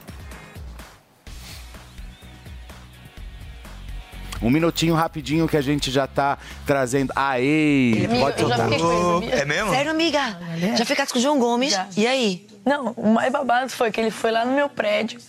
[4.43, 7.12] Um minutinho rapidinho que a gente já tá trazendo.
[7.16, 8.06] Aê!
[8.20, 8.64] Pode já soltar.
[8.68, 9.66] fiquei com ele, sabia?
[9.70, 10.39] Sério, amiga?
[10.77, 11.74] Já ficasse com o João Gomes?
[11.97, 12.47] E aí?
[12.64, 15.20] Não, o mais babado foi que ele foi lá no meu prédio.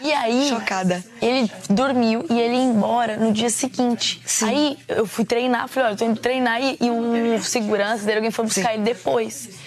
[0.00, 0.48] E aí?
[0.48, 1.04] Chocada.
[1.20, 4.22] Ele dormiu e ele ia embora no dia seguinte.
[4.42, 8.18] Aí eu fui treinar, falei, olha, eu tô indo treinar e, e o segurança dele,
[8.18, 9.61] alguém foi buscar ele depois.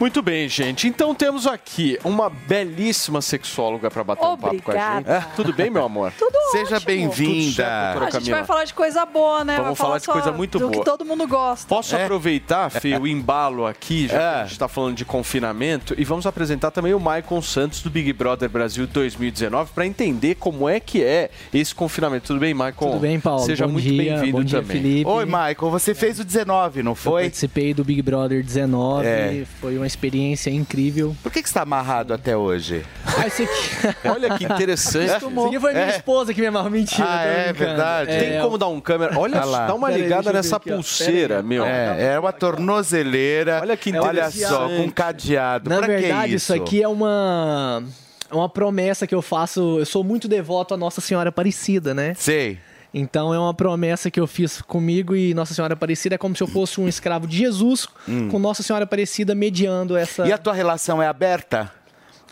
[0.00, 0.88] Muito bem, gente.
[0.88, 4.90] Então temos aqui uma belíssima sexóloga para bater um papo com a gente.
[5.02, 5.26] Obrigada.
[5.36, 6.10] Tudo bem, meu amor?
[6.18, 7.66] Tudo Seja bem-vinda.
[7.90, 8.36] A gente Camila?
[8.38, 9.56] vai falar de coisa boa, né?
[9.56, 10.78] Vamos vai falar de só coisa muito do boa.
[10.78, 11.68] que todo mundo gosta.
[11.68, 16.02] Posso aproveitar, Fê, o embalo aqui, já que a gente está falando de confinamento, e
[16.02, 20.80] vamos apresentar também o Maicon Santos do Big Brother Brasil 2019 para entender como é
[20.80, 22.26] que é esse confinamento.
[22.28, 22.92] Tudo bem, Maicon?
[22.92, 23.44] Tudo bem, Paulo?
[23.44, 24.80] Seja Bom muito bem-vindo também.
[24.80, 25.10] Felipe.
[25.10, 27.22] Oi, Michael, você fez o 19, não Eu foi?
[27.24, 29.44] participei do Big Brother 19, É.
[29.60, 31.14] foi uma experiência incrível.
[31.22, 32.84] Por que, que você está amarrado até hoje?
[33.04, 33.96] Ah, esse aqui...
[34.08, 35.04] Olha que interessante.
[35.06, 35.90] Esse aqui foi minha É.
[35.90, 36.70] esposa que me amarrou.
[36.70, 37.58] Mentira, Ah, é brincando.
[37.58, 38.18] verdade?
[38.18, 39.18] Tem como dar um câmera?
[39.18, 39.66] Olha, Olha lá.
[39.66, 41.42] dá uma Pera aí, ligada ver nessa aqui, pulseira, aí.
[41.42, 41.64] meu.
[41.64, 43.60] É, é uma tornozeleira.
[43.60, 44.46] Olha que Olha interessante.
[44.48, 45.68] só, com cadeado.
[45.68, 46.52] Na pra que verdade, isso?
[46.54, 47.82] isso aqui é uma...
[48.30, 49.78] é Uma promessa que eu faço.
[49.80, 52.14] Eu sou muito devoto a Nossa Senhora Aparecida, né?
[52.16, 52.58] Sei.
[52.92, 56.42] Então é uma promessa que eu fiz comigo e Nossa Senhora Aparecida é como se
[56.42, 57.86] eu fosse um escravo de Jesus
[58.30, 60.24] com Nossa Senhora Aparecida mediando essa.
[60.24, 60.26] Hum.
[60.26, 61.72] E a tua relação é aberta?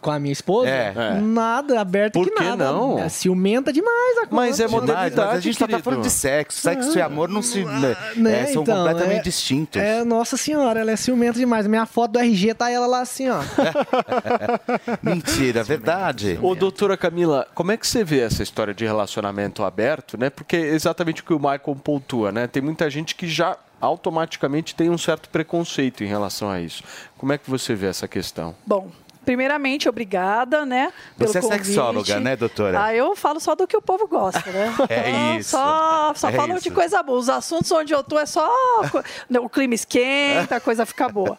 [0.01, 0.69] Com a minha esposa?
[0.69, 0.93] É.
[0.97, 1.21] É.
[1.21, 2.71] Nada aberta Por que que nada.
[2.73, 2.99] não?
[2.99, 4.67] É ciumenta demais a Mas é.
[4.67, 6.61] Demais, mas a gente só tá falando de sexo.
[6.61, 7.65] Sexo e amor não se.
[7.65, 7.97] Né,
[8.43, 9.81] é, são então, completamente é- distintos.
[9.81, 11.67] É, Nossa Senhora, ela é ciumenta demais.
[11.67, 13.41] Minha foto do RG tá ela lá assim, ó.
[15.03, 16.39] Mentira, verdade.
[16.43, 20.31] Ô, doutora Camila, como é que você vê essa história de relacionamento aberto, né?
[20.31, 22.47] Porque é exatamente o que o Michael pontua, né?
[22.47, 26.83] Tem muita gente que já automaticamente tem um certo preconceito em relação a isso.
[27.17, 28.55] Como é que você vê essa questão?
[28.67, 28.91] Bom,
[29.29, 30.91] primeiramente, obrigada, né?
[31.19, 31.67] pelo Você é convite.
[31.67, 32.83] sexóloga, né, doutora?
[32.83, 34.75] Ah, eu falo só do que o povo gosta, né?
[34.89, 35.51] É Então, isso.
[35.51, 36.63] Só, só É falo isso.
[36.63, 37.19] de coisa boa.
[37.19, 38.51] Os assuntos onde eu tô é só.
[39.43, 41.39] o clima esquenta, a coisa fica boa.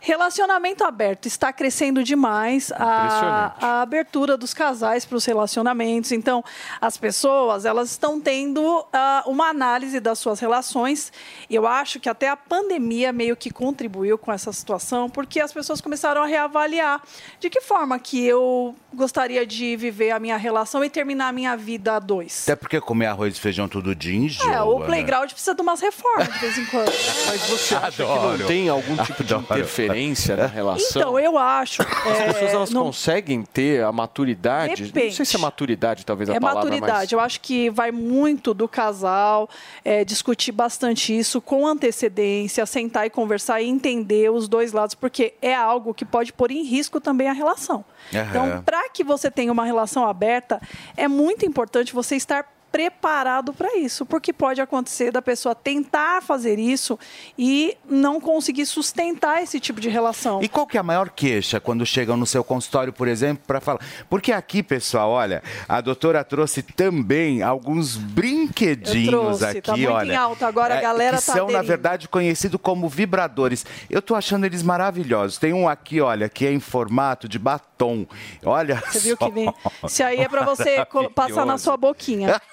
[0.00, 6.12] Relacionamento aberto está crescendo demais a, a abertura dos casais para os relacionamentos.
[6.12, 6.44] Então,
[6.80, 11.12] as pessoas elas estão tendo ah, uma análise das suas relações.
[11.50, 15.80] Eu acho que até a pandemia meio que contribuiu com essa situação, porque as pessoas
[15.80, 17.02] começaram a reavaliar
[17.40, 21.56] de que forma que eu gostaria de viver a minha relação e terminar a minha
[21.56, 22.44] vida a dois.
[22.44, 24.86] Até porque comer arroz e feijão todo dia enjoa, É, o né?
[24.86, 26.92] playground precisa de umas reformas de vez em quando.
[27.26, 28.38] Mas você acha que Adoro.
[28.38, 29.87] não tem algum tipo de Adoro.
[30.36, 31.02] Na relação?
[31.02, 31.82] Então, eu acho.
[31.82, 34.92] As é, pessoas elas não- conseguem ter a maturidade.
[34.94, 37.14] Não sei se é maturidade, talvez a É palavra maturidade.
[37.14, 39.48] Eu acho que vai muito do casal
[39.84, 45.34] é, discutir bastante isso com antecedência, sentar e conversar e entender os dois lados, porque
[45.42, 47.84] é algo que pode pôr em risco também a relação.
[48.14, 48.26] Aham.
[48.28, 50.60] Então, para que você tenha uma relação aberta,
[50.96, 56.58] é muito importante você estar preparado para isso, porque pode acontecer da pessoa tentar fazer
[56.58, 56.98] isso
[57.36, 60.42] e não conseguir sustentar esse tipo de relação.
[60.42, 63.60] E qual que é a maior queixa quando chegam no seu consultório, por exemplo, para
[63.60, 63.80] falar?
[64.08, 70.12] Porque aqui, pessoal, olha, a doutora trouxe também alguns brinquedinhos trouxe, aqui, tá muito olha.
[70.12, 71.66] em alta agora, a galera que tá são, na aderindo.
[71.68, 73.64] verdade, conhecidos como vibradores.
[73.88, 75.38] Eu tô achando eles maravilhosos.
[75.38, 78.06] Tem um aqui, olha, que é em formato de batom.
[78.44, 79.26] Olha Você viu só.
[79.26, 79.54] que vem?
[79.88, 82.40] Se aí é para você passar na sua boquinha.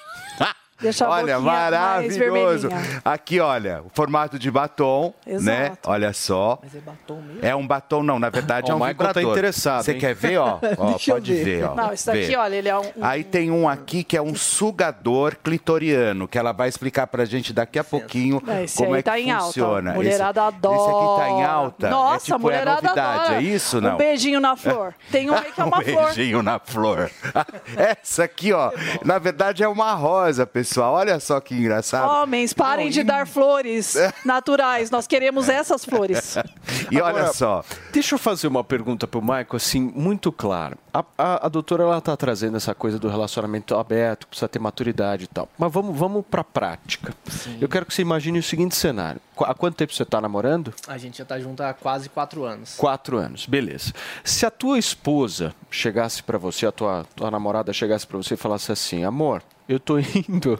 [0.82, 2.68] Deixar olha, maravilhoso.
[3.04, 5.68] Aqui, olha, o formato de batom, né?
[5.68, 5.90] Exato.
[5.90, 6.60] Olha só.
[6.62, 7.40] Mas é batom mesmo?
[7.46, 9.32] É um batom, não, na verdade Ó, é um o Michael tá vibrador.
[9.32, 10.00] interessado, Você hein?
[10.00, 10.60] quer ver, ó?
[10.78, 11.44] Ó, pode ver.
[11.44, 11.76] ver, ó.
[11.76, 12.36] Não, isso daqui, Vê.
[12.36, 12.82] olha, ele é um.
[12.82, 17.24] um- Aí tem um aqui que é um sugador clitoriano, que ela vai explicar pra
[17.26, 19.46] gente daqui a pouquinho É, esse como é que tá em alta.
[19.46, 19.94] funciona.
[19.94, 20.76] Mulherada esse, adora.
[20.76, 21.90] Esse aqui tá em alta.
[21.90, 23.36] Nossa, é tipo, mulherada é novidade, adora.
[23.36, 23.94] é isso, não?
[23.94, 24.94] Um beijinho na flor.
[25.12, 26.06] Tem um aí que é uma um flor.
[26.06, 27.10] beijinho na flor.
[27.78, 28.72] Essa aqui, ó,
[29.04, 30.96] na verdade é uma rosa, pessoal.
[30.96, 32.10] Olha só que engraçado.
[32.10, 34.90] Homens, parem de dar flores naturais.
[34.90, 36.36] Nós queremos essas flores.
[36.92, 37.64] E olha Agora, só.
[37.92, 40.78] Deixa eu fazer uma pergunta pro Michael, assim, muito clara.
[40.94, 45.24] A, a, a doutora, ela tá trazendo essa coisa do relacionamento aberto, precisa ter maturidade
[45.24, 45.50] e tal.
[45.58, 47.14] Mas vamos, vamos pra prática.
[47.60, 49.20] Eu quero que você imagine o seguinte cenário.
[49.40, 50.74] Há quanto tempo você tá namorando?
[50.88, 52.76] A gente já tá junto há quase quatro anos.
[52.78, 53.92] Quatro anos, beleza.
[54.24, 58.38] Se a tua esposa chegasse pra você, a tua, tua namorada chegasse pra você e
[58.38, 59.98] falasse assim, amor, eu tô
[60.30, 60.60] indo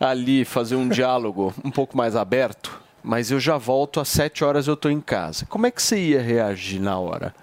[0.00, 4.66] ali fazer um diálogo um pouco mais aberto, mas eu já volto às sete horas
[4.66, 5.46] eu tô em casa.
[5.46, 7.34] Como é que você ia reagir na hora?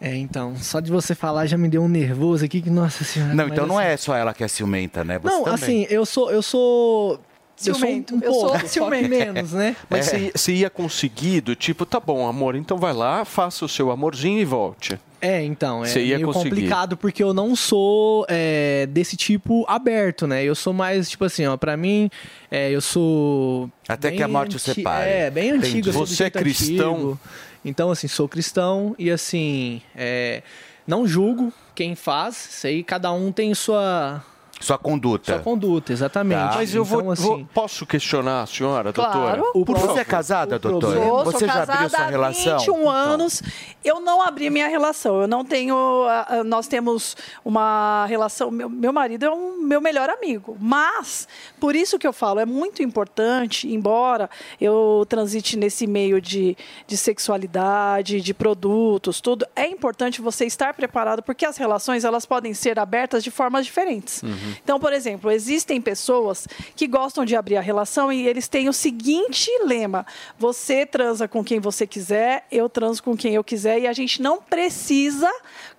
[0.00, 3.34] É, então, só de você falar já me deu um nervoso aqui que, nossa senhora.
[3.34, 5.18] Não, então não assim- é só ela que é ciumenta, né?
[5.18, 5.54] Você Não, também.
[5.54, 6.30] assim, eu sou.
[6.30, 7.18] Eu sou.
[7.56, 8.14] Ciumento.
[8.16, 9.08] Eu Eu sou um sou pouco, só que ciumento.
[9.08, 9.74] menos, né?
[9.88, 10.18] Mas É.
[10.18, 13.90] você, você ia conseguir do tipo, tá bom, amor, então vai lá, faça o seu
[13.90, 14.98] amorzinho e volte.
[15.20, 16.50] É, então, é meio conseguir.
[16.50, 20.44] complicado porque eu não sou é, desse tipo aberto, né?
[20.44, 22.10] Eu sou mais, tipo assim, ó, pra mim,
[22.50, 23.70] é, eu sou...
[23.88, 25.08] Até que a morte o separe.
[25.08, 25.90] É, bem antigo.
[25.92, 26.94] Você é cristão?
[26.94, 27.20] antigo.
[27.64, 30.42] Então, assim, sou cristão e, assim, é,
[30.86, 32.62] não julgo quem faz.
[32.64, 34.22] Aí, cada um tem sua...
[34.58, 35.34] Sua conduta.
[35.34, 36.38] Sua conduta, exatamente.
[36.50, 36.52] Tá.
[36.56, 39.12] Mas eu vou, Então, assim, vou- Posso questionar a senhora, Claro.
[39.12, 39.42] doutora?
[39.54, 40.98] o Você pro- é casada, doutora?
[41.04, 42.58] Sou, Você sou já abriu sua há relação?
[42.58, 42.90] 21 Então.
[42.90, 43.42] anos.
[43.84, 45.20] Eu não abri minha relação.
[45.20, 45.76] Eu não tenho.
[46.08, 48.50] ah, ah, Nós temos uma relação.
[48.50, 50.56] Meu, meu marido é um meu melhor amigo.
[50.60, 51.28] Mas,
[51.60, 54.28] por isso que eu falo, é muito importante, embora
[54.60, 56.56] eu transite nesse meio de,
[56.86, 62.54] de sexualidade, de produtos, tudo, é importante você estar preparado, porque as relações elas podem
[62.54, 64.22] ser abertas de formas diferentes.
[64.62, 68.72] Então, por exemplo, existem pessoas que gostam de abrir a relação e eles têm o
[68.72, 70.06] seguinte lema:
[70.38, 74.22] você transa com quem você quiser, eu transo com quem eu quiser e a gente
[74.22, 75.30] não precisa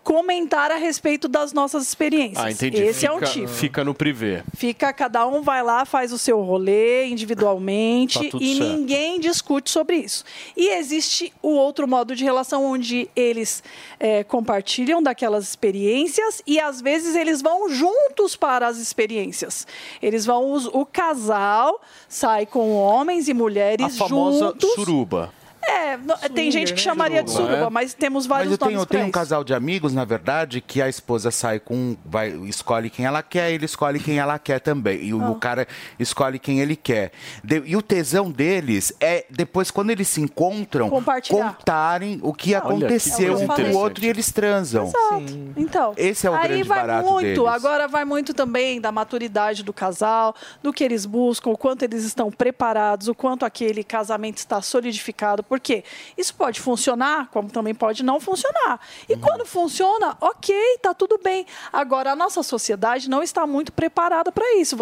[0.08, 2.42] comentar a respeito das nossas experiências.
[2.46, 2.82] Ah, entendi.
[2.82, 3.48] Esse fica, é um tipo.
[3.50, 4.42] Fica no privê.
[4.56, 8.72] Fica, cada um vai lá, faz o seu rolê individualmente Tá e certo.
[8.72, 10.24] ninguém discute sobre isso.
[10.56, 13.62] E existe o outro modo de relação onde eles
[14.00, 19.68] eh, compartilham daquelas experiências e às vezes eles vão juntos para as experiências.
[20.02, 24.74] Eles vão, o casal sai com homens e mulheres A famosa juntos.
[24.74, 25.34] suruba.
[25.68, 26.84] É, no- tem gente que né?
[26.84, 27.70] chamaria de Suruba, suruba, é?
[27.70, 30.62] mas temos Mas vários eu tenho, nomes eu tenho um casal de amigos, na verdade,
[30.62, 31.96] que a esposa sai com.
[32.06, 35.04] Vai, escolhe quem ela quer, ele escolhe quem ela quer também.
[35.04, 35.32] E o, Ah.
[35.32, 35.68] o cara
[36.00, 37.12] escolhe quem ele quer.
[37.44, 41.54] De- e o tesão deles é, depois, quando eles se encontram, Compartilhar.
[41.56, 44.86] contarem o que Olha, que aconteceu coisa um com o outro e eles transam.
[44.86, 45.54] Exato.
[45.58, 47.26] Então, Esse é o aí grande vai barato muito.
[47.44, 47.46] deles.
[47.46, 50.34] Agora vai muito também da maturidade do casal,
[50.64, 55.44] do que eles buscam, o quanto eles estão preparados, o quanto aquele casamento está solidificado.
[55.60, 55.84] Porque
[56.18, 58.80] isso pode funcionar, como também pode não funcionar.
[59.10, 59.20] E Uhum.
[59.20, 61.46] quando funciona, ok, tá tudo bem.
[61.74, 64.78] Agora a nossa sociedade não está muito preparada para isso.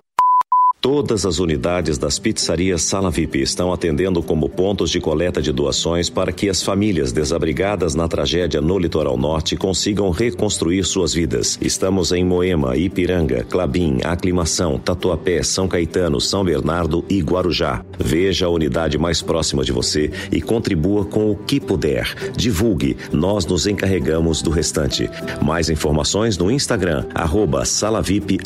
[0.86, 6.12] Todas as unidades das pizzarias Sala VIP estão atendendo como pontos de coleta de doações
[6.12, 11.58] para que as famílias desabrigadas na tragédia no litoral norte consigam reconstruir suas vidas.
[11.60, 17.84] Estamos em Moema, Ipiranga, Clabim, Aclimação, Tatuapé, São Caetano, São Bernardo e Guarujá.
[17.98, 22.14] Veja a unidade mais próxima de você e contribua com o que puder.
[22.38, 25.10] Divulgue, nós nos encarregamos do restante.
[25.42, 27.64] Mais informações no Instagram, arroba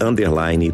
[0.02, 0.74] underline.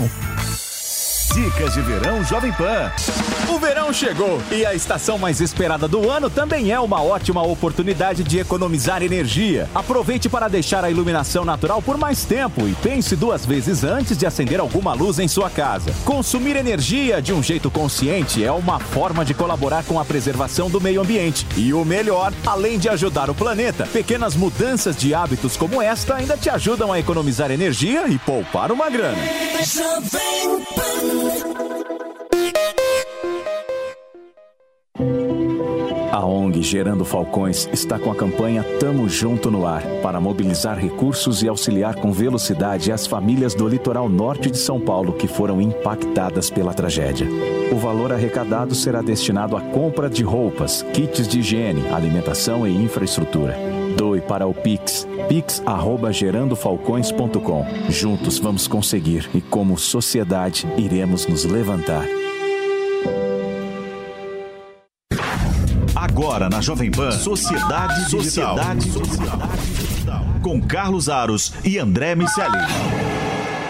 [0.01, 0.70] Tchau.
[1.33, 2.91] Dicas de verão Jovem Pan.
[3.47, 8.21] O verão chegou e a estação mais esperada do ano também é uma ótima oportunidade
[8.21, 9.69] de economizar energia.
[9.73, 14.25] Aproveite para deixar a iluminação natural por mais tempo e pense duas vezes antes de
[14.25, 15.93] acender alguma luz em sua casa.
[16.03, 20.81] Consumir energia de um jeito consciente é uma forma de colaborar com a preservação do
[20.81, 21.47] meio ambiente.
[21.55, 26.35] E o melhor, além de ajudar o planeta, pequenas mudanças de hábitos como esta ainda
[26.35, 29.17] te ajudam a economizar energia e poupar uma grana.
[29.63, 31.20] Jovem Pan.
[36.11, 41.41] A ONG Gerando Falcões está com a campanha Tamo Junto no Ar para mobilizar recursos
[41.41, 46.49] e auxiliar com velocidade as famílias do litoral norte de São Paulo que foram impactadas
[46.49, 47.27] pela tragédia.
[47.71, 53.80] O valor arrecadado será destinado à compra de roupas, kits de higiene, alimentação e infraestrutura.
[54.01, 57.65] Doe para o Pix, pix@gerandofalcões.com.
[57.87, 62.07] Juntos vamos conseguir e como sociedade iremos nos levantar.
[65.95, 68.57] Agora na Jovem Pan, Sociedade Digital.
[68.57, 68.91] Sociedade
[70.41, 72.57] Com Carlos Aros e André Miceli.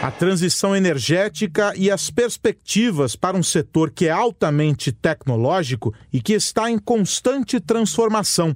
[0.01, 6.33] A transição energética e as perspectivas para um setor que é altamente tecnológico e que
[6.33, 8.55] está em constante transformação.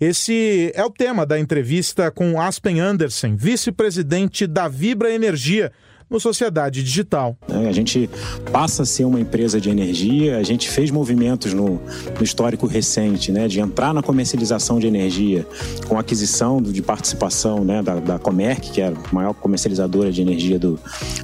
[0.00, 5.70] Esse é o tema da entrevista com Aspen Andersen, vice-presidente da Vibra Energia,
[6.12, 7.36] no Sociedade Digital.
[7.48, 7.68] né?
[7.68, 8.08] A gente
[8.52, 11.80] passa a ser uma empresa de energia, a gente fez movimentos no,
[12.18, 15.46] no histórico recente, né, de entrar na comercialização de energia,
[15.88, 20.58] com aquisição de participação né, da, da Comerc, que é a maior comercializadora de energia
[20.58, 20.78] do,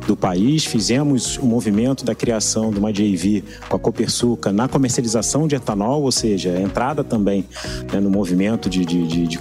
[0.07, 0.65] do país.
[0.65, 6.03] Fizemos o movimento da criação de uma JV com a Copersuca na comercialização de etanol,
[6.03, 7.45] ou seja, a entrada também
[7.93, 9.39] né, no movimento de, de, de- de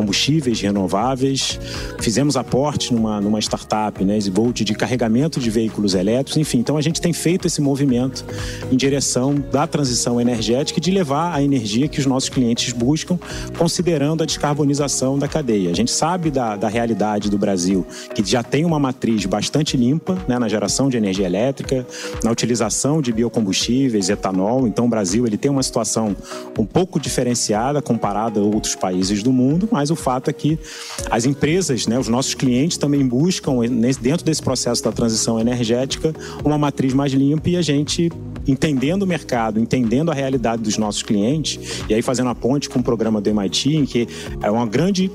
[0.00, 1.60] combustíveis renováveis,
[2.00, 6.58] fizemos aporte numa, numa startup, né, Volt, de carregamento de veículos elétricos, enfim.
[6.58, 8.24] Então a gente tem feito esse movimento
[8.72, 13.18] em direção da transição energética e de levar a energia que os nossos clientes buscam,
[13.58, 15.70] considerando a descarbonização da cadeia.
[15.70, 20.16] A gente sabe da, da realidade do Brasil, que já tem uma matriz bastante limpa
[20.26, 21.86] né, na geração de energia elétrica,
[22.24, 24.66] na utilização de biocombustíveis, etanol.
[24.66, 26.16] Então o Brasil ele tem uma situação
[26.58, 30.58] um pouco diferenciada comparada a outros países do mundo, mas o fato é que
[31.10, 33.58] as empresas, né, os nossos clientes também buscam,
[34.00, 36.14] dentro desse processo da transição energética,
[36.44, 38.10] uma matriz mais limpa e a gente,
[38.46, 42.78] entendendo o mercado, entendendo a realidade dos nossos clientes, e aí fazendo a ponte com
[42.78, 44.08] o programa do MIT, em que
[44.42, 45.10] é uma grande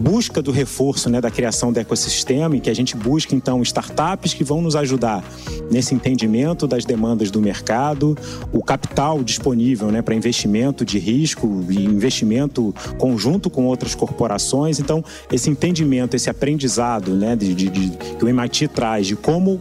[0.00, 4.32] busca do reforço né, da criação do ecossistema, em que a gente busca, então, startups
[4.34, 5.22] que vão nos ajudar
[5.70, 8.16] nesse entendimento das demandas do mercado,
[8.52, 14.80] o capital disponível né, para investimento de risco e investimento conjunto com outras corporações.
[14.80, 19.60] Então, esse entendimento, esse aprendizado né, de, de- de- que o MIT traz de como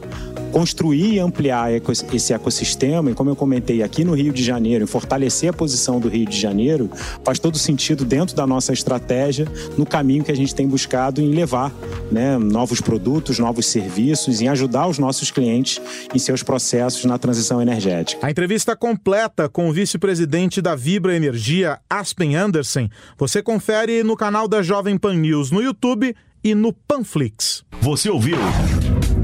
[0.52, 1.72] construir e ampliar
[2.14, 6.00] esse ecossistema, e como eu comentei aqui no Rio de Janeiro, em fortalecer a posição
[6.00, 6.90] do Rio de Janeiro,
[7.24, 9.48] faz todo sentido dentro da nossa estratégia,
[9.78, 11.74] no caminho que a gente tem buscado em levar
[12.12, 15.82] né, novos produtos, novos serviços, em ajudar os nossos clientes
[16.14, 18.26] em seus processos na transição energética.
[18.26, 24.48] A entrevista completa com o vice-presidente da Vibra Energia, Aspen Andersen, você confere no canal
[24.48, 27.64] da Jovem Pan News no YouTube e no Panflix.
[27.82, 28.38] Você ouviu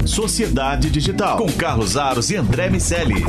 [0.08, 3.22] Sociedade Digital com Carlos Aros e André Miceli.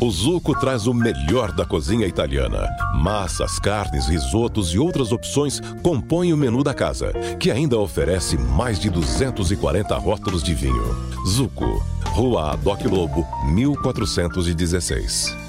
[0.00, 2.68] O Zuco traz o melhor da cozinha italiana.
[2.96, 8.80] Massas, carnes, risotos e outras opções compõem o menu da casa, que ainda oferece mais
[8.80, 10.96] de 240 rótulos de vinho.
[11.26, 15.47] Zuco, Rua Adoc Lobo, 1416.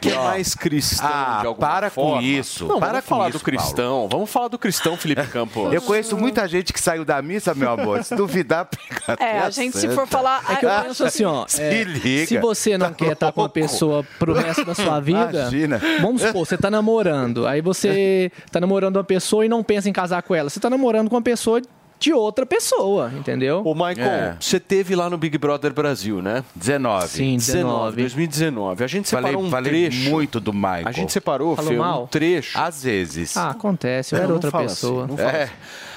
[0.00, 2.22] Que é mais cristão Ah, de alguma para com forma.
[2.22, 4.08] isso, Não, para vamos com falar isso, do cristão.
[4.10, 5.72] Vamos falar do cristão, Felipe Campos.
[5.72, 8.02] Eu conheço muita gente que saiu da missa, meu amor.
[8.04, 9.94] Se duvidar, pega É, a gente, se santa.
[9.94, 10.42] for falar.
[10.48, 11.44] É que eu penso assim, ó.
[11.48, 12.26] Se é, liga.
[12.26, 15.80] Se você não Tá quer estar com uma pessoa pro resto da sua vida, Imagina.
[16.00, 17.46] vamos supor, você tá namorando.
[17.46, 20.48] Aí você tá namorando uma pessoa e não pensa em casar com ela.
[20.50, 21.60] Você tá namorando com uma pessoa
[21.98, 23.62] de outra pessoa, entendeu?
[23.64, 24.36] Ô, Michael, É.
[24.40, 26.44] você teve lá no Big Brother Brasil, né?
[26.54, 27.08] 19.
[27.08, 27.96] Sim, 19.
[28.02, 28.84] 2019.
[28.84, 30.10] A gente Falei, separou um falei trecho.
[30.10, 30.86] muito do Michael.
[30.88, 32.06] A gente separou, Falou Fê, um mal?
[32.08, 32.58] trecho.
[32.58, 33.36] Às vezes.
[33.36, 35.04] Ah, acontece, eu Não, era não outra pessoa.
[35.06, 35.42] assim, não É.
[35.44, 35.52] assim.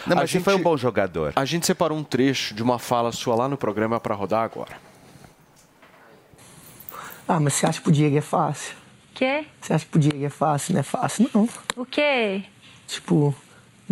[0.08, 1.32] Não, A mas você foi um bom jogador.
[1.36, 4.72] A gente separou um trecho de uma fala sua lá no programa pra rodar agora.
[7.28, 8.76] Ah, mas você acha que pro Diego é fácil?
[9.14, 9.46] Quê?
[9.62, 10.74] Você acha que pro Diego é fácil?
[10.74, 11.48] Não é fácil, não.
[11.78, 12.44] O quê?
[12.88, 13.34] Tipo,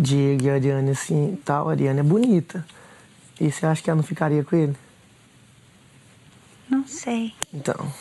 [0.00, 2.64] Diego e a Ariane assim tal, a Ariane é bonita.
[3.40, 4.76] E você acha que ela não ficaria com ele?
[6.68, 7.34] Não sei.
[7.52, 7.92] Então.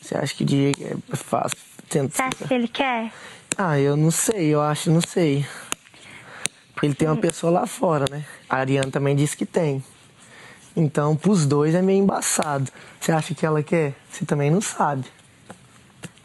[0.00, 1.58] Você acha que o Diego é fácil?
[1.88, 2.14] Tenta...
[2.14, 3.12] Você acha que ele quer?
[3.56, 5.46] Ah, eu não sei, eu acho, não sei.
[6.72, 8.24] Porque ele tem uma pessoa lá fora, né?
[8.48, 9.82] A Ariane também disse que tem.
[10.76, 12.70] Então, pros dois é meio embaçado.
[13.00, 13.94] Você acha que ela quer?
[14.10, 15.06] Você também não sabe.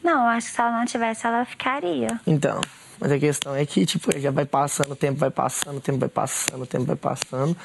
[0.04, 2.20] Não, eu acho que se ela não tivesse, ela ficaria.
[2.26, 2.60] Então,
[3.00, 6.00] mas a questão é que, tipo, já vai passando, o tempo vai passando, o tempo
[6.00, 7.56] vai passando, o tempo vai passando.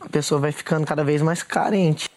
[0.00, 2.08] A pessoa vai ficando cada vez mais carente.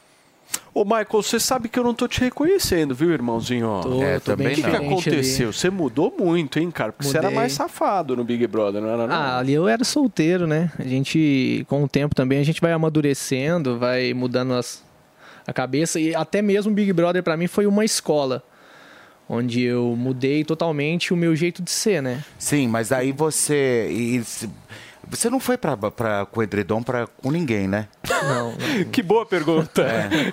[0.74, 3.80] Ô, Michael, você sabe que eu não tô te reconhecendo, viu, irmãozinho?
[3.82, 5.48] Tô, É, tô bem O que, que aconteceu?
[5.48, 5.58] ali.
[5.58, 6.92] Você mudou muito, hein, cara?
[6.92, 7.40] Porque você era Mudei.
[7.40, 9.08] mais safado no Big Brother, não era?
[9.08, 9.16] Não?
[9.16, 10.72] Ah, ali eu era solteiro, né?
[10.78, 14.84] A gente, com o tempo também, a gente vai amadurecendo, vai mudando as,
[15.46, 16.00] a cabeça.
[16.00, 18.44] E até mesmo o Big Brother pra mim foi uma escola.
[19.30, 22.24] Onde eu mudei totalmente o meu jeito de ser, né?
[22.40, 24.22] Sim, mas aí você.
[25.10, 27.88] Você não foi pra, pra, com o edredom pra, com ninguém, né?
[28.10, 28.54] Não.
[28.92, 29.86] que boa pergunta.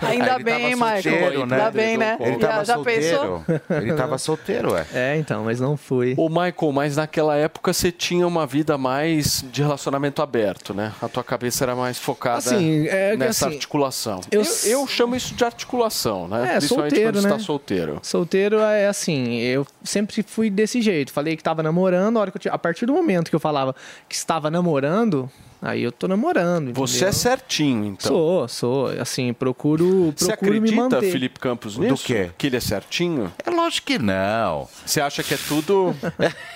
[0.02, 1.02] Ainda Aí ele bem, Michael.
[1.02, 2.16] solteiro, Ainda bem, né?
[2.20, 3.44] Ele Já- tava já solteiro.
[3.46, 3.76] pensou?
[3.78, 4.86] Ele tava solteiro, ué.
[4.92, 6.14] É, então, mas não fui.
[6.16, 10.92] Ô, Michael, mas naquela época você tinha uma vida mais de relacionamento aberto, né?
[11.00, 14.20] A tua cabeça era mais focada Assim, é, nessa assim, articulação.
[14.30, 16.54] Eu, eu- eu chamo isso de articulação, né?
[16.54, 17.32] É, Principalmente solteiro, quando você né?
[17.34, 17.98] tá solteiro.
[18.02, 21.12] Solteiro é assim, eu sempre fui desse jeito.
[21.12, 23.40] Falei que tava namorando, a, hora que eu tinha- a partir do momento que eu
[23.40, 23.74] falava
[24.08, 25.30] que estava namorando, namorando,
[25.64, 26.72] aí eu tô namorando.
[26.74, 27.08] Você entendeu?
[27.08, 28.08] é certinho, então.
[28.12, 28.88] Sou, sou.
[29.00, 31.10] Assim, procuro, Você procuro me acredita, manter.
[31.10, 32.04] Felipe Campos, Do nisso?
[32.04, 32.30] quê?
[32.38, 33.32] Que ele é certinho?
[33.44, 34.68] É lógico que não.
[34.84, 35.94] Você acha que é tudo...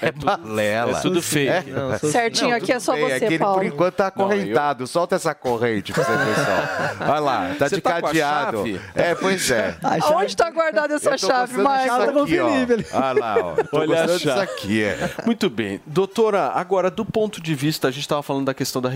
[0.01, 0.99] É balela.
[0.99, 1.71] É tudo fake.
[1.71, 3.55] Não, Certinho, Não, aqui é tudo só bem, você, é que ele, Paulo.
[3.57, 4.87] por enquanto, tá acorrentado.
[4.87, 7.05] Solta essa corrente pra você ver só.
[7.11, 8.57] Olha lá, tá Você de tá com a cadeado.
[8.59, 8.81] chave?
[8.95, 9.77] É, pois é.
[10.15, 12.23] Onde tá guardada essa Eu chave, disso Michael?
[12.23, 12.99] aqui, ó.
[12.99, 13.55] Olha lá, ó.
[13.65, 14.41] Tô Olha a chave.
[14.41, 15.11] aqui, é.
[15.27, 15.81] Muito bem.
[15.87, 18.89] Doutora, agora, do ponto de vista, a gente estava falando da questão da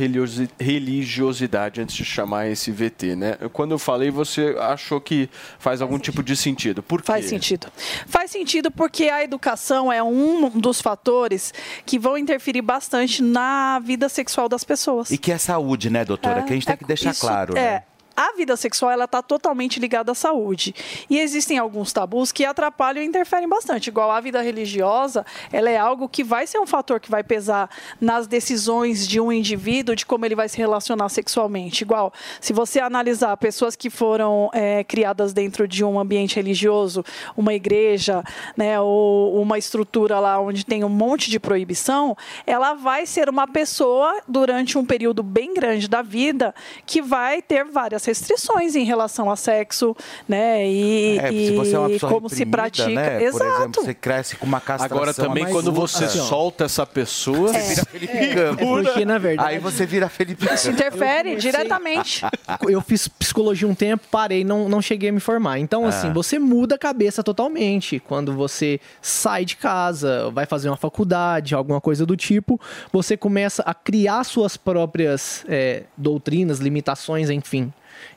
[0.60, 3.36] religiosidade antes de chamar esse VT, né?
[3.52, 6.82] Quando eu falei, você achou que faz algum tipo de sentido.
[6.82, 7.06] Por quê?
[7.06, 7.68] Faz sentido.
[8.06, 11.52] Faz sentido porque a educação é um dos fatores
[11.84, 15.10] que vão interferir bastante na vida sexual das pessoas.
[15.10, 16.40] E que é saúde, né, doutora?
[16.40, 17.82] É, que a gente tem é que deixar isso- claro, é, né?
[18.22, 20.72] A vida sexual ela está totalmente ligada à saúde
[21.10, 23.88] e existem alguns tabus que atrapalham e interferem bastante.
[23.88, 27.68] Igual a vida religiosa, ela é algo que vai ser um fator que vai pesar
[28.00, 31.82] nas decisões de um indivíduo de como ele vai se relacionar sexualmente.
[31.82, 37.04] Igual se você analisar pessoas que foram é, criadas dentro de um ambiente religioso,
[37.36, 38.22] uma igreja,
[38.56, 42.16] né, ou uma estrutura lá onde tem um monte de proibição,
[42.46, 46.54] ela vai ser uma pessoa durante um período bem grande da vida
[46.86, 49.96] que vai ter várias restrições em relação a sexo,
[50.28, 50.66] né?
[50.68, 52.88] E, É, e se você é uma pessoa como se pratica.
[52.88, 53.22] né?
[53.24, 53.38] Exato.
[53.44, 54.96] Por exemplo, você cresce com uma castração.
[54.96, 57.48] Agora também, quando você assim, solta essa pessoa...
[57.52, 58.62] Você vira Felipe Campos.
[58.62, 60.60] É porque, na verdade- Aí você vira Felipe Campos.
[60.60, 62.22] Isso interfere diretamente.
[62.68, 65.58] Eu fiz psicologia um tempo, parei, não, não cheguei a me formar.
[65.58, 66.12] Então, assim, Ah.
[66.12, 67.98] você muda a cabeça totalmente.
[68.00, 72.60] Quando você sai de casa, vai fazer uma faculdade, alguma coisa do tipo,
[72.92, 77.72] você começa a criar suas próprias é, doutrinas, limitações, enfim.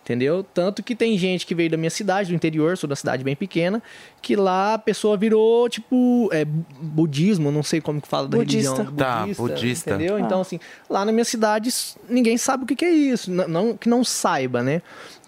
[0.06, 0.46] Entendeu?
[0.54, 3.36] Tanto que tem gente que veio da minha cidade, do interior, sou da cidade bem
[3.36, 3.82] pequena,
[4.22, 8.38] que lá a pessoa virou, tipo, é, bu- budismo, não sei como que fala da
[8.38, 8.72] Budista.
[8.84, 8.96] religião.
[8.96, 9.90] Tá, budista.
[9.96, 10.18] Entendeu?
[10.18, 10.20] Ah.
[10.22, 11.72] Então, assim, lá na minha cidade,
[12.08, 13.32] ninguém sabe o que, que é isso.
[13.32, 14.84] N- Não, que não saiba, né?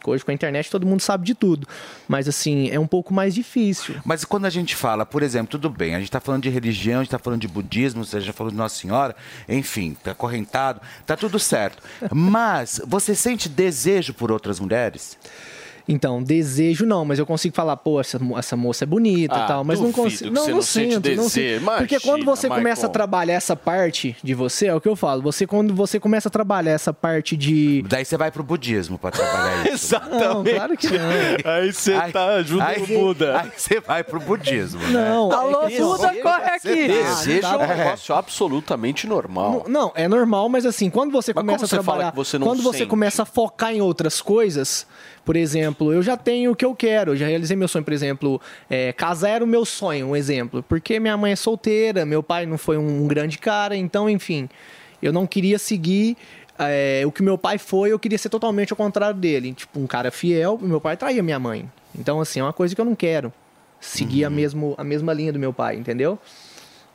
[0.05, 1.67] Hoje com a internet todo mundo sabe de tudo.
[2.07, 3.95] Mas, assim, é um pouco mais difícil.
[4.05, 6.99] Mas quando a gente fala, por exemplo, tudo bem, a gente está falando de religião,
[6.99, 9.15] a gente está falando de budismo, você já falou de Nossa Senhora,
[9.47, 11.81] enfim, tá correntado, tá tudo certo.
[12.11, 15.17] Mas você sente desejo por outras mulheres?
[15.87, 19.47] Então, desejo não, mas eu consigo falar, pô, essa, essa moça é bonita Ah, e
[19.47, 20.31] tal, mas não consigo.
[20.31, 21.29] Não, você não, não sinto, não desejo.
[21.29, 21.65] sinto.
[21.77, 24.95] Porque quando Imagina, você começa a trabalhar essa parte de você, é o que eu
[24.95, 27.83] falo, você quando você começa a trabalhar essa parte de...
[27.87, 29.95] Daí você vai pro budismo pra trabalhar isso.
[30.11, 31.07] Não, claro que não.
[31.51, 33.41] Aí você tá junto aí, com o Buda.
[33.41, 34.81] Aí você vai pro budismo.
[34.89, 36.87] Não, Alô, é Buda, corre aqui.
[36.87, 39.65] Desejo é um negócio absolutamente normal.
[39.67, 42.11] Não, não, é normal, mas assim, quando você Mas começa como você a fala trabalhar,
[42.11, 42.89] que você não quando você sente?
[42.89, 44.87] começa a focar em outras coisas,
[45.23, 47.93] por exemplo, eu já tenho o que eu quero, eu já realizei meu sonho, por
[47.93, 52.21] exemplo, é, casar era o meu sonho, um exemplo, porque minha mãe é solteira, meu
[52.23, 54.49] pai não foi um grande cara, então, enfim,
[55.01, 56.17] eu não queria seguir
[56.59, 59.87] é, o que meu pai foi, eu queria ser totalmente ao contrário dele, tipo, um
[59.87, 62.95] cara fiel, meu pai traía minha mãe, então, assim, é uma coisa que eu não
[62.95, 63.31] quero,
[63.79, 64.27] seguir Uhum.
[64.27, 66.17] a, mesmo, a mesma linha do meu pai, entendeu?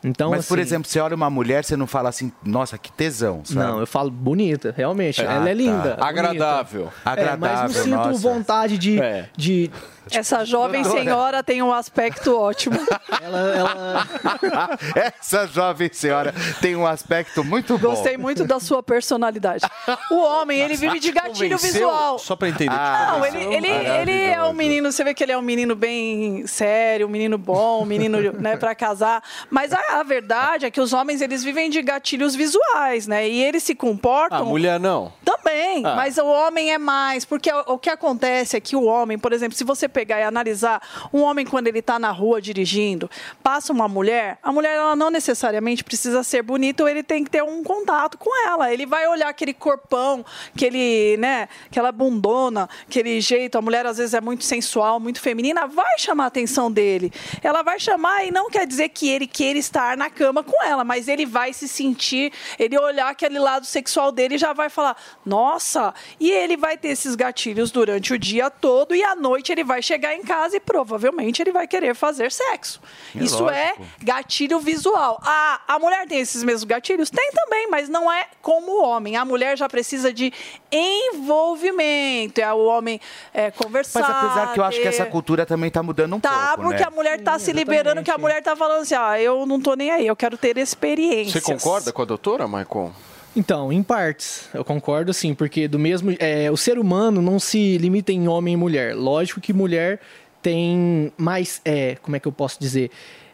[0.05, 2.91] Então, Mas, por assim, exemplo, você olha uma mulher, você não fala assim, nossa, que
[2.91, 3.61] tesão, sabe?
[3.61, 5.21] Não, eu falo bonita, realmente.
[5.21, 5.55] Ah, ela é tá.
[5.55, 5.97] linda.
[6.01, 6.81] Agradável.
[6.83, 7.01] bonita.
[7.05, 8.19] É, Agradável, mas não sinto nossa.
[8.19, 9.01] vontade de.
[9.01, 9.29] É.
[9.37, 9.71] de
[10.11, 12.79] Essa jovem senhora tem um aspecto ótimo.
[13.23, 14.79] ela, ela...
[15.21, 17.91] Essa jovem senhora tem um aspecto muito bom.
[17.91, 19.65] Gostei muito da sua personalidade.
[20.11, 22.19] O homem, ele vive de gatilho visual.
[22.19, 22.75] Só pra entender.
[22.75, 25.75] Ah, Não, ele, ele, ele é um menino, você vê que ele é um menino
[25.75, 29.23] bem sério, um menino bom, um menino né, para casar.
[29.51, 33.29] Mas a, a verdade é que os homens eles vivem de gatilhos visuais, né?
[33.29, 34.39] E eles se comportam.
[34.39, 35.13] A mulher não.
[35.25, 35.95] Também, Ah.
[35.97, 39.33] mas o homem é mais, porque o, o que acontece é que o homem, por
[39.33, 40.83] exemplo, se você pegar e analisar
[41.13, 43.11] um homem quando ele está na rua dirigindo,
[43.43, 47.31] passa uma mulher, a mulher ela não necessariamente precisa ser bonita ou ele tem que
[47.31, 48.73] ter um contato com ela.
[48.73, 50.25] Ele vai olhar aquele corpão,
[50.55, 55.67] aquele, né, aquela bundona, aquele jeito, a mulher às vezes é muito sensual, muito feminina,
[55.67, 57.13] vai chamar a atenção dele.
[57.43, 60.85] Ela vai chamar e não quer dizer que ele queira estar na cama com ela,
[60.85, 65.95] mas ele vai se sentir, ele olhar aquele lado sexual dele já vai falar: "Nossa!"
[66.19, 69.82] E ele vai ter esses gatilhos durante o dia todo e à noite ele vai
[69.83, 72.81] chegar em casa e provavelmente ele vai querer fazer sexo.
[73.15, 73.87] É Isso é lógico.
[74.03, 75.21] gatilho visual.
[75.23, 77.11] A, a mulher tem esses mesmos gatilhos?
[77.11, 79.17] Tem também, mas não é como o homem.
[79.17, 80.33] A mulher já precisa de
[80.71, 82.41] envolvimento.
[82.41, 83.01] É o homem
[83.33, 84.01] é, conversar.
[84.01, 86.83] Mas apesar que eu acho que essa cultura também tá mudando um Tá, pouco, porque
[86.83, 86.89] né?
[86.89, 89.75] a mulher tá se liberando, que a mulher tá falando assim, ah, eu não tô
[89.75, 91.33] nem aí, eu quero ter experiências.
[91.43, 92.93] Você concorda com a doutora, Maicon?
[93.35, 96.15] Então, em partes, eu concordo sim, porque do mesmo.
[96.19, 98.95] é, o ser humano não se limita em homem e mulher.
[98.95, 100.01] Lógico que mulher
[100.43, 101.61] tem mais.
[101.65, 102.91] É, como é que eu posso dizer?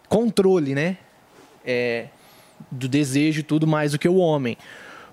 [0.09, 0.97] Controle, né?
[1.65, 2.07] É,
[2.71, 4.57] do desejo e tudo mais do que o homem.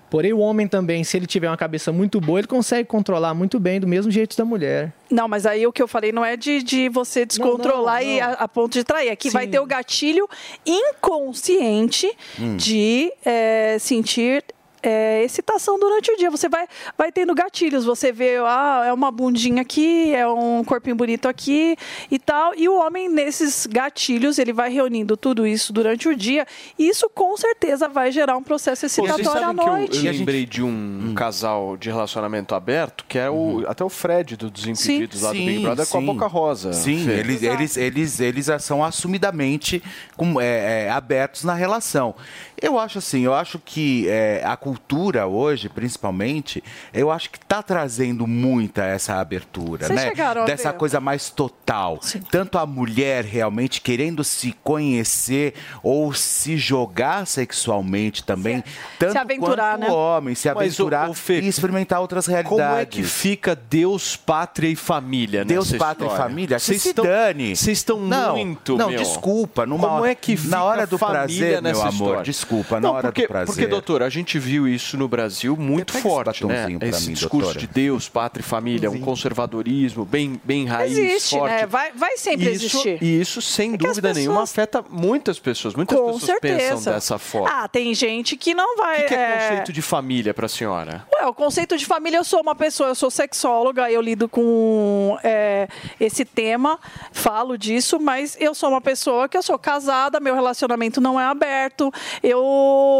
[0.08, 3.58] Porém, o homem também, se ele tiver uma cabeça muito boa, ele consegue controlar muito
[3.58, 4.92] bem, do mesmo jeito da mulher.
[5.10, 8.20] Não, mas aí o que eu falei não é de, de você descontrolar não, e
[8.20, 9.10] a, a ponto de trair.
[9.10, 9.50] Aqui vai Sim.
[9.50, 10.28] ter o gatilho
[10.64, 12.08] inconsciente
[12.38, 12.56] Hum.
[12.56, 14.44] de é, sentir
[14.86, 16.30] é, excitação durante o dia.
[16.30, 17.84] Você vai, vai tendo gatilhos.
[17.84, 21.76] Você vê, ah, é uma bundinha aqui, é um corpinho bonito aqui
[22.10, 22.54] e tal.
[22.54, 26.46] E o homem, nesses gatilhos, ele vai reunindo tudo isso durante o dia.
[26.78, 30.06] E isso, com certeza, vai gerar um processo excitatório à sabem que eu, noite.
[30.06, 34.50] eu lembrei de um casal de relacionamento aberto, que é o, até o Fred do
[34.50, 36.72] Desimpedidos lá do Big Brother com a Boca Rosa.
[36.72, 39.82] Sim, eles, eles, eles, eles são assumidamente
[40.16, 42.14] com- é, é, abertos na relação.
[42.60, 47.62] Eu acho assim, eu acho que é, a cultura hoje, principalmente, eu acho que está
[47.62, 50.08] trazendo muita essa abertura, Vocês né?
[50.08, 50.78] chegaram Dessa ver?
[50.78, 52.00] coisa mais total.
[52.30, 55.52] Tanto a mulher realmente querendo se conhecer
[55.82, 58.64] ou se jogar sexualmente também,
[58.98, 59.90] tanto aventurar, quanto né?
[59.90, 62.56] o homem, se Mas, aventurar ô, ô, Fê, e experimentar outras realidades.
[62.58, 66.24] Como é que fica Deus, pátria e família Deus, pátria e história?
[66.28, 66.56] família?
[66.56, 67.54] Que Vocês se estão, dane.
[67.54, 68.98] Vocês estão Não, muito, não, meu.
[68.98, 72.22] desculpa, numa Como hora- é que na fica hora do família prazer, meu amor, história?
[72.22, 73.46] desculpa, na Não, hora do porque, prazer.
[73.46, 76.66] Porque, doutora, a gente viu isso no Brasil muito Pega esse forte, né?
[76.82, 77.58] Esse mim, discurso doutora.
[77.60, 81.52] de Deus, pátria e família, um conservadorismo bem, bem raiz, Existe, forte.
[81.52, 81.66] né?
[81.66, 82.98] Vai, vai sempre isso, existir.
[83.02, 85.74] E isso, sem É dúvida nenhuma, pessoas- afeta muitas pessoas.
[85.74, 86.56] Muitas Com pessoas certeza.
[86.74, 87.48] pensam dessa forma.
[87.52, 88.98] Ah, tem gente que não vai.
[88.98, 91.06] o que, que é, é, conceito de família pra senhora?
[91.20, 95.18] Ué, o conceito de família, eu sou uma pessoa, eu sou sexóloga, eu lido com
[95.22, 95.68] é,
[96.00, 96.78] esse tema,
[97.12, 101.24] falo disso, mas eu sou uma pessoa que eu sou casada, meu relacionamento não é
[101.24, 101.92] aberto,
[102.22, 102.35] eu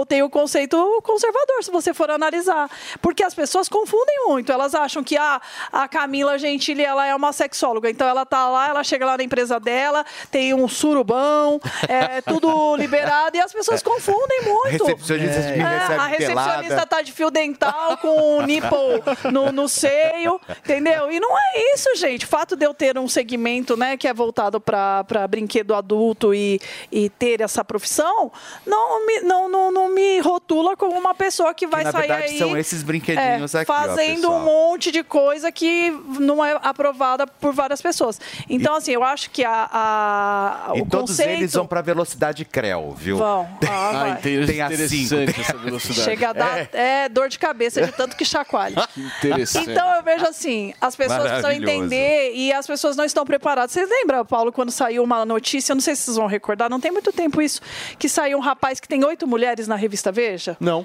[0.09, 2.71] tenho o conceito conservador, se você for analisar.
[3.01, 5.41] Porque as pessoas confundem muito, elas acham que ah,
[5.73, 9.23] a Camila Gentili, ela é uma sexóloga, então ela tá lá, ela chega lá na
[9.23, 14.85] empresa dela, tem um surubão, é tudo liberado, e as pessoas confundem muito.
[14.85, 19.03] Recepcionista me É, recebe a recepcionista tá de fio dental com um nipple
[19.33, 21.11] no, no seio, entendeu?
[21.11, 22.25] E não é isso, gente.
[22.25, 26.61] O fato de eu ter um segmento, né, que é voltado para brinquedo adulto e,
[26.91, 28.31] e ter essa profissão,
[28.65, 32.33] não me, não, não, não me rotula como uma pessoa que vai na sair verdade,
[32.33, 34.39] aí são esses brinquedinhos é, aqui, ó, fazendo pessoal.
[34.41, 35.91] um monte de coisa que
[36.21, 38.21] não é aprovada por várias pessoas.
[38.49, 42.45] Então, assim, eu acho que a, a- E o todos conceito eles vão pra velocidade
[42.45, 43.19] Creu, viu?
[43.19, 43.47] Vão.
[43.69, 44.17] Ah, vai.
[44.17, 45.15] Tem a cinco.
[45.15, 46.01] interessante essa velocidade.
[46.03, 47.09] Chega a dar é.
[47.09, 48.89] dor de cabeça de tanto que chacoalha.
[48.97, 49.71] interessante.
[49.71, 53.73] Então eu vejo assim, as pessoas precisam entender e as pessoas não estão preparadas.
[53.73, 56.91] Vocês lembram, Paulo, quando saiu uma notícia, não sei se vocês vão recordar, não tem
[56.91, 57.61] muito tempo isso,
[57.99, 60.57] que saiu um rapaz que tem oito mulheres na revista Veja?
[60.59, 60.85] Não.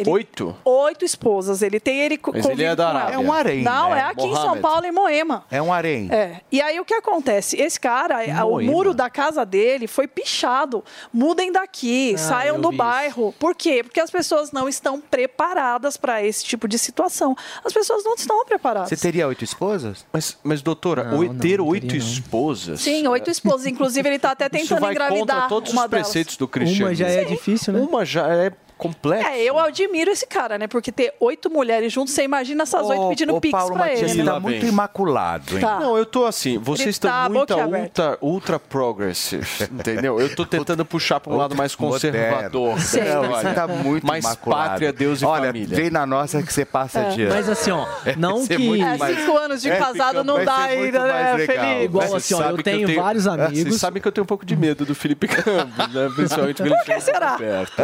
[0.00, 0.56] Ele- Oito?
[0.64, 1.62] Oito esposas.
[1.62, 2.96] Ele tem ele co- Mas ele é da com.
[2.96, 3.14] Arábia.
[3.14, 3.98] É um harém, Não, né?
[3.98, 4.34] é aqui em.
[4.34, 5.44] São Paulo, em Moema.
[5.50, 6.08] É um harém.
[6.10, 6.40] É.
[6.50, 7.60] E aí o que acontece?
[7.60, 8.72] Esse cara, a- o Moema.
[8.72, 10.84] muro da casa dele foi pichado.
[11.12, 13.34] Mudem daqui, Ah, saiam do bairro.
[13.38, 13.82] Por quê?
[13.82, 17.36] Porque as pessoas não estão preparadas para esse tipo de situação.
[17.64, 18.88] As pessoas não estão preparadas.
[18.88, 20.06] Você teria oito esposas?
[20.12, 22.80] Mas, mas doutora, Não, oi- não, ter não oito esposas.
[22.80, 23.66] Sim, oito esposas.
[23.66, 26.06] Inclusive, ele está até Isso tentando vai contra engravidar todos uma os delas.
[26.06, 26.94] preceitos do cristianismo.
[26.94, 27.34] já é Sim.
[27.34, 27.80] difícil, né?
[27.80, 29.26] Uma já é complexo.
[29.28, 30.66] É, eu admiro esse cara, né?
[30.66, 33.84] Porque ter oito mulheres juntos, você imagina essas oito Ô, pedindo ô, pix Paulo pra
[33.86, 34.10] Matias, ele.
[34.12, 34.32] você né?
[34.32, 35.60] tá muito imaculado, hein?
[35.60, 35.80] Tá.
[35.80, 40.20] Não, eu tô assim, vocês estão tá muito ultra, ultra progressive, entendeu?
[40.20, 42.68] Eu tô tentando puxar para um lado mais conservador.
[42.70, 42.80] Moderno.
[42.80, 43.02] Sei.
[43.04, 44.68] Não, Olha, você tá muito mais imaculado.
[44.70, 45.76] pátria, Deus e Olha, família.
[45.76, 47.08] vem na nossa que você passa É.
[47.10, 47.34] de ano.
[47.34, 47.86] Mas assim, ó,
[48.16, 51.38] não Vai ser que- É, mais- cinco anos de É, casado não dá ainda, né.
[51.46, 51.84] Felipe?
[51.84, 53.58] Igual assim, ó, eu tenho vários amigos.
[53.62, 56.10] Vocês sabem que eu tenho um pouco de medo do Felipe Campos, né?
[56.14, 57.32] Principalmente quando ele Por que chega será?
[57.38, 57.82] perto.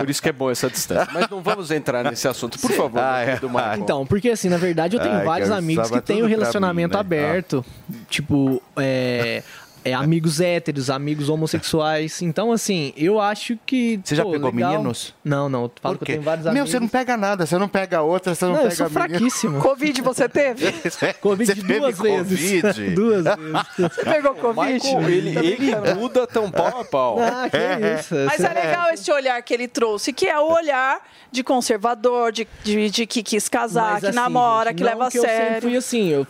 [0.00, 1.08] Por isso que é bom essa distância.
[1.12, 3.00] Mas não vamos entrar nesse assunto, por favor.
[3.00, 3.40] Ah, é.
[3.46, 3.82] Marcon.
[3.82, 6.38] Então, porque assim, na verdade eu tenho Ai, vários amigos que têm um tudo pra
[6.38, 7.00] relacionamento mim, né?
[7.00, 7.64] aberto.
[8.08, 9.42] Tipo, é,
[9.90, 12.22] é, amigos héteros, amigos homossexuais.
[12.22, 14.00] Então, assim, eu acho que.
[14.04, 14.72] Você já pô, pegou legal.
[14.72, 15.14] meninos?
[15.24, 15.70] Não, não.
[15.80, 16.70] Falo que eu tenho vários Meu, amigos.
[16.70, 19.08] você não pega nada, você não pega outra, você não, Não, pega eu sou menino.
[19.08, 19.60] fraquíssimo.
[19.60, 20.72] Covid você teve?
[21.20, 22.62] Covid Você teve duas vezes.
[22.62, 22.90] Covid?
[22.94, 23.94] duas vezes.
[23.94, 24.72] Você pegou Covid?
[24.74, 27.18] Michael, ele, ele muda tão pau a pau.
[27.20, 28.14] Ah, que isso.
[28.26, 31.00] Mas é legal esse olhar que ele trouxe, que é o olhar
[31.30, 35.06] de conservador, de, de, de que quis casar, Mas, que assim, namora, gente, que leva
[35.06, 35.62] a que Eu sempre sério.
[35.62, 36.26] fui assim, eu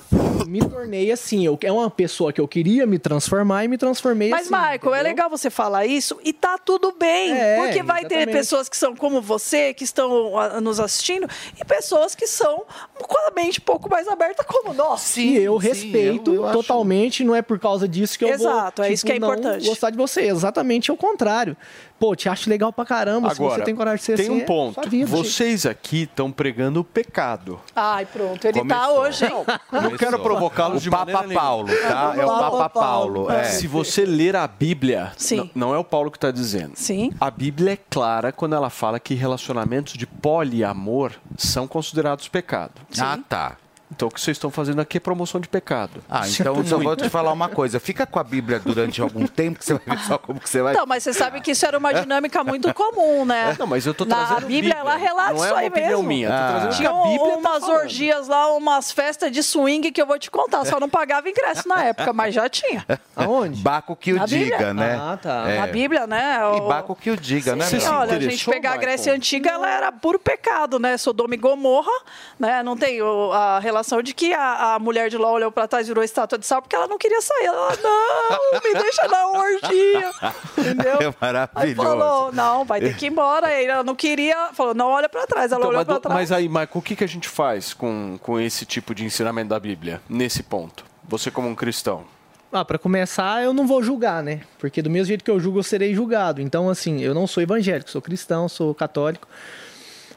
[0.46, 1.44] me tornei assim.
[1.44, 4.54] Eu, é uma pessoa que eu queria me transformar e me transformei Mas, assim.
[4.54, 5.02] Michael, é entendeu?
[5.02, 7.32] legal você falar isso e tá tudo bem.
[7.32, 8.36] É, porque vai ter exatamente.
[8.36, 11.28] pessoas que são como você, que estão ah, nos assistindo,
[11.60, 12.64] e pessoas que são
[13.00, 15.16] com a mente um pouco mais aberta como nós.
[15.16, 19.04] E eu respeito totalmente, não é por causa disso que eu vou Exato, é isso
[19.04, 19.66] que é não importante.
[19.66, 20.22] gostar de você.
[20.22, 21.56] Exatamente o contrário.
[21.98, 23.28] Pô, te acho legal pra caramba.
[23.34, 24.88] se Agora, você tem coragem de ser tem assim, um é ponto.
[24.88, 25.10] vida, gente.
[25.16, 27.60] Vocês aqui estão pregando o pecado.
[27.74, 29.00] Ai, pronto, ele tá Começou.
[29.00, 29.32] hoje, hein?
[29.72, 31.34] Não quero provocá-los de O Papa maneira.
[31.40, 32.14] Paulo, tá?
[32.16, 33.30] É o Papa Paulo.
[33.30, 33.44] É.
[33.44, 35.50] Se você ler a Bíblia, Sim.
[35.54, 36.72] não é o Paulo que está dizendo.
[36.76, 37.10] Sim.
[37.20, 42.72] A Bíblia é clara quando ela fala que relacionamentos de poliamor são considerados pecado.
[43.00, 43.56] Ah, tá.
[43.90, 46.04] Então o que vocês estão fazendo aqui é promoção de pecado.
[46.10, 47.80] Ah, então eu só vou te falar uma coisa.
[47.80, 50.60] Fica com a Bíblia durante algum tempo que você vai ver só como que você
[50.60, 50.74] vai...
[50.74, 53.56] Então, mas você sabe que isso era uma dinâmica muito comum, né?
[53.58, 56.02] Não, mas eu tô Na trazendo Bíblia, ela relata Não é isso uma aí mesmo.
[56.02, 56.28] minha,
[56.68, 57.80] que Tinha a Bíblia tá umas falando.
[57.80, 60.64] orgias lá, umas festas de swing que eu vou te contar.
[60.66, 62.84] Só não pagava ingresso na época, mas já tinha.
[63.16, 63.62] Aonde?
[63.62, 64.74] Baco que o Na diga, Bíblia.
[64.74, 64.98] né?
[65.00, 65.48] Ah, tá.
[65.48, 65.60] É.
[65.60, 66.38] A Bíblia, né?
[66.56, 67.64] E o- Baco que o diga, né?
[67.64, 68.76] Sim, olha, a gente pegar a?
[68.76, 70.96] Grécia Antiga, ela era puro pecado, né?
[70.98, 71.90] Sodoma e Gomorra,
[72.38, 72.62] né?
[72.62, 73.00] Não tem
[73.32, 76.38] a relação de que a, a mulher de Ló olhou pra trás e virou estátua
[76.38, 77.46] de sal porque ela não queria sair.
[77.46, 80.10] Ela, não, me deixa na orgia.
[80.58, 80.98] Entendeu?
[81.00, 81.82] É Aí maravilhoso.
[81.88, 83.46] falou, não, vai ter que ir embora.
[83.48, 85.52] Aí ela não queria, falou, não olha pra trás.
[85.52, 86.14] Ela Então, olhou mas, pra trás.
[86.14, 89.48] mas aí, Michael, o que, que a gente faz com, com esse tipo de ensinamento
[89.50, 90.84] da Bíblia, nesse ponto?
[91.08, 92.04] Você como um cristão.
[92.52, 94.40] Ah, pra começar, eu não vou julgar, né?
[94.58, 96.40] Porque do mesmo jeito que eu julgo, eu serei julgado.
[96.40, 99.28] Então, assim, eu não sou evangélico, sou cristão, sou católico.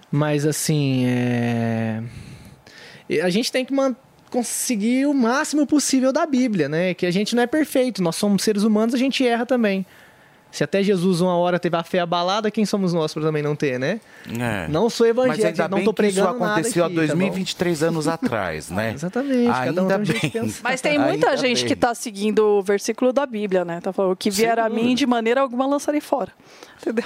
[0.10, 2.02] Mas, assim, é...
[3.20, 3.74] a gente tem que
[4.30, 6.94] conseguir o máximo possível da Bíblia, né?
[6.94, 9.86] Que a gente não é perfeito, nós somos seres humanos, a gente erra também.
[10.52, 13.56] Se até Jesus uma hora teve a fé abalada, quem somos nós para também não
[13.56, 14.02] ter, né?
[14.38, 14.68] É.
[14.68, 17.18] Não sou evangélico, Mas ainda não isso pregando nada aconteceu aqui, há tá bom?
[17.18, 18.92] 2023 anos atrás, né?
[18.94, 20.30] Exatamente, um Ainda tem um bem.
[20.30, 20.60] pensar.
[20.62, 21.68] Mas tem muita Ainda gente bem.
[21.68, 23.80] que tá seguindo o versículo da Bíblia, né?
[23.80, 26.34] Tá falando, o que vier a mim, de maneira alguma lançarei fora.
[26.82, 27.06] Entendeu?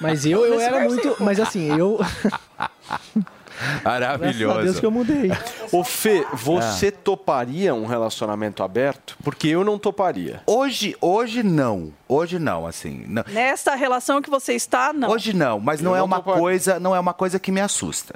[0.00, 1.16] Mas eu, eu era muito.
[1.18, 1.98] Mas assim, eu.
[3.84, 4.80] A Deus Maravilhoso.
[4.80, 5.30] que eu mudei.
[5.72, 6.36] Ô Fê, Ah.
[6.36, 9.16] você toparia um relacionamento aberto?
[9.22, 10.42] Porque eu não toparia.
[10.46, 11.92] Hoje, hoje não.
[12.08, 13.04] Hoje não, assim.
[13.08, 13.24] Não.
[13.28, 15.08] Nesta relação que você está, não.
[15.10, 16.40] Hoje não, mas não Eu é não uma toparia.
[16.40, 18.14] coisa, não é uma coisa que me assusta.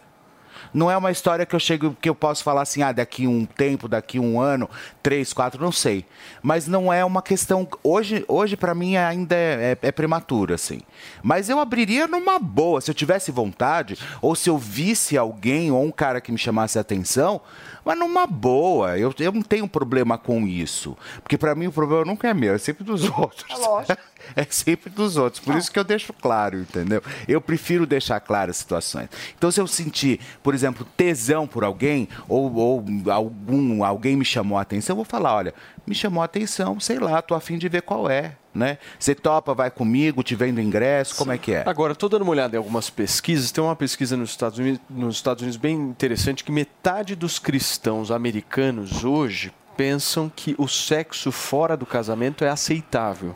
[0.72, 3.44] Não é uma história que eu chego, que eu posso falar assim, ah, daqui um
[3.44, 4.68] tempo, daqui um ano,
[5.02, 6.04] três, quatro, não sei.
[6.42, 7.66] Mas não é uma questão.
[7.82, 10.80] Hoje, hoje para mim, ainda é, é, é prematuro, assim.
[11.22, 12.80] Mas eu abriria numa boa.
[12.80, 16.78] Se eu tivesse vontade, ou se eu visse alguém ou um cara que me chamasse
[16.78, 17.40] a atenção,
[17.88, 18.98] mas numa boa.
[18.98, 20.94] Eu, eu não tenho problema com isso.
[21.22, 23.46] Porque para mim o problema nunca é meu, é sempre dos outros.
[23.50, 24.02] É lógico.
[24.36, 25.42] É sempre dos outros.
[25.42, 27.02] Por isso que eu deixo claro, entendeu?
[27.26, 29.08] Eu prefiro deixar claras as situações.
[29.38, 34.58] Então, se eu sentir, por exemplo, tesão por alguém, ou, ou algum, alguém me chamou
[34.58, 35.54] a atenção, eu vou falar: olha,
[35.88, 38.36] me chamou a atenção, sei lá, tô afim de ver qual é.
[38.54, 38.78] Né?
[38.98, 41.62] Você topa, vai comigo, te vendo ingresso, como é que é?
[41.66, 43.52] Agora, estou dando uma olhada em algumas pesquisas.
[43.52, 48.10] Tem uma pesquisa nos Estados, Unidos, nos Estados Unidos bem interessante que metade dos cristãos
[48.10, 53.34] americanos hoje pensam que o sexo fora do casamento é aceitável.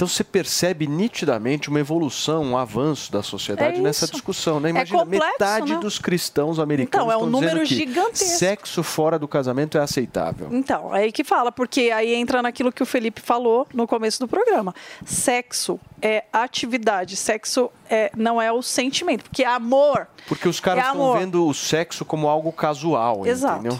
[0.00, 4.58] Então você percebe nitidamente uma evolução, um avanço da sociedade É nessa discussão.
[4.58, 4.68] Né?
[4.68, 5.78] É Imagina, complexo, metade né?
[5.78, 8.38] dos cristãos americanos Então, é um número que gigantesco.
[8.38, 10.48] sexo fora do casamento é aceitável.
[10.52, 14.18] Então, é aí que fala, porque aí entra naquilo que o Felipe falou no começo
[14.20, 14.74] do programa.
[15.04, 20.06] Sexo é atividade, sexo é, não é o sentimento, porque amor.
[20.26, 21.18] Porque os caras É estão amor.
[21.18, 23.60] vendo o sexo como algo casual, Exato.
[23.60, 23.78] entendeu?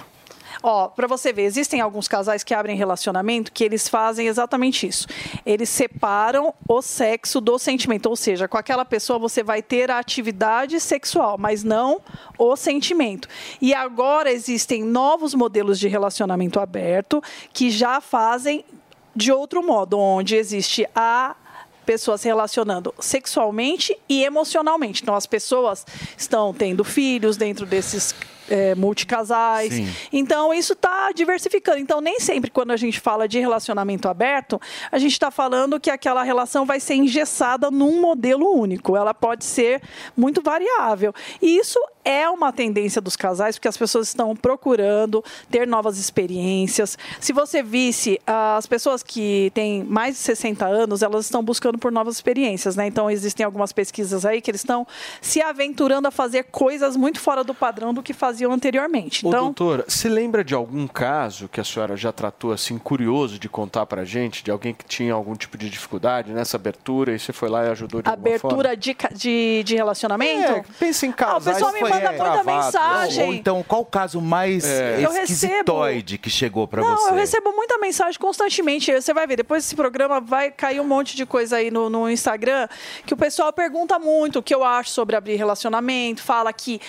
[0.63, 5.07] Ó, pra você ver, existem alguns casais que abrem relacionamento que eles fazem exatamente isso.
[5.45, 9.99] Eles separam o sexo do sentimento, ou seja, com aquela pessoa você vai ter a
[9.99, 12.01] atividade sexual, mas não
[12.39, 13.27] o sentimento.
[13.61, 17.23] E agora existem novos modelos de relacionamento aberto
[17.53, 18.65] que já fazem
[19.17, 21.35] de outro modo, onde existe a
[21.87, 25.03] pessoa se relacionando sexualmente e emocionalmente.
[25.03, 25.85] Então, as pessoas
[26.17, 28.15] estão tendo filhos dentro desses
[28.51, 29.73] é, multicasais.
[29.73, 29.89] Sim.
[30.13, 31.79] Então, isso está diversificando.
[31.79, 34.61] Então, nem sempre quando a gente fala de relacionamento aberto,
[34.91, 38.97] a gente está falando que aquela relação vai ser engessada num modelo único.
[38.97, 39.81] Ela pode ser
[40.17, 41.15] muito variável.
[41.41, 46.97] E isso é uma tendência dos casais, porque as pessoas estão procurando ter novas experiências.
[47.21, 51.93] Se você visse, as pessoas que têm mais de 60 anos, elas estão buscando por
[51.93, 52.87] novas experiências, né?
[52.87, 54.87] Então, existem algumas pesquisas aí que eles estão
[55.21, 59.27] se aventurando a fazer coisas muito fora do padrão do que faziam anteriormente.
[59.27, 63.39] Ô, Então, doutora, você lembra de algum caso que a senhora já tratou assim, curioso
[63.39, 67.19] de contar pra gente, de alguém que tinha algum tipo de dificuldade nessa abertura e
[67.19, 68.57] você foi lá e ajudou de alguma forma?
[68.57, 70.53] abertura de, de, de relacionamento?
[70.53, 72.45] É, pensa em Ah, o pessoal me manda é, muita travado.
[72.51, 73.27] mensagem.
[73.27, 75.01] Ou então, qual o caso mais É.
[75.03, 77.11] Esquisitoide que chegou pra Não, você?
[77.11, 78.93] eu recebo muita mensagem constantemente.
[78.93, 82.09] Você vai ver, depois desse programa vai cair um monte de coisa aí no, no
[82.11, 82.69] Instagram
[83.07, 86.81] que o pessoal pergunta muito o que eu acho sobre abrir relacionamento, fala que.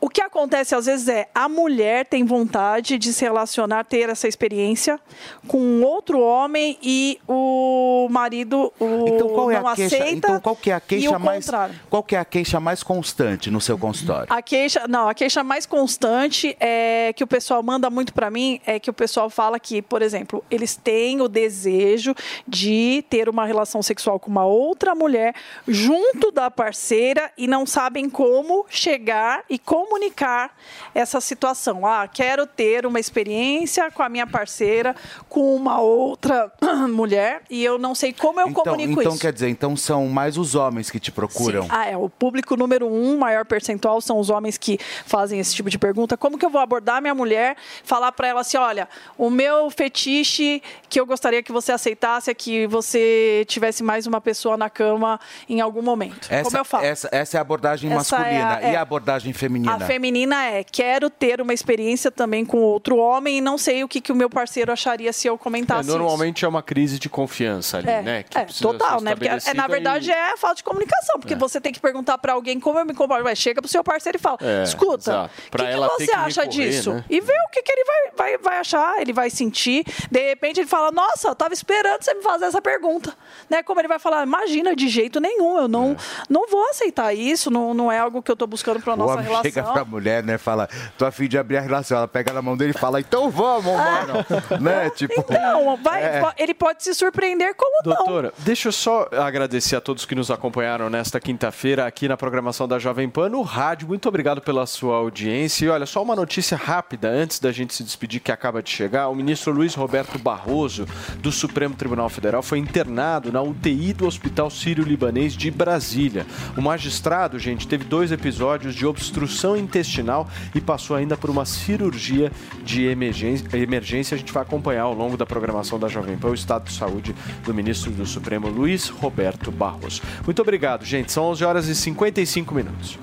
[0.00, 4.28] O que acontece às vezes é a mulher tem vontade de se relacionar, ter essa
[4.28, 5.00] experiência
[5.48, 9.96] com outro homem e o marido o Então qual é não a queixa?
[9.96, 10.16] aceita.
[10.16, 11.74] Então qual que é a queixa mais contrário.
[11.88, 14.26] qual que é a queixa mais constante no seu consultório?
[14.30, 18.60] A queixa, não, a queixa mais constante é que o pessoal manda muito pra mim
[18.66, 22.14] é que o pessoal fala que, por exemplo, eles têm o desejo
[22.46, 25.34] de ter uma relação sexual com uma outra mulher
[25.66, 30.50] junto da parceira e não sabem como chegar e comunicar
[30.94, 31.86] essa situação.
[31.86, 34.94] Ah, quero ter uma experiência com a minha parceira
[35.28, 36.50] com uma outra
[36.90, 39.20] mulher e eu não sei como eu Então, comunico então isso.
[39.20, 41.62] quer dizer, então são mais os homens que te procuram.
[41.62, 41.68] Sim.
[41.70, 41.96] Ah, é.
[41.96, 46.16] O público número um, maior percentual, são os homens que fazem esse tipo de pergunta.
[46.16, 47.56] Como que eu vou abordar minha mulher?
[47.84, 52.34] Falar pra ela assim: olha, o meu fetiche que eu gostaria que você aceitasse é
[52.34, 56.28] que você tivesse mais uma pessoa na cama em algum momento.
[56.28, 56.84] Como Essa, eu falo.
[56.84, 58.54] essa, essa é a abordagem Essa é masculina.
[58.56, 58.72] a- é.
[58.72, 59.72] E a abordagem feminina?
[59.72, 63.88] A feminina é: quero ter uma experiência também com outro homem e não sei o
[63.88, 65.98] que, que o meu parceiro acharia se eu É, comentasse isso.
[65.98, 68.22] normalmente é uma crise de confiança ali, É, né?
[68.22, 69.14] Que é, total, né?
[69.14, 71.18] Porque, é, na verdade, e- é falta de comunicação.
[71.20, 73.22] Porque você tem que perguntar pra alguém como eu me comporto.
[73.24, 76.42] Vai, chega pro seu parceiro e fala: É, escuta, o que, que você que acha
[76.42, 76.92] recorrer, disso?
[76.94, 77.04] né?
[77.08, 79.84] E vê o que, que ele vai, vai, vai achar, ele vai sentir.
[80.10, 83.14] De repente, ele fala: Nossa, eu tava esperando você me fazer essa pergunta.
[83.50, 83.62] Né?
[83.62, 85.96] Como ele vai falar: Imagina, de jeito nenhum, eu não,
[86.28, 89.20] não vou aceitar isso, não, não é algo que eu tô buscando pra O nossa
[89.20, 89.42] relação.
[89.42, 90.38] chega pra mulher, né?
[90.38, 91.98] Fala, tô a fim de abrir a relação.
[91.98, 94.24] Ela pega na mão dele e fala, então vamos, mano.
[94.60, 94.90] né?
[94.90, 95.24] Tipo.
[95.32, 96.22] Não, vai, É.
[96.38, 97.96] ele pode se surpreender como não.
[97.96, 102.66] Doutora, deixa eu só agradecer a todos que nos acompanharam nesta quinta-feira aqui na programação
[102.68, 103.88] da Jovem Pan no rádio.
[103.88, 105.64] Muito obrigado pela sua audiência.
[105.66, 109.08] E olha, só uma notícia rápida antes da gente se despedir que acaba de chegar.
[109.08, 110.86] O ministro Luiz Roberto Barroso,
[111.18, 116.26] do Supremo Tribunal Federal, foi internado na UTI do Hospital Sírio-Libanês de Brasília.
[116.56, 122.30] O magistrado, gente, teve dois episódios de obstrução intestinal e passou ainda por uma cirurgia
[122.62, 123.46] de emergência.
[123.56, 124.14] emergência.
[124.14, 127.14] A gente vai acompanhar ao longo da programação da Jovem Pan o estado de saúde
[127.44, 130.02] do ministro do Supremo, Luiz Roberto Barroso.
[130.24, 131.12] Muito obrigado, gente.
[131.12, 132.98] São 11 horas e 55 minutos.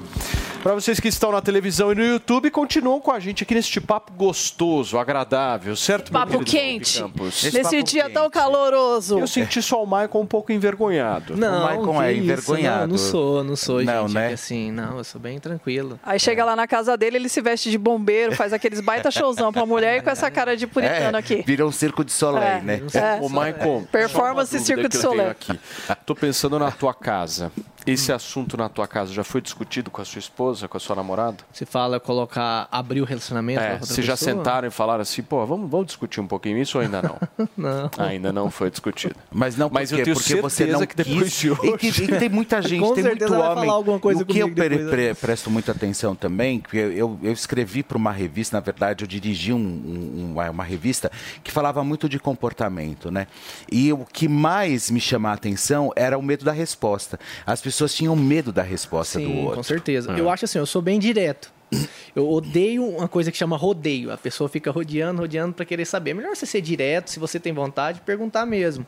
[0.63, 3.81] Para vocês que estão na televisão e no YouTube, continuam com a gente aqui neste
[3.81, 6.13] papo gostoso, agradável, certo?
[6.13, 7.03] meu Papo quente.
[7.51, 9.19] Nesse dia tão caloroso.
[9.19, 11.35] Eu senti só o Maicon um pouco envergonhado.
[11.35, 12.81] Não, Maicon que é envergonhado.
[12.83, 14.13] Não, não sou, não sou, Não, gente.
[14.15, 14.23] né?
[14.23, 15.99] É que assim, não, eu sou bem tranquilo.
[16.01, 19.51] Aí chega lá na casa dele, ele se veste de bombeiro, faz aqueles baita showzão
[19.51, 21.43] pra mulher e com essa cara de puritano É, aqui.
[21.45, 22.81] Virou um circo de Soleil, É, né?
[22.93, 23.21] é.
[23.21, 25.29] Ô, Maicon, Performance Circo de Soleil.
[25.29, 25.59] aqui.
[26.05, 27.51] Tô pensando na tua casa.
[27.85, 30.95] Esse assunto na tua casa já foi discutido com a sua esposa, com a sua
[30.95, 31.37] namorada?
[31.51, 35.69] Você fala colocar, abrir o relacionamento É, vocês já sentaram e falaram assim, pô, vamos,
[35.69, 37.17] vamos discutir um pouquinho isso ou ainda não?
[37.57, 37.89] Não.
[37.97, 39.15] Ainda não foi discutido.
[39.31, 40.03] Mas não Mas por eu quê?
[40.05, 41.39] tenho porque você certeza não que depois quis.
[41.39, 43.39] de hoje- E, que- e tem muita gente, Com tem muito homem.
[43.65, 45.13] falar alguma coisa o que eu pre- depois, pre- né?
[45.13, 49.07] presto muita atenção também, que eu, eu, eu escrevi para uma revista, na verdade, eu
[49.07, 51.11] dirigi um- um- uma, uma revista
[51.43, 53.27] que falava muito de comportamento, né?
[53.71, 57.19] E o que mais me chamava a atenção era o medo da resposta.
[57.45, 59.57] As pessoas tinham medo da resposta do Sim, outro.
[59.57, 60.13] com certeza.
[60.13, 60.17] Ah.
[60.17, 61.51] Eu acho assim, eu sou bem direto.
[62.15, 64.11] Eu odeio uma coisa que chama rodeio.
[64.11, 66.11] A pessoa fica rodeando, rodeando para querer saber.
[66.11, 68.85] É melhor você ser direto, se você tem vontade, perguntar mesmo.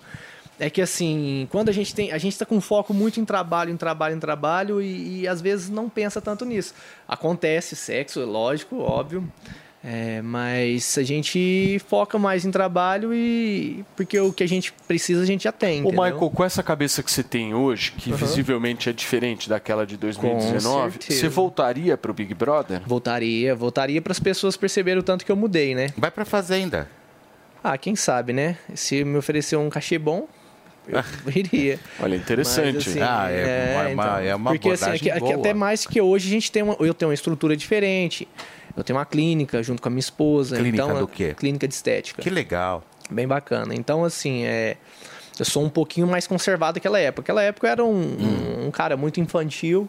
[0.59, 3.71] É que assim, quando a gente tem, a gente está com foco muito em trabalho,
[3.71, 6.73] em trabalho, em trabalho e, e às vezes não pensa tanto nisso.
[7.07, 9.27] Acontece sexo, é lógico, óbvio.
[9.87, 15.21] É, mas a gente foca mais em trabalho e porque o que a gente precisa
[15.21, 15.83] a gente já tem.
[15.83, 16.03] Ô, entendeu?
[16.03, 18.17] Michael, com essa cabeça que você tem hoje, que Uhum.
[18.17, 21.19] visivelmente é diferente daquela de 2019, certeza.
[21.19, 22.81] você voltaria pro Big Brother?
[22.87, 25.89] Voltaria, voltaria para as pessoas perceberem o tanto que eu mudei, né?
[25.95, 26.89] Vai pra fazenda.
[27.63, 28.57] Ah, quem sabe, né?
[28.73, 30.27] Se me oferecer um cachê bom,
[30.87, 30.99] eu
[31.35, 31.79] iria.
[31.99, 32.73] Olha, interessante.
[32.73, 35.39] Mas, assim, Ah, é uma- é uma Porque assim, abordagem aqui- aqui boa.
[35.39, 38.27] até mais que hoje a gente tem uma, eu tenho uma estrutura diferente.
[38.75, 40.57] Eu tenho uma clínica junto com a minha esposa.
[40.57, 41.33] Clínica então, do quê?
[41.37, 42.21] Clínica de estética.
[42.21, 42.83] Que legal.
[43.09, 43.73] Bem bacana.
[43.75, 44.77] Então, assim, é,
[45.39, 47.21] eu sou um pouquinho mais conservado daquela época.
[47.21, 49.87] Aquela época eu era um, um- um cara muito infantil.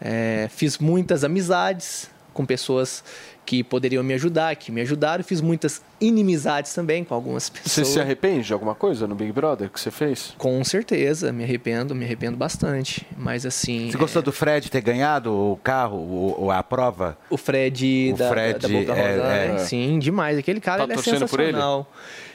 [0.00, 3.02] É, fiz muitas amizades com pessoas
[3.48, 5.24] que poderiam me ajudar, que me ajudaram.
[5.24, 7.88] Fiz muitas inimizades também com algumas Você pessoas.
[7.88, 10.34] se arrepende de alguma coisa no Big Brother que você fez?
[10.36, 13.06] Com certeza, me arrependo, me arrependo bastante.
[13.16, 13.90] Mas assim.
[13.90, 17.16] Você gostou do Fred ter ganhado o carro, o, o- a prova?
[17.30, 19.58] O Fred, O da, Fred, da Boca é, Rosa, é.
[19.60, 20.36] Sim, demais.
[20.36, 21.56] Aquele cara Tá ele é torcendo por ele?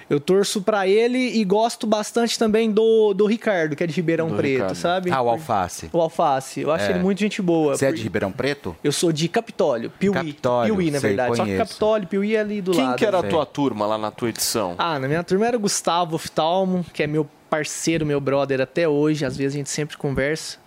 [0.09, 4.27] Eu torço pra ele e gosto bastante também do, do Ricardo, que é de Ribeirão
[4.29, 4.75] Do Preto, Ricardo.
[4.75, 5.11] sabe?
[5.11, 5.89] Ah, o Alface.
[5.93, 6.61] O Alface.
[6.61, 6.89] Eu acho É.
[6.91, 7.75] ele muito gente boa.
[7.77, 8.75] Você é por- de Ribeirão Preto?
[8.83, 10.13] Eu sou de Capitólio, Piuí.
[10.13, 11.37] Capitólio, Piuí, na sei, verdade.
[11.37, 11.69] Só que conheço.
[11.69, 12.97] Capitólio, Piuí é ali do Quem lado.
[12.97, 13.29] que era a né?
[13.29, 14.75] tua turma lá na tua edição?
[14.77, 18.87] Ah, na minha turma era o Gustavo Oftalmo, que é meu parceiro, meu brother até
[18.87, 19.25] hoje.
[19.25, 20.57] Às vezes a gente sempre conversa.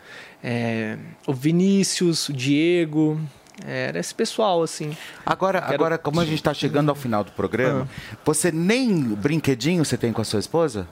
[0.42, 0.96] É,
[1.26, 3.20] o Vinícius, o Diego.
[3.64, 4.96] Era esse pessoal, assim.
[5.24, 7.88] Agora, Quero- agora como a gente está chegando ao final do programa,
[8.24, 10.86] você nem brinquedinho você tem com a sua esposa?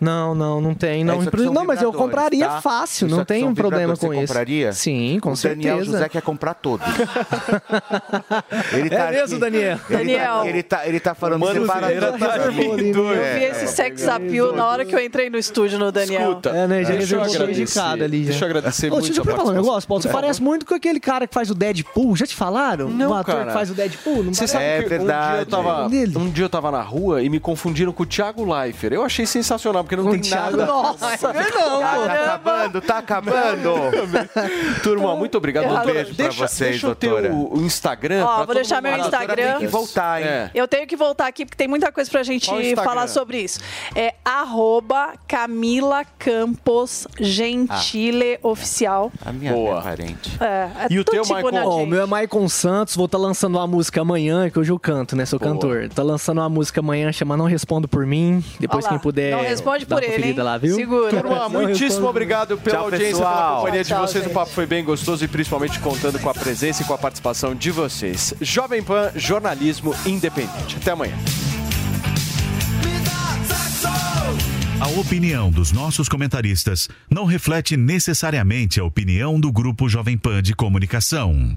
[0.00, 1.04] Não, não, não tem.
[1.04, 2.60] Não, É, não mas eu compraria tá?
[2.60, 4.26] fácil, Isso não aqui tem um problema com você isso.
[4.28, 4.72] compraria?
[4.72, 5.68] Sim, com o certeza.
[5.68, 6.86] Daniel José quer comprar todos.
[8.72, 9.78] ele É mesmo, Daniel?
[9.88, 10.34] Ele Daniel.
[10.40, 12.18] Tá, ele, tá, ele tá falando Mano, separador.
[12.18, 12.36] Tá.
[12.36, 12.64] Eu vi
[13.44, 16.30] É, esse sex appeal na hora que eu entrei no estúdio no Daniel.
[16.30, 16.84] Escuta, É, né?
[16.84, 18.24] Já deixa eu agradecer, ali.
[18.24, 18.30] Já.
[18.30, 20.02] deixa eu agradecer Ô, muito Deixa eu a falar um negócio, Paulo.
[20.02, 22.16] Você parece muito com aquele cara que faz o Deadpool.
[22.16, 22.88] Já te falaram?
[22.88, 23.46] Não, o ator cara.
[23.46, 24.24] que faz o Deadpool?
[24.24, 25.28] Não Você sabe É que verdade.
[25.28, 28.06] um dia, eu tava, um dia eu tava na rua e me confundiram com o
[28.06, 28.92] Thiago Leifert.
[28.94, 30.66] Eu achei sensacional, porque não tem nada.
[30.66, 32.06] Nossa, não, Tá, pô.
[32.06, 33.70] tá acabando, tá acabando.
[34.82, 35.66] Turma, muito obrigado.
[35.66, 37.32] Um beijo pra deixa, vocês, deixa doutora.
[37.32, 38.24] o, o Instagram.
[38.24, 39.50] Ó, pra vou deixar meu Instagram.
[39.52, 40.28] tem que voltar, hein?
[40.28, 40.50] É.
[40.54, 43.60] Eu tenho que voltar aqui porque tem muita coisa pra gente falar sobre isso.
[43.94, 49.10] É arroba Camila Campos Gentile Oficial.
[49.24, 49.82] A minha Boa.
[49.82, 50.36] parente.
[50.40, 51.68] É, é E o teu, tipo, Michael?
[51.68, 54.78] Ó, o meu é Maicon Santos, vou estar lançando uma música amanhã, que hoje eu
[54.78, 55.24] canto, né?
[55.26, 55.52] Sou Boa.
[55.52, 55.88] cantor.
[55.88, 58.44] Tá lançando uma música amanhã, chama Não Respondo Por Mim.
[58.58, 59.32] Depois Ó lá, quem puder.
[59.32, 60.34] não responde dar por ele, hein?
[60.34, 60.74] lá, viu?
[60.74, 61.10] Segura.
[61.10, 63.56] Turma, muitíssimo obrigado pela Tchau, audiência, pela pessoal.
[63.60, 64.24] companhia de Tchau, vocês.
[64.24, 64.30] gente.
[64.32, 67.54] O papo foi bem gostoso e principalmente contando com a presença e com a participação
[67.54, 68.34] de vocês.
[68.40, 70.76] Jovem Pan, jornalismo independente.
[70.76, 71.16] Até amanhã.
[74.80, 80.54] A opinião dos nossos comentaristas não reflete necessariamente a opinião do Grupo Jovem Pan de
[80.54, 81.54] Comunicação.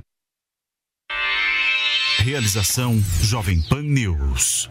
[2.20, 4.70] Realização Jovem Pan News.